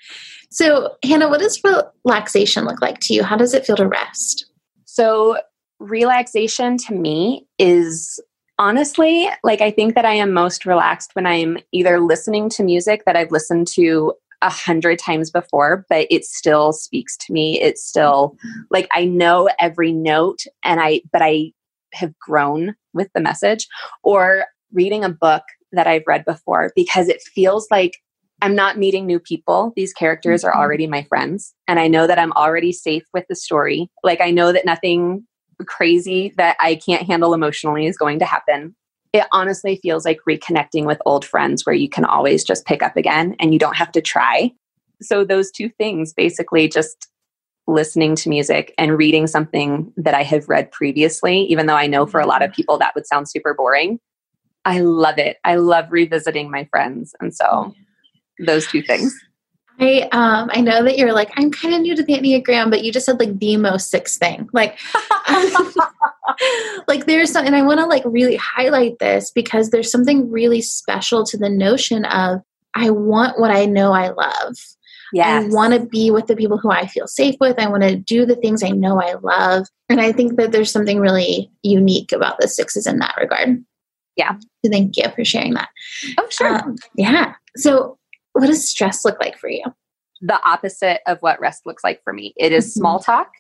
So, 0.50 0.96
Hannah, 1.04 1.28
what 1.28 1.40
does 1.40 1.60
relaxation 2.04 2.64
look 2.64 2.82
like 2.82 3.00
to 3.00 3.14
you? 3.14 3.22
How 3.22 3.36
does 3.36 3.54
it 3.54 3.64
feel 3.64 3.76
to 3.76 3.86
rest? 3.86 4.50
So, 4.84 5.38
relaxation 5.78 6.76
to 6.78 6.94
me 6.94 7.46
is 7.58 8.20
Honestly, 8.58 9.28
like 9.42 9.60
I 9.60 9.70
think 9.70 9.94
that 9.94 10.04
I 10.04 10.14
am 10.14 10.32
most 10.32 10.64
relaxed 10.64 11.10
when 11.14 11.26
I'm 11.26 11.58
either 11.72 12.00
listening 12.00 12.48
to 12.50 12.62
music 12.62 13.04
that 13.04 13.16
I've 13.16 13.32
listened 13.32 13.66
to 13.68 14.14
a 14.42 14.50
hundred 14.50 14.98
times 14.98 15.30
before, 15.30 15.84
but 15.88 16.06
it 16.10 16.24
still 16.24 16.72
speaks 16.72 17.16
to 17.16 17.32
me. 17.32 17.60
It's 17.60 17.82
still 17.82 18.36
like 18.70 18.86
I 18.92 19.06
know 19.06 19.48
every 19.58 19.90
note 19.90 20.40
and 20.62 20.80
I, 20.80 21.00
but 21.12 21.22
I 21.22 21.52
have 21.94 22.16
grown 22.18 22.76
with 22.92 23.08
the 23.14 23.20
message 23.20 23.66
or 24.02 24.44
reading 24.72 25.02
a 25.02 25.08
book 25.08 25.42
that 25.72 25.86
I've 25.86 26.06
read 26.06 26.24
before 26.24 26.72
because 26.76 27.08
it 27.08 27.22
feels 27.22 27.66
like 27.70 27.98
I'm 28.42 28.54
not 28.54 28.78
meeting 28.78 29.06
new 29.06 29.18
people. 29.18 29.72
These 29.74 29.92
characters 29.92 30.42
mm-hmm. 30.42 30.56
are 30.56 30.62
already 30.62 30.86
my 30.86 31.04
friends. 31.04 31.54
And 31.66 31.80
I 31.80 31.88
know 31.88 32.06
that 32.06 32.18
I'm 32.18 32.32
already 32.32 32.72
safe 32.72 33.04
with 33.12 33.24
the 33.28 33.34
story. 33.34 33.90
Like 34.02 34.20
I 34.20 34.30
know 34.30 34.52
that 34.52 34.66
nothing 34.66 35.26
crazy 35.66 36.34
that 36.36 36.56
I 36.60 36.76
can't 36.76 37.06
handle 37.06 37.34
emotionally 37.34 37.86
is 37.86 37.96
going 37.96 38.18
to 38.20 38.24
happen. 38.24 38.74
It 39.12 39.26
honestly 39.32 39.76
feels 39.76 40.04
like 40.04 40.18
reconnecting 40.28 40.86
with 40.86 41.00
old 41.06 41.24
friends 41.24 41.64
where 41.64 41.74
you 41.74 41.88
can 41.88 42.04
always 42.04 42.44
just 42.44 42.66
pick 42.66 42.82
up 42.82 42.96
again 42.96 43.36
and 43.38 43.52
you 43.52 43.58
don't 43.58 43.76
have 43.76 43.92
to 43.92 44.00
try. 44.00 44.52
So, 45.00 45.24
those 45.24 45.50
two 45.50 45.68
things 45.68 46.12
basically 46.12 46.68
just 46.68 47.08
listening 47.66 48.14
to 48.16 48.28
music 48.28 48.74
and 48.76 48.98
reading 48.98 49.26
something 49.26 49.92
that 49.96 50.14
I 50.14 50.22
have 50.22 50.48
read 50.48 50.70
previously, 50.70 51.40
even 51.42 51.66
though 51.66 51.76
I 51.76 51.86
know 51.86 52.06
for 52.06 52.20
a 52.20 52.26
lot 52.26 52.42
of 52.42 52.50
mm-hmm. 52.50 52.56
people 52.56 52.78
that 52.78 52.94
would 52.94 53.06
sound 53.06 53.28
super 53.28 53.54
boring. 53.54 54.00
I 54.64 54.80
love 54.80 55.18
it. 55.18 55.38
I 55.44 55.56
love 55.56 55.86
revisiting 55.90 56.50
my 56.50 56.64
friends. 56.64 57.14
And 57.20 57.34
so, 57.34 57.74
those 58.38 58.66
two 58.66 58.82
things. 58.82 59.14
I 59.80 60.08
um 60.12 60.50
I 60.52 60.60
know 60.60 60.84
that 60.84 60.98
you're 60.98 61.12
like 61.12 61.30
I'm 61.36 61.50
kind 61.50 61.74
of 61.74 61.80
new 61.80 61.96
to 61.96 62.02
the 62.02 62.14
Enneagram, 62.14 62.70
but 62.70 62.84
you 62.84 62.92
just 62.92 63.06
said 63.06 63.18
like 63.18 63.38
the 63.38 63.56
most 63.56 63.90
six 63.90 64.16
thing. 64.16 64.48
Like 64.52 64.78
like 66.88 67.06
there's 67.06 67.32
some 67.32 67.46
and 67.46 67.56
I 67.56 67.62
want 67.62 67.80
to 67.80 67.86
like 67.86 68.02
really 68.04 68.36
highlight 68.36 68.98
this 68.98 69.30
because 69.30 69.70
there's 69.70 69.90
something 69.90 70.30
really 70.30 70.60
special 70.60 71.24
to 71.26 71.36
the 71.36 71.48
notion 71.48 72.04
of 72.04 72.40
I 72.74 72.90
want 72.90 73.40
what 73.40 73.50
I 73.50 73.66
know 73.66 73.92
I 73.92 74.10
love. 74.10 74.56
Yes. 75.12 75.44
I 75.44 75.48
want 75.48 75.74
to 75.74 75.86
be 75.86 76.10
with 76.10 76.26
the 76.26 76.34
people 76.34 76.58
who 76.58 76.72
I 76.72 76.86
feel 76.86 77.06
safe 77.06 77.36
with. 77.40 77.58
I 77.58 77.68
want 77.68 77.84
to 77.84 77.94
do 77.94 78.26
the 78.26 78.34
things 78.34 78.64
I 78.64 78.70
know 78.70 79.00
I 79.00 79.14
love. 79.22 79.68
And 79.88 80.00
I 80.00 80.10
think 80.10 80.36
that 80.36 80.50
there's 80.50 80.72
something 80.72 80.98
really 80.98 81.50
unique 81.62 82.10
about 82.10 82.40
the 82.40 82.48
sixes 82.48 82.86
in 82.86 82.98
that 82.98 83.14
regard. 83.16 83.64
Yeah. 84.16 84.36
So 84.64 84.70
thank 84.70 84.96
you 84.96 85.04
for 85.14 85.24
sharing 85.24 85.54
that. 85.54 85.68
Oh, 86.18 86.26
sure. 86.30 86.56
Um, 86.56 86.76
yeah. 86.96 87.34
So 87.56 87.96
what 88.34 88.46
does 88.46 88.68
stress 88.68 89.04
look 89.04 89.18
like 89.20 89.38
for 89.38 89.48
you? 89.48 89.64
The 90.20 90.40
opposite 90.44 91.00
of 91.06 91.18
what 91.20 91.40
rest 91.40 91.62
looks 91.66 91.82
like 91.82 92.02
for 92.02 92.12
me. 92.12 92.34
It 92.36 92.52
is 92.52 92.66
mm-hmm. 92.66 92.80
small 92.80 92.98
talk 92.98 93.30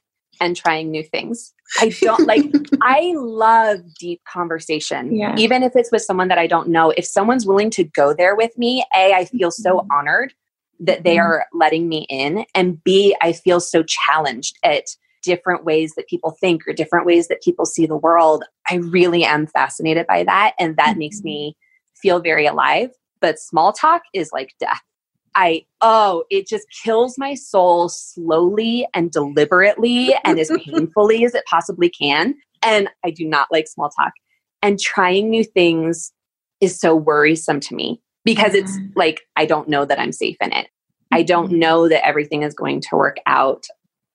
and 0.40 0.56
trying 0.56 0.90
new 0.90 1.02
things. 1.02 1.52
I 1.80 1.92
don't 2.00 2.26
like, 2.26 2.44
I 2.82 3.12
love 3.16 3.80
deep 3.98 4.22
conversation, 4.32 5.14
yeah. 5.14 5.34
even 5.36 5.62
if 5.62 5.72
it's 5.74 5.92
with 5.92 6.02
someone 6.02 6.28
that 6.28 6.38
I 6.38 6.46
don't 6.46 6.68
know. 6.68 6.90
If 6.90 7.04
someone's 7.04 7.46
willing 7.46 7.70
to 7.70 7.84
go 7.84 8.14
there 8.14 8.34
with 8.34 8.56
me, 8.56 8.84
A, 8.96 9.12
I 9.12 9.24
feel 9.26 9.50
so 9.50 9.78
mm-hmm. 9.78 9.92
honored 9.92 10.32
that 10.80 11.04
they 11.04 11.16
mm-hmm. 11.16 11.26
are 11.26 11.46
letting 11.52 11.88
me 11.88 12.06
in. 12.08 12.44
And 12.54 12.82
B, 12.82 13.16
I 13.20 13.32
feel 13.32 13.60
so 13.60 13.82
challenged 13.82 14.58
at 14.62 14.86
different 15.22 15.64
ways 15.64 15.94
that 15.96 16.06
people 16.06 16.36
think 16.40 16.66
or 16.68 16.72
different 16.72 17.06
ways 17.06 17.28
that 17.28 17.42
people 17.42 17.64
see 17.64 17.86
the 17.86 17.96
world. 17.96 18.44
I 18.68 18.76
really 18.76 19.24
am 19.24 19.46
fascinated 19.46 20.06
by 20.06 20.24
that. 20.24 20.54
And 20.58 20.76
that 20.76 20.90
mm-hmm. 20.90 20.98
makes 20.98 21.22
me 21.22 21.56
feel 22.00 22.20
very 22.20 22.46
alive 22.46 22.90
but 23.24 23.38
small 23.38 23.72
talk 23.72 24.02
is 24.12 24.28
like 24.34 24.52
death. 24.60 24.82
I, 25.34 25.64
oh, 25.80 26.24
it 26.28 26.46
just 26.46 26.66
kills 26.84 27.16
my 27.16 27.32
soul 27.32 27.88
slowly 27.88 28.86
and 28.92 29.10
deliberately 29.10 30.14
and 30.24 30.38
as 30.38 30.52
painfully 30.62 31.24
as 31.24 31.34
it 31.34 31.42
possibly 31.46 31.88
can. 31.88 32.34
And 32.62 32.90
I 33.02 33.10
do 33.10 33.26
not 33.26 33.48
like 33.50 33.66
small 33.66 33.88
talk. 33.88 34.12
And 34.60 34.78
trying 34.78 35.30
new 35.30 35.42
things 35.42 36.12
is 36.60 36.78
so 36.78 36.94
worrisome 36.94 37.60
to 37.60 37.74
me 37.74 38.02
because 38.26 38.52
it's 38.52 38.72
mm-hmm. 38.72 38.92
like, 38.94 39.22
I 39.36 39.46
don't 39.46 39.70
know 39.70 39.86
that 39.86 39.98
I'm 39.98 40.12
safe 40.12 40.36
in 40.42 40.52
it. 40.52 40.68
I 41.10 41.22
don't 41.22 41.46
mm-hmm. 41.46 41.60
know 41.60 41.88
that 41.88 42.06
everything 42.06 42.42
is 42.42 42.52
going 42.52 42.82
to 42.82 42.96
work 42.96 43.16
out. 43.24 43.64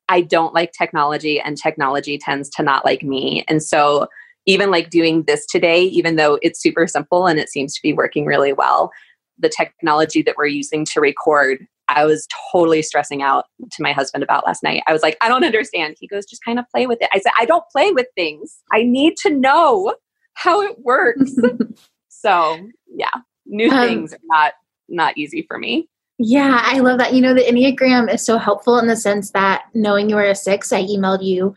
I 0.08 0.22
don't 0.22 0.54
like 0.54 0.72
technology, 0.72 1.40
and 1.40 1.58
technology 1.58 2.20
tends 2.20 2.48
to 2.52 2.64
not 2.64 2.86
like 2.86 3.02
me. 3.02 3.44
And 3.48 3.64
so 3.64 4.06
even 4.50 4.72
like 4.72 4.90
doing 4.90 5.24
this 5.24 5.46
today, 5.46 5.84
even 5.84 6.16
though 6.16 6.40
it's 6.42 6.62
super 6.62 6.88
simple 6.88 7.28
and 7.28 7.40
it 7.40 7.50
seems 7.50 7.76
to 7.76 7.82
be 7.82 7.94
working 7.94 8.26
really 8.26 8.52
well, 8.52 8.92
the 9.38 9.50
technology 9.50 10.22
that 10.24 10.36
we're 10.38 10.48
using 10.48 10.86
to 10.86 11.00
record, 11.00 11.66
I 11.88 12.06
was 12.06 12.28
totally 12.52 12.82
stressing 12.82 13.22
out 13.22 13.46
to 13.72 13.84
my 13.84 13.92
husband 13.92 14.24
about 14.24 14.46
last 14.46 14.64
night. 14.64 14.84
I 14.88 14.94
was 14.94 15.04
like, 15.04 15.18
I 15.22 15.28
don't 15.28 15.46
understand. 15.46 15.98
He 16.00 16.08
goes, 16.08 16.26
just 16.26 16.44
kind 16.44 16.58
of 16.58 16.66
play 16.70 16.88
with 16.88 17.00
it. 17.02 17.10
I 17.14 17.20
said, 17.20 17.32
I 17.40 17.46
don't 17.46 17.64
play 17.72 17.92
with 17.92 18.08
things. 18.16 18.58
I 18.72 18.84
need 18.84 19.18
to 19.18 19.30
know 19.30 19.96
how 20.34 20.62
it 20.62 20.80
works. 20.80 21.32
so 22.10 22.58
yeah, 22.88 23.12
new 23.46 23.70
um, 23.70 23.88
things 23.88 24.14
are 24.14 24.20
not 24.24 24.54
not 24.88 25.18
easy 25.18 25.46
for 25.48 25.60
me. 25.60 25.88
Yeah, 26.18 26.62
I 26.64 26.80
love 26.80 26.98
that. 26.98 27.14
You 27.14 27.22
know, 27.22 27.34
the 27.34 27.42
Enneagram 27.42 28.14
is 28.14 28.26
so 28.26 28.38
helpful 28.38 28.78
in 28.80 28.88
the 28.88 28.96
sense 28.96 29.32
that 29.32 29.64
knowing 29.74 30.10
you 30.10 30.16
were 30.16 30.26
a 30.26 30.36
six, 30.36 30.74
I 30.74 30.84
emailed 30.84 31.24
you 31.24 31.56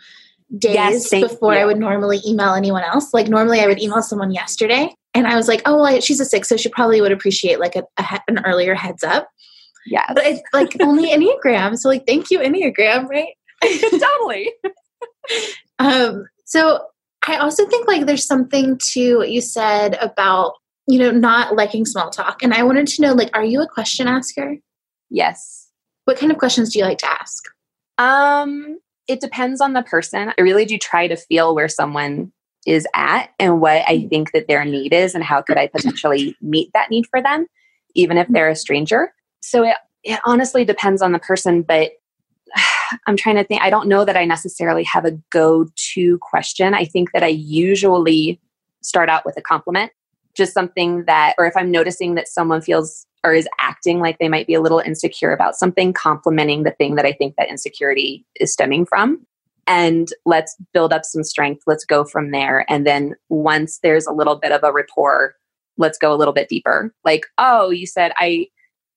days 0.59 1.11
yes, 1.11 1.11
before 1.11 1.55
you. 1.55 1.61
I 1.61 1.65
would 1.65 1.79
normally 1.79 2.21
email 2.27 2.55
anyone 2.55 2.83
else. 2.83 3.13
Like 3.15 3.29
normally 3.29 3.61
I 3.61 3.67
would 3.67 3.81
email 3.81 4.03
someone 4.03 4.33
yesterday 4.33 4.95
and 5.15 5.27
I 5.27 5.37
was 5.37 5.49
like, 5.49 5.63
oh, 5.67 5.83
well, 5.83 6.01
she's 6.01 6.21
a 6.21 6.25
six, 6.25 6.49
so 6.49 6.57
she 6.57 6.69
probably 6.69 7.01
would 7.01 7.13
appreciate 7.13 7.61
like 7.61 7.77
a, 7.77 7.85
a 7.99 8.21
an 8.29 8.45
earlier 8.45 8.75
heads 8.75 9.03
up. 9.03 9.29
Yeah. 9.87 10.07
But 10.09 10.25
it's 10.25 10.43
like 10.53 10.77
only 10.81 11.11
Enneagram. 11.11 11.77
So 11.77 11.89
like 11.89 12.07
thank 12.07 12.31
you, 12.31 12.39
Enneagram, 12.39 13.09
right? 13.09 13.35
totally. 14.01 14.53
um, 15.79 16.27
so 16.45 16.87
I 17.27 17.37
also 17.37 17.67
think 17.67 17.87
like 17.87 18.07
there's 18.07 18.27
something 18.27 18.79
to 18.93 19.19
what 19.19 19.31
you 19.31 19.41
said 19.41 19.97
about, 20.01 20.55
you 20.87 20.99
know, 20.99 21.11
not 21.11 21.55
liking 21.55 21.85
small 21.85 22.11
talk. 22.11 22.43
And 22.43 22.53
I 22.53 22.63
wanted 22.63 22.87
to 22.89 23.03
know, 23.03 23.13
like, 23.13 23.31
are 23.35 23.45
you 23.45 23.63
a 23.63 23.69
question 23.69 24.09
asker? 24.09 24.57
Yes. 25.09 25.69
What 26.05 26.19
kind 26.19 26.33
of 26.33 26.39
questions 26.39 26.73
do 26.73 26.81
you 26.81 26.85
like 26.85 26.99
to 26.99 27.11
ask? 27.11 27.45
Um, 27.99 28.79
it 29.09 29.21
depends 29.21 29.61
on 29.61 29.73
the 29.73 29.83
person. 29.83 30.33
I 30.37 30.43
really 30.43 30.65
do 30.65 30.79
try 30.79 31.09
to 31.09 31.17
feel 31.17 31.55
where 31.55 31.69
someone 31.69 32.33
is 32.67 32.87
at 32.95 33.31
and 33.39 33.61
what 33.61 33.83
I 33.89 33.99
mm-hmm. 33.99 34.09
think 34.09 34.33
that 34.33 34.47
their 34.47 34.65
need 34.65 34.93
is 34.93 35.15
and 35.15 35.25
how 35.25 35.43
could 35.43 35.57
I 35.57 35.67
potentially 35.67 36.37
meet 36.41 36.71
that 36.75 36.91
need 36.91 37.07
for 37.11 37.21
them, 37.21 37.47
even 37.95 38.17
if 38.17 38.29
they're 38.29 38.49
a 38.49 38.53
mm-hmm. 38.53 38.59
stranger. 38.59 39.13
So 39.41 39.65
it, 39.65 39.77
it 40.05 40.21
honestly 40.25 40.65
depends 40.65 41.03
on 41.03 41.13
the 41.13 41.19
person, 41.19 41.63
but 41.63 41.93
I'm 43.07 43.17
trying 43.17 43.37
to 43.37 43.45
think. 43.45 43.63
I 43.63 43.71
don't 43.71 43.89
know 43.89 44.05
that 44.05 44.17
I 44.17 44.25
necessarily 44.25 44.85
have 44.85 45.05
a 45.05 45.13
go 45.31 45.67
to 45.95 46.19
question. 46.19 46.75
I 46.75 46.85
think 46.85 47.13
that 47.13 47.23
I 47.23 47.29
usually 47.29 48.41
start 48.83 49.09
out 49.09 49.25
with 49.25 49.37
a 49.37 49.43
compliment, 49.43 49.93
just 50.37 50.55
something 50.55 51.05
that, 51.05 51.35
or 51.39 51.47
if 51.47 51.57
I'm 51.57 51.71
noticing 51.71 52.15
that 52.15 52.29
someone 52.29 52.61
feels 52.61 53.07
or 53.25 53.35
is 53.35 53.49
acting 53.61 54.01
like 54.01 54.19
they 54.19 54.29
might 54.29 54.47
be 54.47 54.55
a 54.55 54.61
little 54.61 54.81
insecure 54.81 55.33
about 55.33 55.55
something, 55.55 55.93
complimenting 55.93 56.65
the 56.65 56.73
thing 56.73 56.97
that 56.97 57.07
I 57.07 57.13
think 57.13 57.37
that 57.37 57.49
insecurity 57.49 58.27
is 58.41 58.53
stemming 58.53 58.87
from. 58.87 59.25
And 59.67 60.09
let's 60.27 60.57
build 60.75 60.93
up 60.93 61.05
some 61.05 61.23
strength. 61.23 61.63
Let's 61.67 61.85
go 61.85 62.05
from 62.05 62.33
there. 62.33 62.67
And 62.69 62.85
then 62.85 63.15
once 63.29 63.79
there's 63.83 64.07
a 64.07 64.13
little 64.13 64.37
bit 64.37 64.51
of 64.51 64.65
a 64.65 64.73
rapport, 64.73 65.37
let's 65.77 65.99
go 65.99 66.13
a 66.13 66.17
little 66.17 66.35
bit 66.35 66.49
deeper. 66.49 66.93
Like, 67.05 67.27
oh, 67.39 67.71
you 67.71 67.87
said, 67.87 68.13
I, 68.17 68.49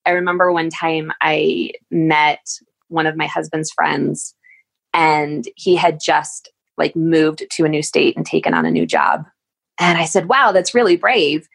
I 0.06 0.12
remember 0.12 0.52
one 0.52 0.70
time 0.70 1.12
I 1.22 1.72
met 1.92 2.46
one 2.88 3.06
of 3.06 3.16
my 3.16 3.28
husband's 3.28 3.72
friends 3.72 4.34
and 4.94 5.48
he 5.56 5.76
had 5.76 6.00
just 6.04 6.50
like 6.78 6.96
moved 6.96 7.44
to 7.52 7.66
a 7.66 7.70
new 7.70 7.84
state 7.84 8.18
and 8.18 8.26
taken 8.26 8.54
on 8.54 8.66
a 8.66 8.72
new 8.72 8.86
job. 8.86 9.26
And 9.80 9.97
I 9.97 10.05
said, 10.05 10.28
wow, 10.28 10.51
that's 10.51 10.76
really 10.76 10.95
brave. 10.95 11.47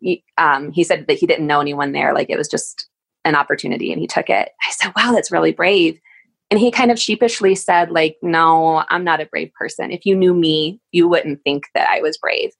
He, 0.00 0.24
um, 0.36 0.70
he 0.70 0.84
said 0.84 1.06
that 1.08 1.18
he 1.18 1.26
didn't 1.26 1.46
know 1.46 1.60
anyone 1.60 1.92
there. 1.92 2.14
Like 2.14 2.30
it 2.30 2.38
was 2.38 2.48
just 2.48 2.88
an 3.24 3.34
opportunity 3.34 3.92
and 3.92 4.00
he 4.00 4.06
took 4.06 4.30
it. 4.30 4.50
I 4.66 4.70
said, 4.72 4.92
wow, 4.96 5.12
that's 5.12 5.32
really 5.32 5.52
brave. 5.52 6.00
And 6.50 6.58
he 6.58 6.70
kind 6.70 6.90
of 6.90 6.98
sheepishly 6.98 7.54
said, 7.54 7.90
like, 7.90 8.16
no, 8.22 8.84
I'm 8.88 9.04
not 9.04 9.20
a 9.20 9.26
brave 9.26 9.52
person. 9.58 9.90
If 9.90 10.06
you 10.06 10.16
knew 10.16 10.32
me, 10.32 10.80
you 10.92 11.06
wouldn't 11.06 11.42
think 11.42 11.64
that 11.74 11.88
I 11.90 12.00
was 12.00 12.16
brave. 12.16 12.50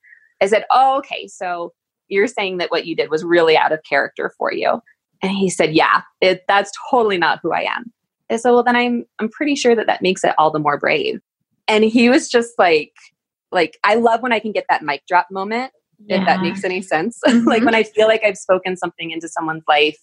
I 0.42 0.46
said, 0.46 0.66
oh, 0.70 0.98
okay. 0.98 1.26
So 1.26 1.72
you're 2.08 2.26
saying 2.26 2.58
that 2.58 2.70
what 2.70 2.86
you 2.86 2.94
did 2.94 3.10
was 3.10 3.24
really 3.24 3.56
out 3.56 3.72
of 3.72 3.80
character 3.88 4.32
for 4.36 4.52
you. 4.52 4.80
And 5.22 5.32
he 5.32 5.48
said, 5.48 5.74
yeah, 5.74 6.02
it, 6.20 6.44
that's 6.46 6.70
totally 6.90 7.18
not 7.18 7.40
who 7.42 7.52
I 7.52 7.62
am. 7.62 7.92
I 8.30 8.36
said, 8.36 8.50
well, 8.50 8.62
then 8.62 8.76
I'm, 8.76 9.04
I'm 9.18 9.30
pretty 9.30 9.54
sure 9.54 9.74
that 9.74 9.86
that 9.86 10.02
makes 10.02 10.22
it 10.22 10.34
all 10.38 10.50
the 10.50 10.58
more 10.58 10.78
brave. 10.78 11.20
And 11.66 11.82
he 11.82 12.10
was 12.10 12.28
just 12.28 12.52
like, 12.58 12.92
like, 13.50 13.78
I 13.84 13.94
love 13.94 14.22
when 14.22 14.32
I 14.32 14.38
can 14.38 14.52
get 14.52 14.66
that 14.68 14.82
mic 14.82 15.02
drop 15.06 15.28
moment, 15.30 15.72
yeah. 16.04 16.20
if 16.20 16.26
that 16.26 16.40
makes 16.40 16.64
any 16.64 16.82
sense. 16.82 17.20
Mm-hmm. 17.26 17.48
like 17.48 17.64
when 17.64 17.74
I 17.74 17.82
feel 17.82 18.06
like 18.06 18.22
I've 18.24 18.38
spoken 18.38 18.76
something 18.76 19.10
into 19.10 19.28
someone's 19.28 19.64
life 19.68 19.98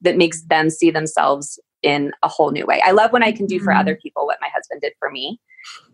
that 0.00 0.16
makes 0.16 0.42
them 0.44 0.70
see 0.70 0.90
themselves 0.90 1.58
in 1.82 2.12
a 2.22 2.28
whole 2.28 2.50
new 2.50 2.66
way. 2.66 2.80
I 2.84 2.92
love 2.92 3.12
when 3.12 3.22
I 3.22 3.32
can 3.32 3.46
do 3.46 3.58
for 3.58 3.70
mm-hmm. 3.70 3.80
other 3.80 3.96
people 3.96 4.26
what 4.26 4.38
my 4.40 4.48
husband 4.54 4.80
did 4.80 4.92
for 4.98 5.10
me. 5.10 5.40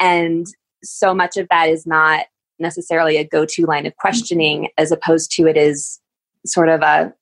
And 0.00 0.46
so 0.82 1.14
much 1.14 1.36
of 1.36 1.48
that 1.50 1.68
is 1.68 1.86
not 1.86 2.26
necessarily 2.58 3.16
a 3.16 3.24
go-to 3.24 3.66
line 3.66 3.86
of 3.86 3.96
questioning 3.96 4.68
as 4.78 4.92
opposed 4.92 5.30
to 5.32 5.46
it 5.46 5.56
is 5.56 6.00
sort 6.44 6.68
of 6.68 6.82
a 6.82 7.12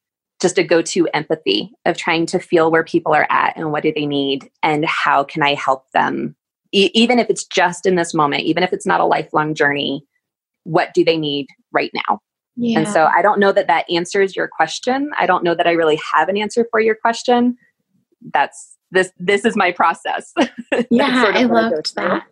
just 0.40 0.58
a 0.58 0.64
go-to 0.64 1.08
empathy 1.14 1.72
of 1.86 1.96
trying 1.96 2.26
to 2.26 2.38
feel 2.38 2.70
where 2.70 2.84
people 2.84 3.14
are 3.14 3.26
at 3.30 3.56
and 3.56 3.72
what 3.72 3.82
do 3.82 3.92
they 3.94 4.06
need 4.06 4.50
and 4.62 4.84
how 4.84 5.24
can 5.24 5.42
I 5.42 5.54
help 5.54 5.90
them 5.92 6.36
e- 6.74 6.90
even 6.92 7.18
if 7.18 7.30
it's 7.30 7.44
just 7.44 7.86
in 7.86 7.94
this 7.94 8.12
moment, 8.12 8.42
even 8.42 8.62
if 8.62 8.72
it's 8.72 8.86
not 8.86 9.00
a 9.00 9.06
lifelong 9.06 9.54
journey, 9.54 10.04
what 10.64 10.92
do 10.92 11.04
they 11.04 11.16
need 11.16 11.46
right 11.72 11.92
now? 11.94 12.18
Yeah. 12.56 12.80
And 12.80 12.88
so 12.88 13.06
I 13.06 13.22
don't 13.22 13.40
know 13.40 13.52
that 13.52 13.68
that 13.68 13.90
answers 13.90 14.36
your 14.36 14.48
question. 14.48 15.10
I 15.18 15.26
don't 15.26 15.44
know 15.44 15.54
that 15.54 15.66
I 15.66 15.72
really 15.72 16.00
have 16.12 16.28
an 16.28 16.36
answer 16.36 16.66
for 16.70 16.80
your 16.80 16.94
question. 16.94 17.56
That's 18.32 18.76
this 18.90 19.10
this 19.18 19.44
is 19.44 19.56
my 19.56 19.72
process. 19.72 20.32
yeah, 20.90 21.22
sort 21.22 21.36
of 21.36 21.42
I 21.42 21.44
loved 21.44 21.94
that. 21.96 22.24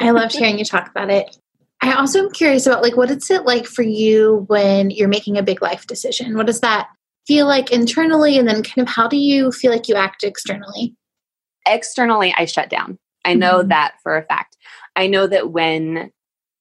I 0.00 0.10
loved 0.10 0.32
hearing 0.36 0.58
you 0.58 0.64
talk 0.64 0.88
about 0.88 1.10
it. 1.10 1.36
I 1.82 1.92
also 1.92 2.20
am 2.20 2.30
curious 2.30 2.66
about 2.66 2.82
like 2.82 2.96
what 2.96 3.10
is 3.10 3.30
it 3.30 3.44
like 3.44 3.66
for 3.66 3.82
you 3.82 4.44
when 4.48 4.90
you're 4.90 5.08
making 5.08 5.36
a 5.36 5.42
big 5.42 5.60
life 5.60 5.86
decision? 5.86 6.36
What 6.36 6.46
does 6.46 6.60
that 6.60 6.88
feel 7.26 7.46
like 7.46 7.70
internally 7.70 8.38
and 8.38 8.48
then 8.48 8.62
kind 8.62 8.86
of 8.86 8.88
how 8.88 9.08
do 9.08 9.16
you 9.16 9.52
feel 9.52 9.72
like 9.72 9.88
you 9.88 9.94
act 9.94 10.24
externally? 10.24 10.94
Externally, 11.66 12.34
I 12.36 12.46
shut 12.46 12.70
down. 12.70 12.98
I 13.26 13.34
know 13.34 13.58
mm-hmm. 13.58 13.68
that 13.68 13.96
for 14.02 14.16
a 14.16 14.22
fact. 14.22 14.56
I 14.94 15.06
know 15.06 15.26
that 15.26 15.50
when 15.50 16.10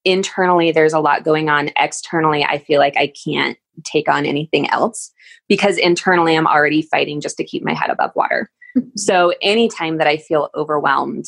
internally 0.03 0.71
there's 0.71 0.93
a 0.93 0.99
lot 0.99 1.23
going 1.23 1.49
on, 1.49 1.69
externally, 1.77 2.43
I 2.43 2.57
feel 2.57 2.79
like 2.79 2.97
I 2.97 3.07
can't 3.07 3.57
take 3.83 4.09
on 4.09 4.25
anything 4.25 4.69
else 4.69 5.11
because 5.47 5.77
internally 5.77 6.35
I'm 6.35 6.47
already 6.47 6.81
fighting 6.81 7.21
just 7.21 7.37
to 7.37 7.43
keep 7.43 7.63
my 7.63 7.73
head 7.73 7.89
above 7.89 8.11
water. 8.15 8.49
Mm-hmm. 8.77 8.89
So 8.97 9.33
anytime 9.41 9.97
that 9.97 10.07
I 10.07 10.17
feel 10.17 10.49
overwhelmed, 10.55 11.25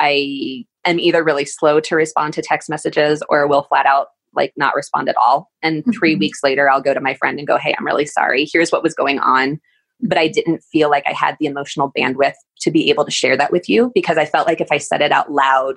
I 0.00 0.64
am 0.84 0.98
either 0.98 1.22
really 1.22 1.44
slow 1.44 1.80
to 1.80 1.96
respond 1.96 2.34
to 2.34 2.42
text 2.42 2.68
messages 2.68 3.22
or 3.28 3.46
will 3.46 3.62
flat 3.62 3.86
out 3.86 4.08
like 4.34 4.52
not 4.56 4.74
respond 4.74 5.08
at 5.08 5.16
all. 5.16 5.50
And 5.62 5.84
3 5.84 6.12
mm-hmm. 6.12 6.18
weeks 6.18 6.40
later, 6.42 6.70
I'll 6.70 6.82
go 6.82 6.94
to 6.94 7.00
my 7.00 7.14
friend 7.14 7.38
and 7.38 7.46
go, 7.46 7.58
Hey, 7.58 7.74
I'm 7.78 7.86
really 7.86 8.06
sorry. 8.06 8.48
Here's 8.50 8.72
what 8.72 8.82
was 8.82 8.94
going 8.94 9.18
on 9.18 9.60
but 10.02 10.18
I 10.18 10.28
didn't 10.28 10.62
feel 10.64 10.90
like 10.90 11.04
I 11.06 11.12
had 11.12 11.36
the 11.38 11.46
emotional 11.46 11.92
bandwidth 11.96 12.34
to 12.60 12.70
be 12.70 12.90
able 12.90 13.04
to 13.04 13.10
share 13.10 13.36
that 13.36 13.52
with 13.52 13.68
you 13.68 13.92
because 13.94 14.18
I 14.18 14.24
felt 14.24 14.46
like 14.46 14.60
if 14.60 14.70
I 14.70 14.78
said 14.78 15.00
it 15.00 15.12
out 15.12 15.30
loud, 15.30 15.76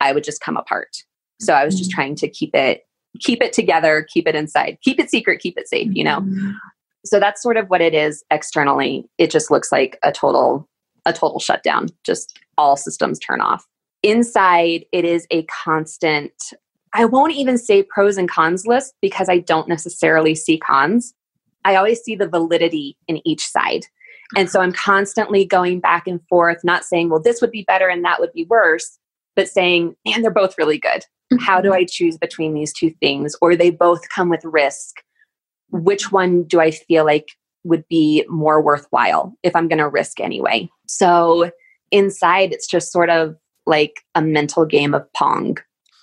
I 0.00 0.12
would 0.12 0.24
just 0.24 0.40
come 0.40 0.56
apart. 0.56 0.96
So 1.40 1.54
I 1.54 1.64
was 1.64 1.76
just 1.76 1.90
mm-hmm. 1.90 1.96
trying 1.96 2.14
to 2.16 2.28
keep 2.28 2.54
it 2.54 2.82
keep 3.20 3.42
it 3.42 3.52
together, 3.52 4.06
keep 4.12 4.28
it 4.28 4.34
inside, 4.34 4.78
keep 4.82 5.00
it 5.00 5.10
secret, 5.10 5.40
keep 5.40 5.58
it 5.58 5.68
safe, 5.68 5.88
you 5.92 6.04
know. 6.04 6.20
Mm-hmm. 6.20 6.50
So 7.04 7.18
that's 7.18 7.42
sort 7.42 7.56
of 7.56 7.68
what 7.68 7.80
it 7.80 7.94
is 7.94 8.22
externally. 8.30 9.08
It 9.18 9.30
just 9.30 9.50
looks 9.50 9.72
like 9.72 9.98
a 10.02 10.12
total 10.12 10.68
a 11.06 11.12
total 11.12 11.40
shutdown, 11.40 11.88
just 12.04 12.38
all 12.58 12.76
systems 12.76 13.18
turn 13.18 13.40
off. 13.40 13.66
Inside, 14.02 14.84
it 14.92 15.04
is 15.04 15.26
a 15.30 15.44
constant 15.44 16.32
I 16.94 17.04
won't 17.04 17.34
even 17.34 17.58
say 17.58 17.82
pros 17.82 18.16
and 18.16 18.30
cons 18.30 18.66
list 18.66 18.94
because 19.02 19.28
I 19.28 19.38
don't 19.38 19.68
necessarily 19.68 20.34
see 20.34 20.58
cons. 20.58 21.14
I 21.68 21.76
always 21.76 22.00
see 22.00 22.14
the 22.14 22.26
validity 22.26 22.96
in 23.08 23.20
each 23.28 23.46
side. 23.46 23.84
And 24.38 24.48
so 24.48 24.60
I'm 24.60 24.72
constantly 24.72 25.44
going 25.44 25.80
back 25.80 26.06
and 26.06 26.18
forth, 26.28 26.64
not 26.64 26.82
saying, 26.82 27.10
well, 27.10 27.20
this 27.20 27.42
would 27.42 27.50
be 27.50 27.64
better 27.68 27.88
and 27.88 28.02
that 28.06 28.20
would 28.20 28.32
be 28.32 28.46
worse, 28.48 28.98
but 29.36 29.48
saying, 29.48 29.94
man, 30.06 30.22
they're 30.22 30.30
both 30.30 30.56
really 30.56 30.78
good. 30.78 31.04
How 31.40 31.60
do 31.60 31.68
mm-hmm. 31.68 31.80
I 31.80 31.86
choose 31.86 32.16
between 32.16 32.54
these 32.54 32.72
two 32.72 32.88
things? 33.02 33.36
Or 33.42 33.54
they 33.54 33.70
both 33.70 34.00
come 34.08 34.30
with 34.30 34.40
risk. 34.44 34.96
Which 35.70 36.10
one 36.10 36.44
do 36.44 36.58
I 36.58 36.70
feel 36.70 37.04
like 37.04 37.28
would 37.64 37.86
be 37.88 38.24
more 38.30 38.62
worthwhile 38.62 39.34
if 39.42 39.54
I'm 39.54 39.68
going 39.68 39.78
to 39.78 39.88
risk 39.88 40.20
anyway? 40.20 40.70
So 40.86 41.50
inside, 41.90 42.54
it's 42.54 42.66
just 42.66 42.90
sort 42.90 43.10
of 43.10 43.36
like 43.66 43.92
a 44.14 44.22
mental 44.22 44.64
game 44.64 44.94
of 44.94 45.06
Pong, 45.12 45.58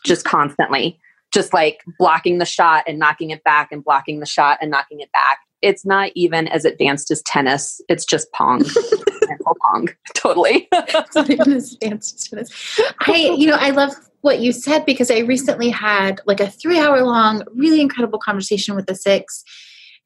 just 0.05 0.25
constantly, 0.25 0.99
just 1.35 1.53
like 1.53 1.83
blocking 1.99 2.39
the 2.39 2.45
shot 2.45 2.83
and 2.87 2.97
knocking 2.97 3.29
it 3.29 3.43
back 3.43 3.67
and 3.71 3.83
blocking 3.83 4.19
the 4.19 4.25
shot 4.25 4.57
and 4.61 4.71
knocking 4.71 5.01
it 5.01 5.11
back 5.11 5.37
it's 5.61 5.85
not 5.85 6.11
even 6.13 6.47
as 6.49 6.63
advanced 6.63 7.09
as 7.09 7.23
tennis. 7.23 7.81
It's 7.89 8.05
just 8.05 8.31
pong. 8.33 8.63
pong. 9.61 9.89
Totally. 10.13 10.67
it's 10.71 11.15
not 11.15 11.29
even 11.29 11.53
as 11.53 11.73
advanced 11.73 12.15
as 12.15 12.23
tennis. 12.27 12.79
I, 13.01 13.33
you 13.35 13.47
know, 13.47 13.57
I 13.59 13.71
love 13.71 13.93
what 14.21 14.39
you 14.39 14.51
said 14.51 14.85
because 14.85 15.09
I 15.09 15.19
recently 15.19 15.69
had 15.69 16.21
like 16.25 16.39
a 16.39 16.51
three 16.51 16.79
hour 16.79 17.03
long, 17.03 17.43
really 17.55 17.81
incredible 17.81 18.19
conversation 18.19 18.75
with 18.75 18.85
the 18.85 18.95
six. 18.95 19.43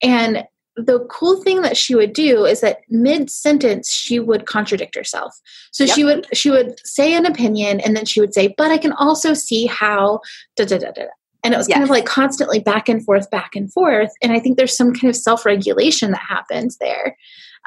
And 0.01 0.45
the 0.75 1.05
cool 1.11 1.43
thing 1.43 1.61
that 1.61 1.75
she 1.75 1.93
would 1.93 2.13
do 2.13 2.45
is 2.45 2.61
that 2.61 2.79
mid 2.89 3.29
sentence 3.29 3.91
she 3.91 4.17
would 4.17 4.45
contradict 4.45 4.95
herself 4.95 5.35
so 5.71 5.83
yep. 5.83 5.93
she 5.93 6.03
would 6.05 6.27
she 6.31 6.49
would 6.49 6.79
say 6.87 7.13
an 7.13 7.25
opinion 7.25 7.81
and 7.81 7.97
then 7.97 8.05
she 8.05 8.21
would 8.21 8.33
say 8.33 8.53
but 8.57 8.71
i 8.71 8.77
can 8.77 8.93
also 8.93 9.33
see 9.33 9.65
how 9.65 10.21
da 10.55 10.63
da 10.63 10.77
da 10.77 10.91
da 10.91 11.03
and 11.43 11.53
it 11.53 11.57
was 11.57 11.69
yes. 11.69 11.75
kind 11.77 11.83
of 11.83 11.89
like 11.89 12.05
constantly 12.05 12.59
back 12.59 12.89
and 12.89 13.03
forth 13.03 13.29
back 13.29 13.55
and 13.55 13.71
forth. 13.71 14.11
And 14.21 14.31
i 14.31 14.39
think 14.39 14.57
there's 14.57 14.75
some 14.75 14.93
kind 14.93 15.09
of 15.09 15.15
self-regulation 15.15 16.11
that 16.11 16.21
happens 16.27 16.77
there. 16.77 17.17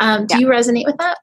Um, 0.00 0.26
do 0.26 0.36
yeah. 0.36 0.40
you 0.40 0.46
resonate 0.48 0.86
with 0.86 0.96
that? 0.98 1.18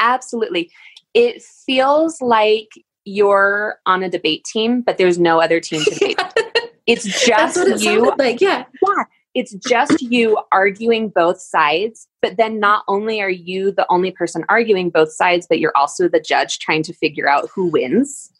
Absolutely. 0.00 0.70
It 1.14 1.42
feels 1.42 2.20
like 2.20 2.68
you're 3.04 3.78
on 3.86 4.02
a 4.02 4.08
debate 4.08 4.44
team 4.44 4.82
but 4.82 4.98
there's 4.98 5.18
no 5.18 5.40
other 5.40 5.60
team 5.60 5.82
to 5.82 5.90
debate 5.90 6.20
it's 6.86 7.24
just 7.24 7.56
it 7.56 7.80
you 7.80 8.12
like 8.18 8.40
yeah. 8.40 8.64
Yeah. 8.86 9.04
It's 9.34 9.54
just 9.54 10.02
you 10.02 10.38
arguing 10.52 11.08
both 11.08 11.40
sides 11.40 12.06
but 12.20 12.36
then 12.36 12.60
not 12.60 12.84
only 12.86 13.22
are 13.22 13.30
you 13.30 13.72
the 13.72 13.86
only 13.88 14.10
person 14.10 14.44
arguing 14.50 14.90
both 14.90 15.12
sides 15.12 15.46
but 15.48 15.58
you're 15.58 15.76
also 15.76 16.08
the 16.08 16.20
judge 16.20 16.58
trying 16.58 16.82
to 16.82 16.92
figure 16.92 17.28
out 17.28 17.48
who 17.54 17.66
wins. 17.66 18.30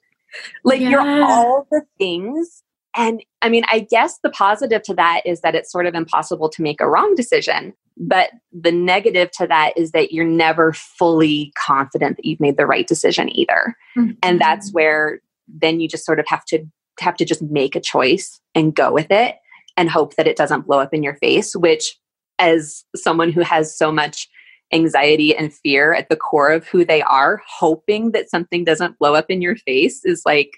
Like 0.65 0.81
yeah. 0.81 0.91
you're 0.91 1.23
all 1.25 1.67
the 1.71 1.83
things 1.97 2.63
and 2.99 3.23
I 3.43 3.49
mean, 3.49 3.63
I 3.71 3.87
guess 3.89 4.19
the 4.25 4.31
positive 4.31 4.83
to 4.83 4.95
that 4.95 5.23
is 5.25 5.41
that 5.43 5.55
it's 5.55 5.71
sort 5.71 5.87
of 5.87 5.95
impossible 5.95 6.49
to 6.51 6.63
make 6.63 6.81
a 6.81 6.89
wrong 6.89 7.15
decision. 7.15 7.73
But 7.97 8.31
the 8.53 8.73
negative 8.73 9.31
to 9.39 9.47
that 9.47 9.73
is 9.77 9.93
that 9.93 10.13
you're 10.13 10.25
never 10.25 10.73
fully 10.73 11.53
confident 11.57 12.17
that 12.17 12.25
you've 12.25 12.41
made 12.41 12.57
the 12.57 12.67
right 12.67 12.87
decision 12.87 13.35
either. 13.37 13.77
Mm-hmm. 13.97 14.13
And 14.23 14.41
that's 14.41 14.73
where 14.73 15.21
then 15.47 15.81
you 15.81 15.89
just 15.89 16.05
sort 16.05 16.19
of 16.19 16.27
have 16.27 16.45
to 16.47 16.65
have 16.99 17.15
to 17.17 17.25
just 17.25 17.41
make 17.41 17.77
a 17.77 17.81
choice 17.81 18.41
and 18.57 18.75
go 18.75 18.93
with 18.93 19.11
it 19.11 19.37
and 19.77 19.89
hope 19.89 20.17
that 20.17 20.27
it 20.27 20.37
doesn't 20.37 20.67
blow 20.67 20.81
up 20.81 20.93
in 20.93 21.05
your 21.05 21.15
face, 21.17 21.55
which 21.55 21.97
as 22.41 22.85
someone 22.97 23.31
who 23.31 23.43
has 23.43 23.77
so 23.77 23.93
much 23.93 24.29
anxiety 24.73 25.37
and 25.37 25.55
fear 25.55 25.95
at 25.95 26.09
the 26.09 26.17
core 26.17 26.51
of 26.51 26.67
who 26.67 26.85
they 26.85 27.03
are, 27.03 27.41
hoping 27.47 28.11
that 28.11 28.29
something 28.29 28.65
doesn't 28.65 28.99
blow 28.99 29.15
up 29.15 29.27
in 29.29 29.41
your 29.41 29.57
face 29.57 30.05
is 30.05 30.23
like 30.27 30.51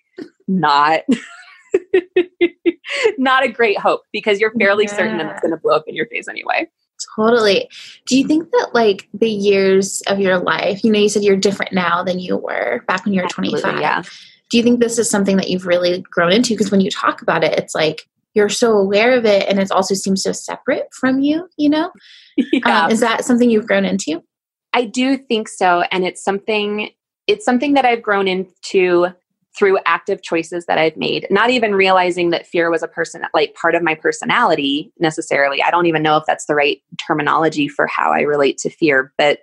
not 0.49 1.03
not 3.19 3.45
a 3.45 3.49
great 3.49 3.79
hope 3.79 4.03
because 4.13 4.41
you're 4.41 4.53
fairly 4.53 4.85
yeah. 4.85 4.97
certain 4.97 5.19
that 5.19 5.31
it's 5.33 5.41
going 5.41 5.53
to 5.53 5.57
blow 5.57 5.75
up 5.75 5.85
in 5.87 5.95
your 5.95 6.07
face 6.07 6.29
anyway. 6.29 6.69
Totally. 7.17 7.69
Do 8.07 8.19
you 8.19 8.27
think 8.27 8.51
that 8.51 8.71
like 8.75 9.09
the 9.15 9.31
years 9.31 10.03
of 10.03 10.21
your 10.21 10.39
life, 10.39 10.85
you 10.85 10.93
know, 10.93 10.99
you 10.99 11.09
said 11.09 11.25
you're 11.25 11.37
different 11.37 11.73
now 11.73 12.03
than 12.05 12.19
you 12.19 12.37
were 12.37 12.85
back 12.87 13.05
when 13.05 13.15
you 13.15 13.21
were 13.21 13.25
Absolutely, 13.25 13.61
25. 13.61 13.81
Yeah. 13.81 14.03
Do 14.51 14.57
you 14.59 14.63
think 14.63 14.81
this 14.81 14.99
is 14.99 15.09
something 15.09 15.37
that 15.37 15.49
you've 15.49 15.67
really 15.67 16.03
grown 16.03 16.33
into? 16.33 16.55
Because 16.55 16.71
when 16.71 16.81
you 16.81 16.91
talk 16.91 17.23
about 17.23 17.45
it, 17.45 17.59
it's 17.59 17.75
like 17.75 18.07
you're 18.35 18.49
so 18.49 18.77
aware 18.77 19.17
of 19.17 19.25
it 19.25 19.49
and 19.49 19.59
it 19.59 19.71
also 19.71 19.95
seems 19.95 20.23
so 20.23 20.33
separate 20.33 20.89
from 20.93 21.21
you, 21.21 21.49
you 21.57 21.69
know? 21.69 21.91
Yeah. 22.53 22.85
Um, 22.85 22.91
is 22.91 23.01
that 23.01 23.27
something 23.27 23.51
you've 23.51 23.67
grown 23.67 23.85
into? 23.85 24.23
I 24.73 24.87
do 24.87 25.19
think 25.19 25.47
so. 25.47 25.83
And 25.91 26.07
it's 26.07 26.25
something, 26.25 26.89
it's 27.27 27.45
something 27.45 27.75
that 27.75 27.85
I've 27.85 28.01
grown 28.01 28.27
into 28.29 29.09
through 29.59 29.79
active 29.85 30.23
choices 30.23 30.67
that 30.67 30.79
I've 30.79 30.97
made, 30.97 31.27
not 31.31 31.51
even 31.51 31.75
realizing 31.75 32.31
that 32.31 32.47
fear 32.47 32.71
was 32.71 32.83
a 32.83 32.89
person, 32.89 33.23
like 33.35 33.55
part 33.55 33.75
of 33.75 33.83
my 33.83 33.95
personality 33.95 34.93
necessarily. 34.99 35.63
I 35.63 35.71
don't 35.71 35.87
even 35.87 36.03
know 36.03 36.17
if 36.17 36.25
that's 36.27 36.47
the 36.47 36.55
right 36.55 36.81
terminology 37.05 37.67
for 37.69 37.87
how 37.87 38.13
I 38.13 38.21
relate 38.21 38.59
to 38.59 38.71
fear, 38.71 39.13
but 39.19 39.41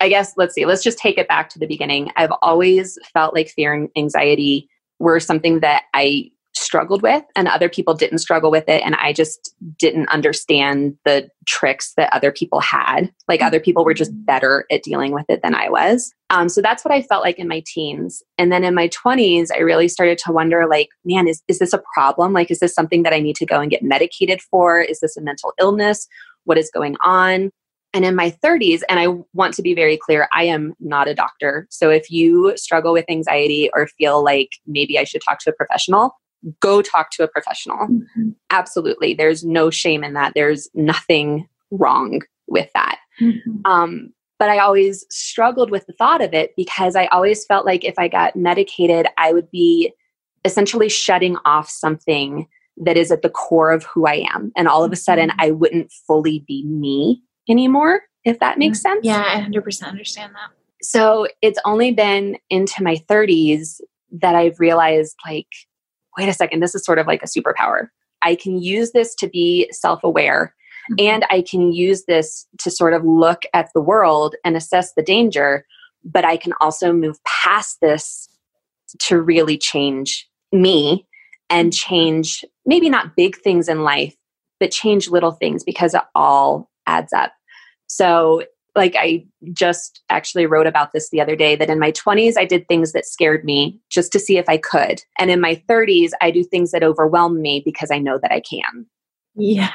I 0.00 0.08
guess 0.08 0.34
let's 0.36 0.54
see, 0.54 0.66
let's 0.66 0.82
just 0.82 0.98
take 0.98 1.18
it 1.18 1.28
back 1.28 1.48
to 1.50 1.58
the 1.58 1.66
beginning. 1.66 2.12
I've 2.16 2.32
always 2.42 2.98
felt 3.12 3.34
like 3.34 3.48
fear 3.48 3.72
and 3.72 3.88
anxiety 3.96 4.68
were 4.98 5.18
something 5.18 5.60
that 5.60 5.84
I 5.94 6.30
struggled 6.58 7.02
with 7.02 7.22
and 7.36 7.48
other 7.48 7.68
people 7.68 7.94
didn't 7.94 8.18
struggle 8.18 8.50
with 8.50 8.68
it. 8.68 8.82
And 8.84 8.94
i 8.96 9.12
just 9.12 9.54
didn't 9.78 10.08
understand 10.08 10.96
the 11.04 11.28
tricks 11.46 11.94
that 11.96 12.12
other 12.12 12.32
people 12.32 12.60
had. 12.60 13.12
Like 13.28 13.42
other 13.42 13.60
people 13.60 13.84
were 13.84 13.94
just 13.94 14.12
better 14.26 14.66
at 14.70 14.82
dealing 14.82 15.12
with 15.12 15.26
it 15.28 15.42
than 15.42 15.54
i 15.54 15.68
was. 15.68 16.12
Um, 16.30 16.48
so 16.48 16.60
that's 16.60 16.84
what 16.84 16.92
i 16.92 17.02
felt 17.02 17.24
like 17.24 17.38
in 17.38 17.48
my 17.48 17.62
teens. 17.66 18.22
And 18.36 18.52
then 18.52 18.64
in 18.64 18.74
my 18.74 18.88
20s 18.88 19.48
i 19.54 19.58
really 19.58 19.88
started 19.88 20.18
to 20.18 20.32
wonder 20.32 20.66
like 20.68 20.88
man 21.04 21.28
is, 21.28 21.42
is 21.48 21.58
this 21.58 21.72
a 21.72 21.82
problem? 21.94 22.32
Like 22.32 22.50
is 22.50 22.60
this 22.60 22.74
something 22.74 23.02
that 23.04 23.12
i 23.12 23.20
need 23.20 23.36
to 23.36 23.46
go 23.46 23.60
and 23.60 23.70
get 23.70 23.82
medicated 23.82 24.40
for? 24.42 24.80
Is 24.80 25.00
this 25.00 25.16
a 25.16 25.22
mental 25.22 25.52
illness? 25.60 26.06
What 26.44 26.58
is 26.58 26.70
going 26.72 26.96
on? 27.04 27.50
And 27.94 28.04
in 28.04 28.14
my 28.14 28.30
30s, 28.44 28.82
and 28.88 29.00
I 29.00 29.08
want 29.32 29.54
to 29.54 29.62
be 29.62 29.74
very 29.74 29.96
clear, 29.96 30.28
I 30.34 30.44
am 30.44 30.74
not 30.78 31.08
a 31.08 31.14
doctor. 31.14 31.66
So 31.70 31.88
if 31.88 32.10
you 32.10 32.52
struggle 32.56 32.92
with 32.92 33.06
anxiety 33.08 33.70
or 33.74 33.86
feel 33.86 34.22
like 34.22 34.50
maybe 34.66 34.98
I 34.98 35.04
should 35.04 35.22
talk 35.26 35.38
to 35.40 35.50
a 35.50 35.54
professional, 35.54 36.14
go 36.60 36.82
talk 36.82 37.10
to 37.12 37.24
a 37.24 37.28
professional. 37.28 37.88
Mm-hmm. 37.88 38.30
Absolutely. 38.50 39.14
There's 39.14 39.44
no 39.44 39.70
shame 39.70 40.04
in 40.04 40.14
that. 40.14 40.32
There's 40.34 40.68
nothing 40.74 41.48
wrong 41.70 42.22
with 42.46 42.68
that. 42.74 42.98
Mm-hmm. 43.20 43.70
Um, 43.70 44.12
but 44.38 44.48
I 44.48 44.58
always 44.58 45.04
struggled 45.10 45.70
with 45.70 45.86
the 45.86 45.92
thought 45.94 46.22
of 46.22 46.32
it 46.32 46.52
because 46.56 46.94
I 46.94 47.06
always 47.06 47.44
felt 47.44 47.66
like 47.66 47.84
if 47.84 47.98
I 47.98 48.08
got 48.08 48.36
medicated, 48.36 49.06
I 49.18 49.32
would 49.32 49.50
be 49.50 49.92
essentially 50.44 50.88
shutting 50.88 51.36
off 51.44 51.68
something 51.68 52.46
that 52.76 52.96
is 52.96 53.10
at 53.10 53.22
the 53.22 53.30
core 53.30 53.72
of 53.72 53.84
who 53.84 54.06
I 54.06 54.24
am. 54.32 54.52
And 54.56 54.68
all 54.68 54.84
of 54.84 54.92
a 54.92 54.96
sudden, 54.96 55.30
mm-hmm. 55.30 55.40
I 55.40 55.50
wouldn't 55.50 55.92
fully 56.06 56.44
be 56.46 56.64
me 56.64 57.22
anymore, 57.48 58.02
if 58.24 58.38
that 58.38 58.58
makes 58.58 58.80
sense. 58.80 59.00
Yeah, 59.04 59.24
I 59.26 59.40
100% 59.40 59.84
understand 59.84 60.34
that. 60.34 60.50
So 60.80 61.26
it's 61.42 61.58
only 61.64 61.92
been 61.92 62.38
into 62.50 62.84
my 62.84 62.96
30s 63.10 63.80
that 64.12 64.36
I've 64.36 64.60
realized, 64.60 65.16
like, 65.26 65.48
wait 66.18 66.28
a 66.28 66.34
second, 66.34 66.60
this 66.60 66.74
is 66.74 66.84
sort 66.84 66.98
of 66.98 67.06
like 67.06 67.22
a 67.22 67.26
superpower. 67.26 67.88
I 68.22 68.34
can 68.34 68.60
use 68.60 68.92
this 68.92 69.14
to 69.16 69.28
be 69.28 69.70
self 69.72 70.02
aware 70.02 70.54
mm-hmm. 70.90 71.06
and 71.06 71.24
I 71.30 71.42
can 71.42 71.72
use 71.72 72.04
this 72.04 72.46
to 72.58 72.70
sort 72.70 72.94
of 72.94 73.04
look 73.04 73.42
at 73.54 73.70
the 73.74 73.80
world 73.80 74.34
and 74.44 74.56
assess 74.56 74.94
the 74.94 75.02
danger, 75.02 75.64
but 76.04 76.24
I 76.24 76.36
can 76.36 76.52
also 76.60 76.92
move 76.92 77.18
past 77.24 77.78
this 77.80 78.28
to 79.00 79.20
really 79.20 79.56
change 79.56 80.28
me 80.52 81.06
and 81.48 81.72
mm-hmm. 81.72 81.94
change 81.94 82.44
maybe 82.66 82.90
not 82.90 83.16
big 83.16 83.36
things 83.38 83.68
in 83.68 83.82
life, 83.82 84.14
but 84.60 84.70
change 84.70 85.08
little 85.08 85.32
things 85.32 85.62
because 85.62 85.94
it 85.94 86.02
all 86.14 86.68
adds 86.86 87.12
up. 87.12 87.32
So, 87.86 88.42
like, 88.78 88.94
I 88.96 89.26
just 89.52 90.00
actually 90.08 90.46
wrote 90.46 90.66
about 90.66 90.92
this 90.92 91.10
the 91.10 91.20
other 91.20 91.36
day 91.36 91.54
that 91.56 91.68
in 91.68 91.78
my 91.78 91.92
20s, 91.92 92.34
I 92.38 92.46
did 92.46 92.66
things 92.66 92.92
that 92.92 93.04
scared 93.04 93.44
me 93.44 93.78
just 93.90 94.10
to 94.12 94.18
see 94.18 94.38
if 94.38 94.48
I 94.48 94.56
could. 94.56 95.02
And 95.18 95.30
in 95.30 95.40
my 95.40 95.62
30s, 95.68 96.12
I 96.22 96.30
do 96.30 96.42
things 96.42 96.70
that 96.70 96.82
overwhelm 96.82 97.42
me 97.42 97.60
because 97.62 97.90
I 97.90 97.98
know 97.98 98.18
that 98.22 98.32
I 98.32 98.40
can. 98.40 98.86
Yeah. 99.34 99.72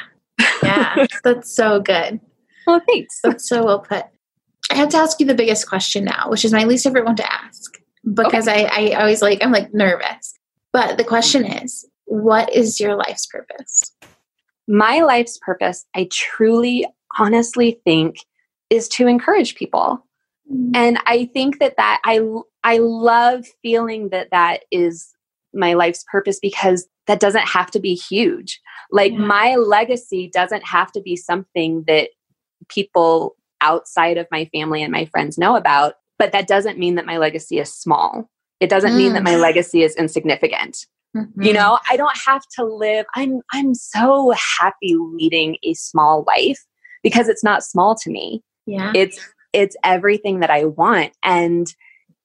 Yeah. 0.64 1.06
that's 1.24 1.56
so 1.56 1.80
good. 1.80 2.20
Well, 2.66 2.82
thanks. 2.88 3.20
That's 3.24 3.48
so 3.48 3.64
well 3.64 3.80
put. 3.80 4.06
I 4.72 4.76
have 4.76 4.90
to 4.90 4.98
ask 4.98 5.20
you 5.20 5.26
the 5.26 5.36
biggest 5.36 5.68
question 5.68 6.06
now, 6.06 6.30
which 6.30 6.46
is 6.46 6.54
my 6.54 6.64
least 6.64 6.86
favorite 6.86 7.06
one 7.06 7.18
to 7.18 7.32
ask 7.32 7.78
because 8.14 8.48
okay. 8.48 8.66
I, 8.66 8.90
I 8.90 9.02
always 9.02 9.22
like, 9.22 9.44
I'm 9.44 9.52
like 9.52 9.74
nervous. 9.74 10.34
But 10.72 10.98
the 10.98 11.04
question 11.04 11.46
is, 11.46 11.86
what 12.06 12.52
is 12.54 12.80
your 12.80 12.96
life's 12.96 13.28
purpose? 13.28 13.94
My 14.68 15.02
life's 15.02 15.38
purpose, 15.38 15.86
I 15.96 16.08
truly 16.12 16.88
honestly 17.20 17.80
think 17.84 18.16
is 18.70 18.88
to 18.90 19.08
encourage 19.08 19.56
people. 19.56 20.06
Mm-hmm. 20.52 20.72
And 20.76 21.00
I 21.06 21.26
think 21.34 21.60
that 21.60 21.78
that 21.78 22.02
I 22.04 22.22
I 22.64 22.78
love 22.78 23.46
feeling 23.62 24.10
that 24.10 24.30
that 24.32 24.64
is 24.72 25.10
my 25.54 25.74
life's 25.74 26.04
purpose 26.12 26.40
because 26.40 26.88
that 27.08 27.20
doesn't 27.20 27.48
have 27.48 27.70
to 27.72 27.80
be 27.80 27.94
huge. 27.94 28.62
Like 28.92 29.12
yeah. 29.12 29.20
my 29.20 29.56
legacy 29.56 30.30
doesn't 30.34 30.66
have 30.66 30.92
to 30.94 31.02
be 31.02 31.16
something 31.16 31.84
that 31.88 32.10
people 32.70 33.36
outside 33.62 34.18
of 34.18 34.28
my 34.32 34.46
family 34.54 34.82
and 34.84 34.92
my 34.92 35.06
friends 35.06 35.38
know 35.38 35.56
about, 35.56 35.96
but 36.18 36.32
that 36.32 36.48
doesn't 36.48 36.78
mean 36.80 36.96
that 36.96 37.06
my 37.06 37.18
legacy 37.18 37.60
is 37.60 37.74
small. 37.74 38.30
It 38.60 38.70
doesn't 38.70 38.92
mm. 38.92 38.98
mean 38.98 39.14
that 39.14 39.24
my 39.24 39.34
mm. 39.34 39.42
legacy 39.42 39.84
is 39.84 39.96
insignificant. 39.96 40.86
Mm-hmm. 41.16 41.42
You 41.42 41.54
know, 41.54 41.80
I 41.90 41.98
don't 41.98 42.18
have 42.26 42.44
to 42.58 42.64
live 42.64 43.06
I'm 43.16 43.42
I'm 43.52 43.76
so 43.76 44.34
happy 44.60 44.96
leading 44.96 45.58
a 45.64 45.74
small 45.74 46.24
life 46.26 46.60
because 47.04 47.28
it's 47.28 47.44
not 47.44 47.64
small 47.64 47.96
to 47.96 48.10
me. 48.10 48.42
Yeah. 48.66 48.92
It's 48.96 49.20
it's 49.52 49.76
everything 49.84 50.40
that 50.40 50.50
I 50.50 50.66
want 50.66 51.14
and 51.24 51.68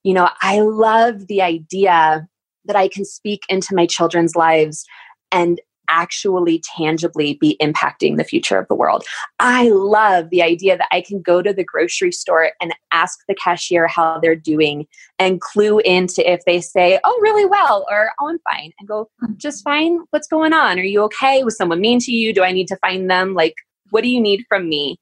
you 0.03 0.13
know, 0.13 0.29
I 0.41 0.61
love 0.61 1.27
the 1.27 1.41
idea 1.41 2.27
that 2.65 2.75
I 2.75 2.87
can 2.87 3.03
speak 3.03 3.41
into 3.49 3.75
my 3.75 3.85
children's 3.85 4.35
lives 4.35 4.85
and 5.31 5.59
actually 5.89 6.63
tangibly 6.77 7.33
be 7.33 7.57
impacting 7.61 8.15
the 8.15 8.23
future 8.23 8.57
of 8.57 8.67
the 8.67 8.75
world. 8.75 9.03
I 9.39 9.69
love 9.69 10.29
the 10.29 10.43
idea 10.43 10.77
that 10.77 10.87
I 10.91 11.01
can 11.01 11.21
go 11.21 11.41
to 11.41 11.51
the 11.51 11.63
grocery 11.63 12.11
store 12.11 12.51
and 12.61 12.73
ask 12.91 13.19
the 13.27 13.35
cashier 13.35 13.87
how 13.87 14.19
they're 14.19 14.35
doing 14.35 14.87
and 15.17 15.41
clue 15.41 15.79
into 15.79 16.31
if 16.31 16.45
they 16.45 16.61
say, 16.61 16.99
oh, 17.03 17.19
really 17.21 17.45
well, 17.45 17.85
or 17.89 18.11
oh, 18.21 18.29
I'm 18.29 18.39
fine, 18.51 18.71
and 18.79 18.87
go, 18.87 19.09
hmm. 19.19 19.33
just 19.37 19.63
fine. 19.63 19.99
What's 20.11 20.27
going 20.27 20.53
on? 20.53 20.79
Are 20.79 20.83
you 20.83 21.01
okay? 21.03 21.43
Was 21.43 21.57
someone 21.57 21.81
mean 21.81 21.99
to 22.01 22.11
you? 22.11 22.33
Do 22.33 22.43
I 22.43 22.51
need 22.51 22.67
to 22.67 22.77
find 22.77 23.09
them? 23.09 23.33
Like, 23.33 23.55
what 23.89 24.03
do 24.03 24.09
you 24.09 24.21
need 24.21 24.45
from 24.47 24.69
me? 24.69 24.99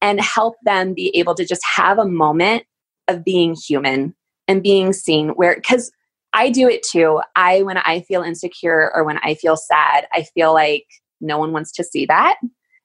And 0.00 0.20
help 0.20 0.54
them 0.64 0.94
be 0.94 1.10
able 1.16 1.34
to 1.34 1.44
just 1.44 1.62
have 1.76 1.98
a 1.98 2.06
moment 2.06 2.64
of 3.08 3.24
being 3.24 3.56
human 3.56 4.14
and 4.46 4.62
being 4.62 4.92
seen 4.92 5.30
where, 5.30 5.56
because 5.56 5.90
I 6.32 6.50
do 6.50 6.68
it 6.68 6.82
too. 6.82 7.20
I, 7.34 7.62
when 7.62 7.78
I 7.78 8.02
feel 8.02 8.22
insecure 8.22 8.92
or 8.94 9.02
when 9.02 9.18
I 9.18 9.34
feel 9.34 9.56
sad, 9.56 10.06
I 10.12 10.22
feel 10.34 10.54
like 10.54 10.84
no 11.20 11.38
one 11.38 11.52
wants 11.52 11.72
to 11.72 11.84
see 11.84 12.06
that. 12.06 12.36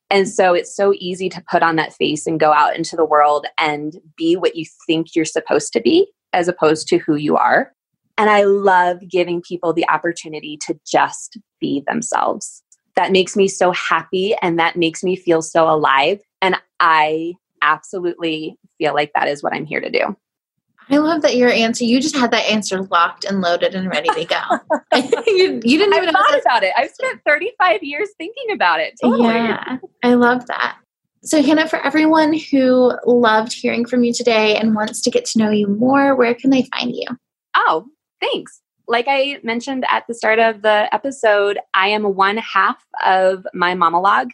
And 0.09 0.28
so 0.28 0.53
it's 0.53 0.76
so 0.76 0.93
easy 0.97 1.30
to 1.30 1.43
put 1.51 1.61
on 1.64 1.76
that 1.76 1.93
face 1.93 2.26
and 2.26 2.39
go 2.39 2.51
out 2.51 2.76
into 2.76 2.95
the 2.95 3.05
world 3.05 3.45
and 3.57 3.95
be 4.18 4.36
what 4.36 4.55
you 4.55 4.66
think 4.88 5.16
you're 5.16 5.26
supposed 5.26 5.72
to 5.74 5.82
be 5.82 6.07
as 6.34 6.47
opposed 6.47 6.88
to 6.88 6.97
who 6.97 7.16
you 7.16 7.38
are. 7.38 7.74
And 8.18 8.30
I 8.30 8.43
love 8.43 8.97
giving 9.09 9.41
people 9.41 9.74
the 9.74 9.88
opportunity 9.88 10.57
to 10.68 10.80
just 10.86 11.38
be 11.59 11.84
themselves. 11.88 12.62
That 12.95 13.11
makes 13.11 13.35
me 13.35 13.47
so 13.47 13.71
happy 13.71 14.35
and 14.41 14.59
that 14.59 14.75
makes 14.75 15.03
me 15.03 15.15
feel 15.15 15.41
so 15.41 15.67
alive. 15.69 16.19
And 16.41 16.55
I 16.79 17.33
absolutely 17.61 18.57
feel 18.77 18.93
like 18.93 19.11
that 19.15 19.27
is 19.27 19.41
what 19.41 19.53
I'm 19.53 19.65
here 19.65 19.81
to 19.81 19.89
do. 19.89 20.15
I 20.89 20.97
love 20.97 21.21
that 21.21 21.35
your 21.35 21.49
answer. 21.49 21.85
You 21.85 22.01
just 22.01 22.15
had 22.15 22.31
that 22.31 22.49
answer 22.49 22.83
locked 22.83 23.23
and 23.23 23.41
loaded 23.41 23.73
and 23.73 23.89
ready 23.89 24.09
to 24.09 24.25
go. 24.25 24.97
you, 25.27 25.61
you, 25.63 25.77
didn't 25.77 25.93
even 26.03 26.13
thought 26.13 26.39
about 26.39 26.63
it. 26.63 26.73
I've 26.77 26.91
spent 26.91 27.21
35 27.25 27.83
years 27.83 28.09
thinking 28.17 28.51
about 28.51 28.79
it. 28.79 28.95
Totally. 29.01 29.29
Yeah, 29.29 29.77
I 30.03 30.13
love 30.15 30.45
that. 30.47 30.77
So, 31.23 31.41
Hannah, 31.41 31.69
for 31.69 31.79
everyone 31.79 32.33
who 32.33 32.91
loved 33.05 33.53
hearing 33.53 33.85
from 33.85 34.03
you 34.03 34.11
today 34.11 34.57
and 34.57 34.75
wants 34.75 34.99
to 35.01 35.09
get 35.09 35.23
to 35.25 35.39
know 35.39 35.51
you 35.51 35.67
more, 35.67 36.15
where 36.15 36.35
can 36.35 36.49
they 36.49 36.63
find 36.63 36.93
you? 36.93 37.05
Oh, 37.55 37.85
thanks. 38.19 38.61
Like 38.88 39.05
I 39.07 39.39
mentioned 39.43 39.86
at 39.89 40.05
the 40.07 40.13
start 40.13 40.39
of 40.39 40.61
the 40.61 40.93
episode, 40.93 41.59
I 41.73 41.88
am 41.88 42.15
one 42.15 42.38
half 42.38 42.84
of 43.05 43.45
my 43.53 43.75
monologue. 43.75 44.31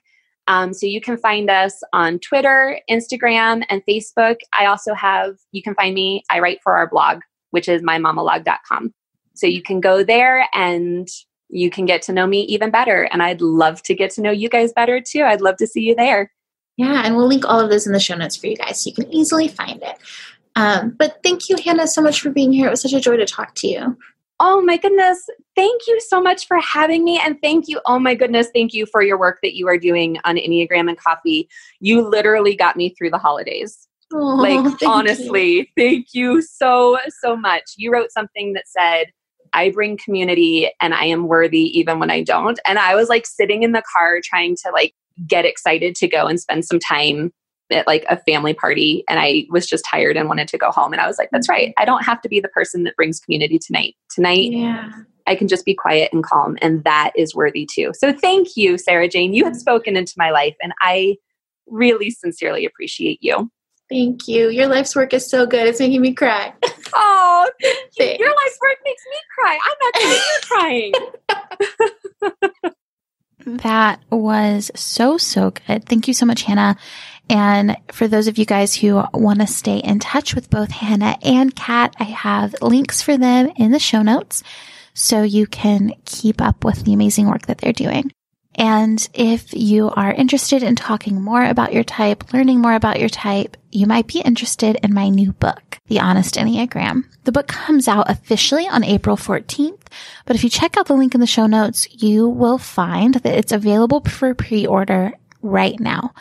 Um, 0.47 0.74
so 0.74 0.88
you 0.88 1.00
can 1.00 1.18
find 1.18 1.50
us 1.50 1.84
on 1.93 2.18
Twitter, 2.20 2.80
Instagram, 2.89 3.64
and 3.70 3.84
Facebook. 3.88 4.38
I 4.52 4.66
also 4.66 4.95
have, 4.95 5.38
you 5.52 5.62
can 5.62 5.76
find 5.76 5.93
me, 5.93 6.24
I 6.32 6.39
write 6.39 6.60
for 6.64 6.76
our 6.76 6.89
blog, 6.89 7.22
which 7.52 7.70
is 7.70 7.84
mymonologue.com. 7.84 8.93
So 9.36 9.45
you 9.45 9.62
can 9.62 9.80
go 9.80 10.04
there 10.04 10.47
and 10.54 11.08
you 11.50 11.70
can 11.70 11.86
get 11.86 12.02
to 12.04 12.14
know 12.14 12.26
me 12.26 12.41
even 12.41 12.72
better. 12.72 13.04
And 13.04 13.22
I'd 13.22 13.41
love 13.41 13.84
to 13.84 13.93
get 13.93 14.10
to 14.12 14.22
know 14.22 14.32
you 14.32 14.50
guys 14.50 14.74
better 14.74 15.00
too. 15.00 15.22
I'd 15.24 15.41
love 15.41 15.58
to 15.58 15.68
see 15.68 15.82
you 15.82 15.95
there. 15.95 16.32
Yeah, 16.78 17.04
and 17.06 17.16
we'll 17.16 17.28
link 17.28 17.45
all 17.45 17.60
of 17.60 17.70
this 17.70 17.86
in 17.86 17.93
the 17.93 18.00
show 18.00 18.16
notes 18.16 18.38
for 18.38 18.47
you 18.47 18.56
guys 18.56 18.82
so 18.82 18.89
you 18.89 18.95
can 18.95 19.14
easily 19.14 19.50
find 19.50 19.84
it. 19.84 19.97
Um, 20.56 20.95
but 20.97 21.20
thank 21.24 21.50
you, 21.50 21.58
Hannah, 21.64 21.88
so 21.88 22.02
much 22.02 22.22
for 22.22 22.30
being 22.30 22.52
here. 22.52 22.68
It 22.68 22.72
was 22.72 22.82
such 22.82 22.93
a 22.93 23.00
joy 23.00 23.18
to 23.18 23.26
talk 23.26 23.54
to 23.56 23.68
you. 23.68 23.97
Oh 24.40 24.62
my 24.62 24.78
goodness. 24.78 25.28
Thank 25.56 25.82
you 25.88 26.00
so 26.00 26.22
much 26.22 26.48
for 26.48 26.60
having 26.60 27.04
me. 27.04 27.20
And 27.20 27.38
thank 27.42 27.68
you. 27.68 27.82
Oh 27.86 28.00
my 28.00 28.16
goodness. 28.16 28.48
Thank 28.54 28.74
you 28.74 28.86
for 28.86 29.02
your 29.02 29.20
work 29.20 29.40
that 29.44 29.56
you 29.56 29.68
are 29.68 29.78
doing 29.78 30.18
on 30.24 30.38
Enneagram 30.38 30.88
and 30.88 30.98
Coffee. 30.98 31.50
You 31.82 32.08
literally 32.08 32.56
got 32.56 32.78
me 32.78 32.90
through 32.98 33.10
the 33.10 33.18
holidays. 33.18 33.88
Oh, 34.14 34.18
like, 34.18 34.82
honestly, 34.86 35.52
you. 35.52 35.66
thank 35.78 36.08
you 36.14 36.42
so, 36.42 36.98
so 37.22 37.36
much. 37.36 37.64
You 37.78 37.92
wrote 37.92 38.12
something 38.12 38.54
that 38.54 38.68
said, 38.68 39.12
I 39.54 39.72
bring 39.72 39.98
community 39.98 40.72
and 40.80 40.94
I 40.94 41.06
am 41.06 41.28
worthy 41.28 41.78
even 41.78 42.00
when 42.00 42.12
I 42.12 42.24
don't. 42.24 42.60
And 42.66 42.80
I 42.80 42.96
was 42.96 43.10
like 43.10 43.26
sitting 43.26 43.64
in 43.64 43.72
the 43.74 43.84
car 43.92 44.20
trying 44.24 44.56
to 44.58 44.72
like 44.72 44.94
get 45.28 45.46
excited 45.46 45.96
to 45.96 46.08
go 46.08 46.28
and 46.28 46.40
spend 46.40 46.66
some 46.66 46.80
time 46.80 47.34
at 47.72 47.88
like 47.88 48.05
a 48.09 48.17
family 48.24 48.53
party 48.53 49.03
and 49.07 49.20
I 49.20 49.45
was 49.49 49.67
just 49.67 49.86
tired 49.86 50.17
and 50.17 50.28
wanted 50.28 50.47
to 50.49 50.57
go 50.57 50.72
home. 50.72 50.93
And 50.93 51.01
I 51.01 51.07
was 51.07 51.17
like, 51.17 51.30
that's 51.32 51.49
right. 51.49 51.70
Mm-hmm. 51.70 51.82
I 51.82 51.86
don't 51.86 52.03
have 52.03 52.22
to 52.22 52.30
be 52.30 52.39
the 52.39 52.47
person 52.49 52.84
that 52.84 52.95
brings 52.95 53.20
community 53.20 53.59
tonight. 53.59 53.95
Tonight, 54.09 54.51
yeah. 54.51 54.91
I 55.28 55.36
can 55.36 55.47
just 55.47 55.65
be 55.65 55.76
quiet 55.76 56.11
and 56.11 56.24
calm. 56.24 56.57
And 56.61 56.84
that 56.84 57.11
is 57.15 57.36
worthy 57.36 57.67
too. 57.72 57.91
So 57.95 58.11
thank 58.11 58.57
you, 58.57 58.74
Sarajane. 58.74 59.34
You 59.34 59.43
have 59.43 59.53
mm-hmm. 59.53 59.59
spoken 59.59 59.95
into 59.95 60.13
my 60.17 60.32
life 60.32 60.55
and 60.61 60.74
I 60.82 61.17
really 61.67 62.09
sincerely 62.09 62.65
appreciate 62.65 63.20
you. 63.22 63.51
Thank 63.89 64.28
you. 64.28 64.49
Your 64.49 64.67
life's 64.67 64.95
work 64.95 65.13
is 65.13 65.28
so 65.30 65.47
good. 65.47 65.67
It's 65.67 65.80
making 65.80 66.01
me 66.01 66.13
cry. 66.13 66.53
Oh, 66.93 67.49
thank 67.61 67.89
you. 67.97 68.26
Your 68.26 68.36
life's 68.36 68.59
work 68.61 68.78
makes 68.86 69.03
me 69.09 69.17
cry. 69.36 69.59
I'm 69.65 69.78
not 69.82 69.93
crying. 70.47 70.93
You're 72.22 72.32
crying. 72.61 72.74
That 73.58 74.02
was 74.10 74.72
so, 74.76 75.18
so 75.18 75.52
good. 75.52 75.64
Uh, 75.68 75.80
thank 75.86 76.08
you 76.08 76.14
so 76.14 76.26
much, 76.26 76.43
Hannah. 76.43 76.78
And 77.30 77.78
for 77.91 78.08
those 78.08 78.28
of 78.28 78.38
you 78.38 78.45
guys 78.45 78.74
who 78.74 79.04
want 79.14 79.41
to 79.41 79.47
stay 79.47 79.78
in 79.78 80.00
touch 80.00 80.34
with 80.34 80.50
both 80.50 80.72
Hannah 80.72 81.18
and 81.22 81.56
Kat, 81.56 81.95
I 82.00 82.06
have 82.06 82.56
links 82.62 83.02
for 83.02 83.18
them 83.18 83.52
in 83.56 83.72
the 83.72 83.80
show 83.80 84.02
notes 84.02 84.41
so 84.95 85.22
you 85.22 85.45
can 85.45 85.93
keep 86.06 86.41
up 86.41 86.64
with 86.64 86.84
the 86.84 86.93
amazing 86.93 87.28
work 87.28 87.45
that 87.45 87.60
they're 87.60 87.72
doing. 87.72 88.12
And 88.56 89.08
if 89.14 89.54
you 89.54 89.89
are 89.91 90.12
interested 90.12 90.64
in 90.64 90.76
talking 90.76 91.22
more 91.22 91.45
about 91.45 91.72
your 91.72 91.84
type, 91.84 92.34
learning 92.34 92.60
more 92.60 92.74
about 92.74 93.00
your 93.00 93.10
type, 93.10 93.56
you 93.72 93.86
might 93.86 94.08
be 94.08 94.22
interested 94.22 94.78
in 94.82 94.93
my 94.93 95.10
new 95.10 95.32
book, 95.34 95.68
The 95.90 96.00
Honest 96.00 96.36
Enneagram. 96.36 97.04
The 97.24 97.32
book 97.32 97.48
comes 97.48 97.88
out 97.88 98.10
officially 98.10 98.68
on 98.68 98.84
April 98.84 99.18
14th, 99.18 99.82
but 100.26 100.36
if 100.36 100.44
you 100.44 100.50
check 100.50 100.78
out 100.78 100.86
the 100.86 100.94
link 100.94 101.16
in 101.16 101.20
the 101.20 101.28
show 101.28 101.48
notes, 101.48 101.88
you 101.92 102.30
will 102.30 102.60
find 102.60 103.16
that 103.16 103.38
it's 103.38 103.52
available 103.52 104.02
for 104.02 104.34
pre-order 104.36 105.14
right 105.42 105.80
now. 105.80 106.14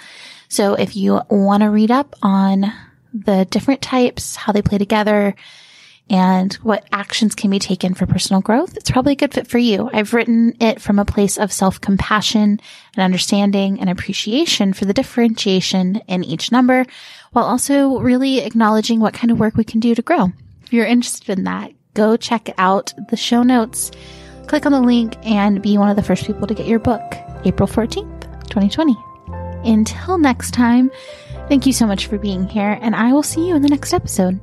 So 0.48 0.72
if 0.72 0.96
you 0.96 1.20
want 1.28 1.62
to 1.62 1.70
read 1.70 1.90
up 1.90 2.16
on 2.22 2.72
the 3.12 3.46
different 3.50 3.82
types, 3.82 4.36
how 4.36 4.52
they 4.52 4.62
play 4.62 4.78
together, 4.78 5.34
and 6.10 6.54
what 6.54 6.86
actions 6.92 7.34
can 7.34 7.50
be 7.50 7.58
taken 7.58 7.94
for 7.94 8.06
personal 8.06 8.40
growth, 8.40 8.76
it's 8.76 8.90
probably 8.90 9.12
a 9.12 9.16
good 9.16 9.34
fit 9.34 9.46
for 9.46 9.58
you. 9.58 9.90
I've 9.92 10.14
written 10.14 10.56
it 10.60 10.80
from 10.80 10.98
a 10.98 11.04
place 11.04 11.38
of 11.38 11.52
self 11.52 11.80
compassion 11.80 12.60
and 12.94 13.02
understanding 13.02 13.80
and 13.80 13.90
appreciation 13.90 14.72
for 14.72 14.84
the 14.84 14.94
differentiation 14.94 15.96
in 16.08 16.24
each 16.24 16.50
number, 16.50 16.86
while 17.32 17.44
also 17.44 17.98
really 18.00 18.40
acknowledging 18.40 19.00
what 19.00 19.14
kind 19.14 19.30
of 19.30 19.38
work 19.38 19.56
we 19.56 19.64
can 19.64 19.80
do 19.80 19.94
to 19.94 20.02
grow. 20.02 20.32
If 20.62 20.72
you're 20.72 20.86
interested 20.86 21.38
in 21.38 21.44
that, 21.44 21.72
go 21.94 22.16
check 22.16 22.50
out 22.58 22.94
the 23.10 23.16
show 23.16 23.42
notes, 23.42 23.90
click 24.46 24.64
on 24.64 24.72
the 24.72 24.80
link, 24.80 25.14
and 25.24 25.60
be 25.60 25.76
one 25.76 25.90
of 25.90 25.96
the 25.96 26.02
first 26.02 26.26
people 26.26 26.46
to 26.46 26.54
get 26.54 26.66
your 26.66 26.78
book, 26.78 27.02
April 27.44 27.68
14th, 27.68 28.48
2020. 28.48 28.96
Until 29.64 30.16
next 30.16 30.52
time, 30.52 30.90
thank 31.48 31.66
you 31.66 31.72
so 31.72 31.86
much 31.86 32.06
for 32.06 32.16
being 32.16 32.48
here, 32.48 32.78
and 32.80 32.96
I 32.96 33.12
will 33.12 33.22
see 33.22 33.46
you 33.46 33.54
in 33.56 33.62
the 33.62 33.68
next 33.68 33.92
episode. 33.92 34.40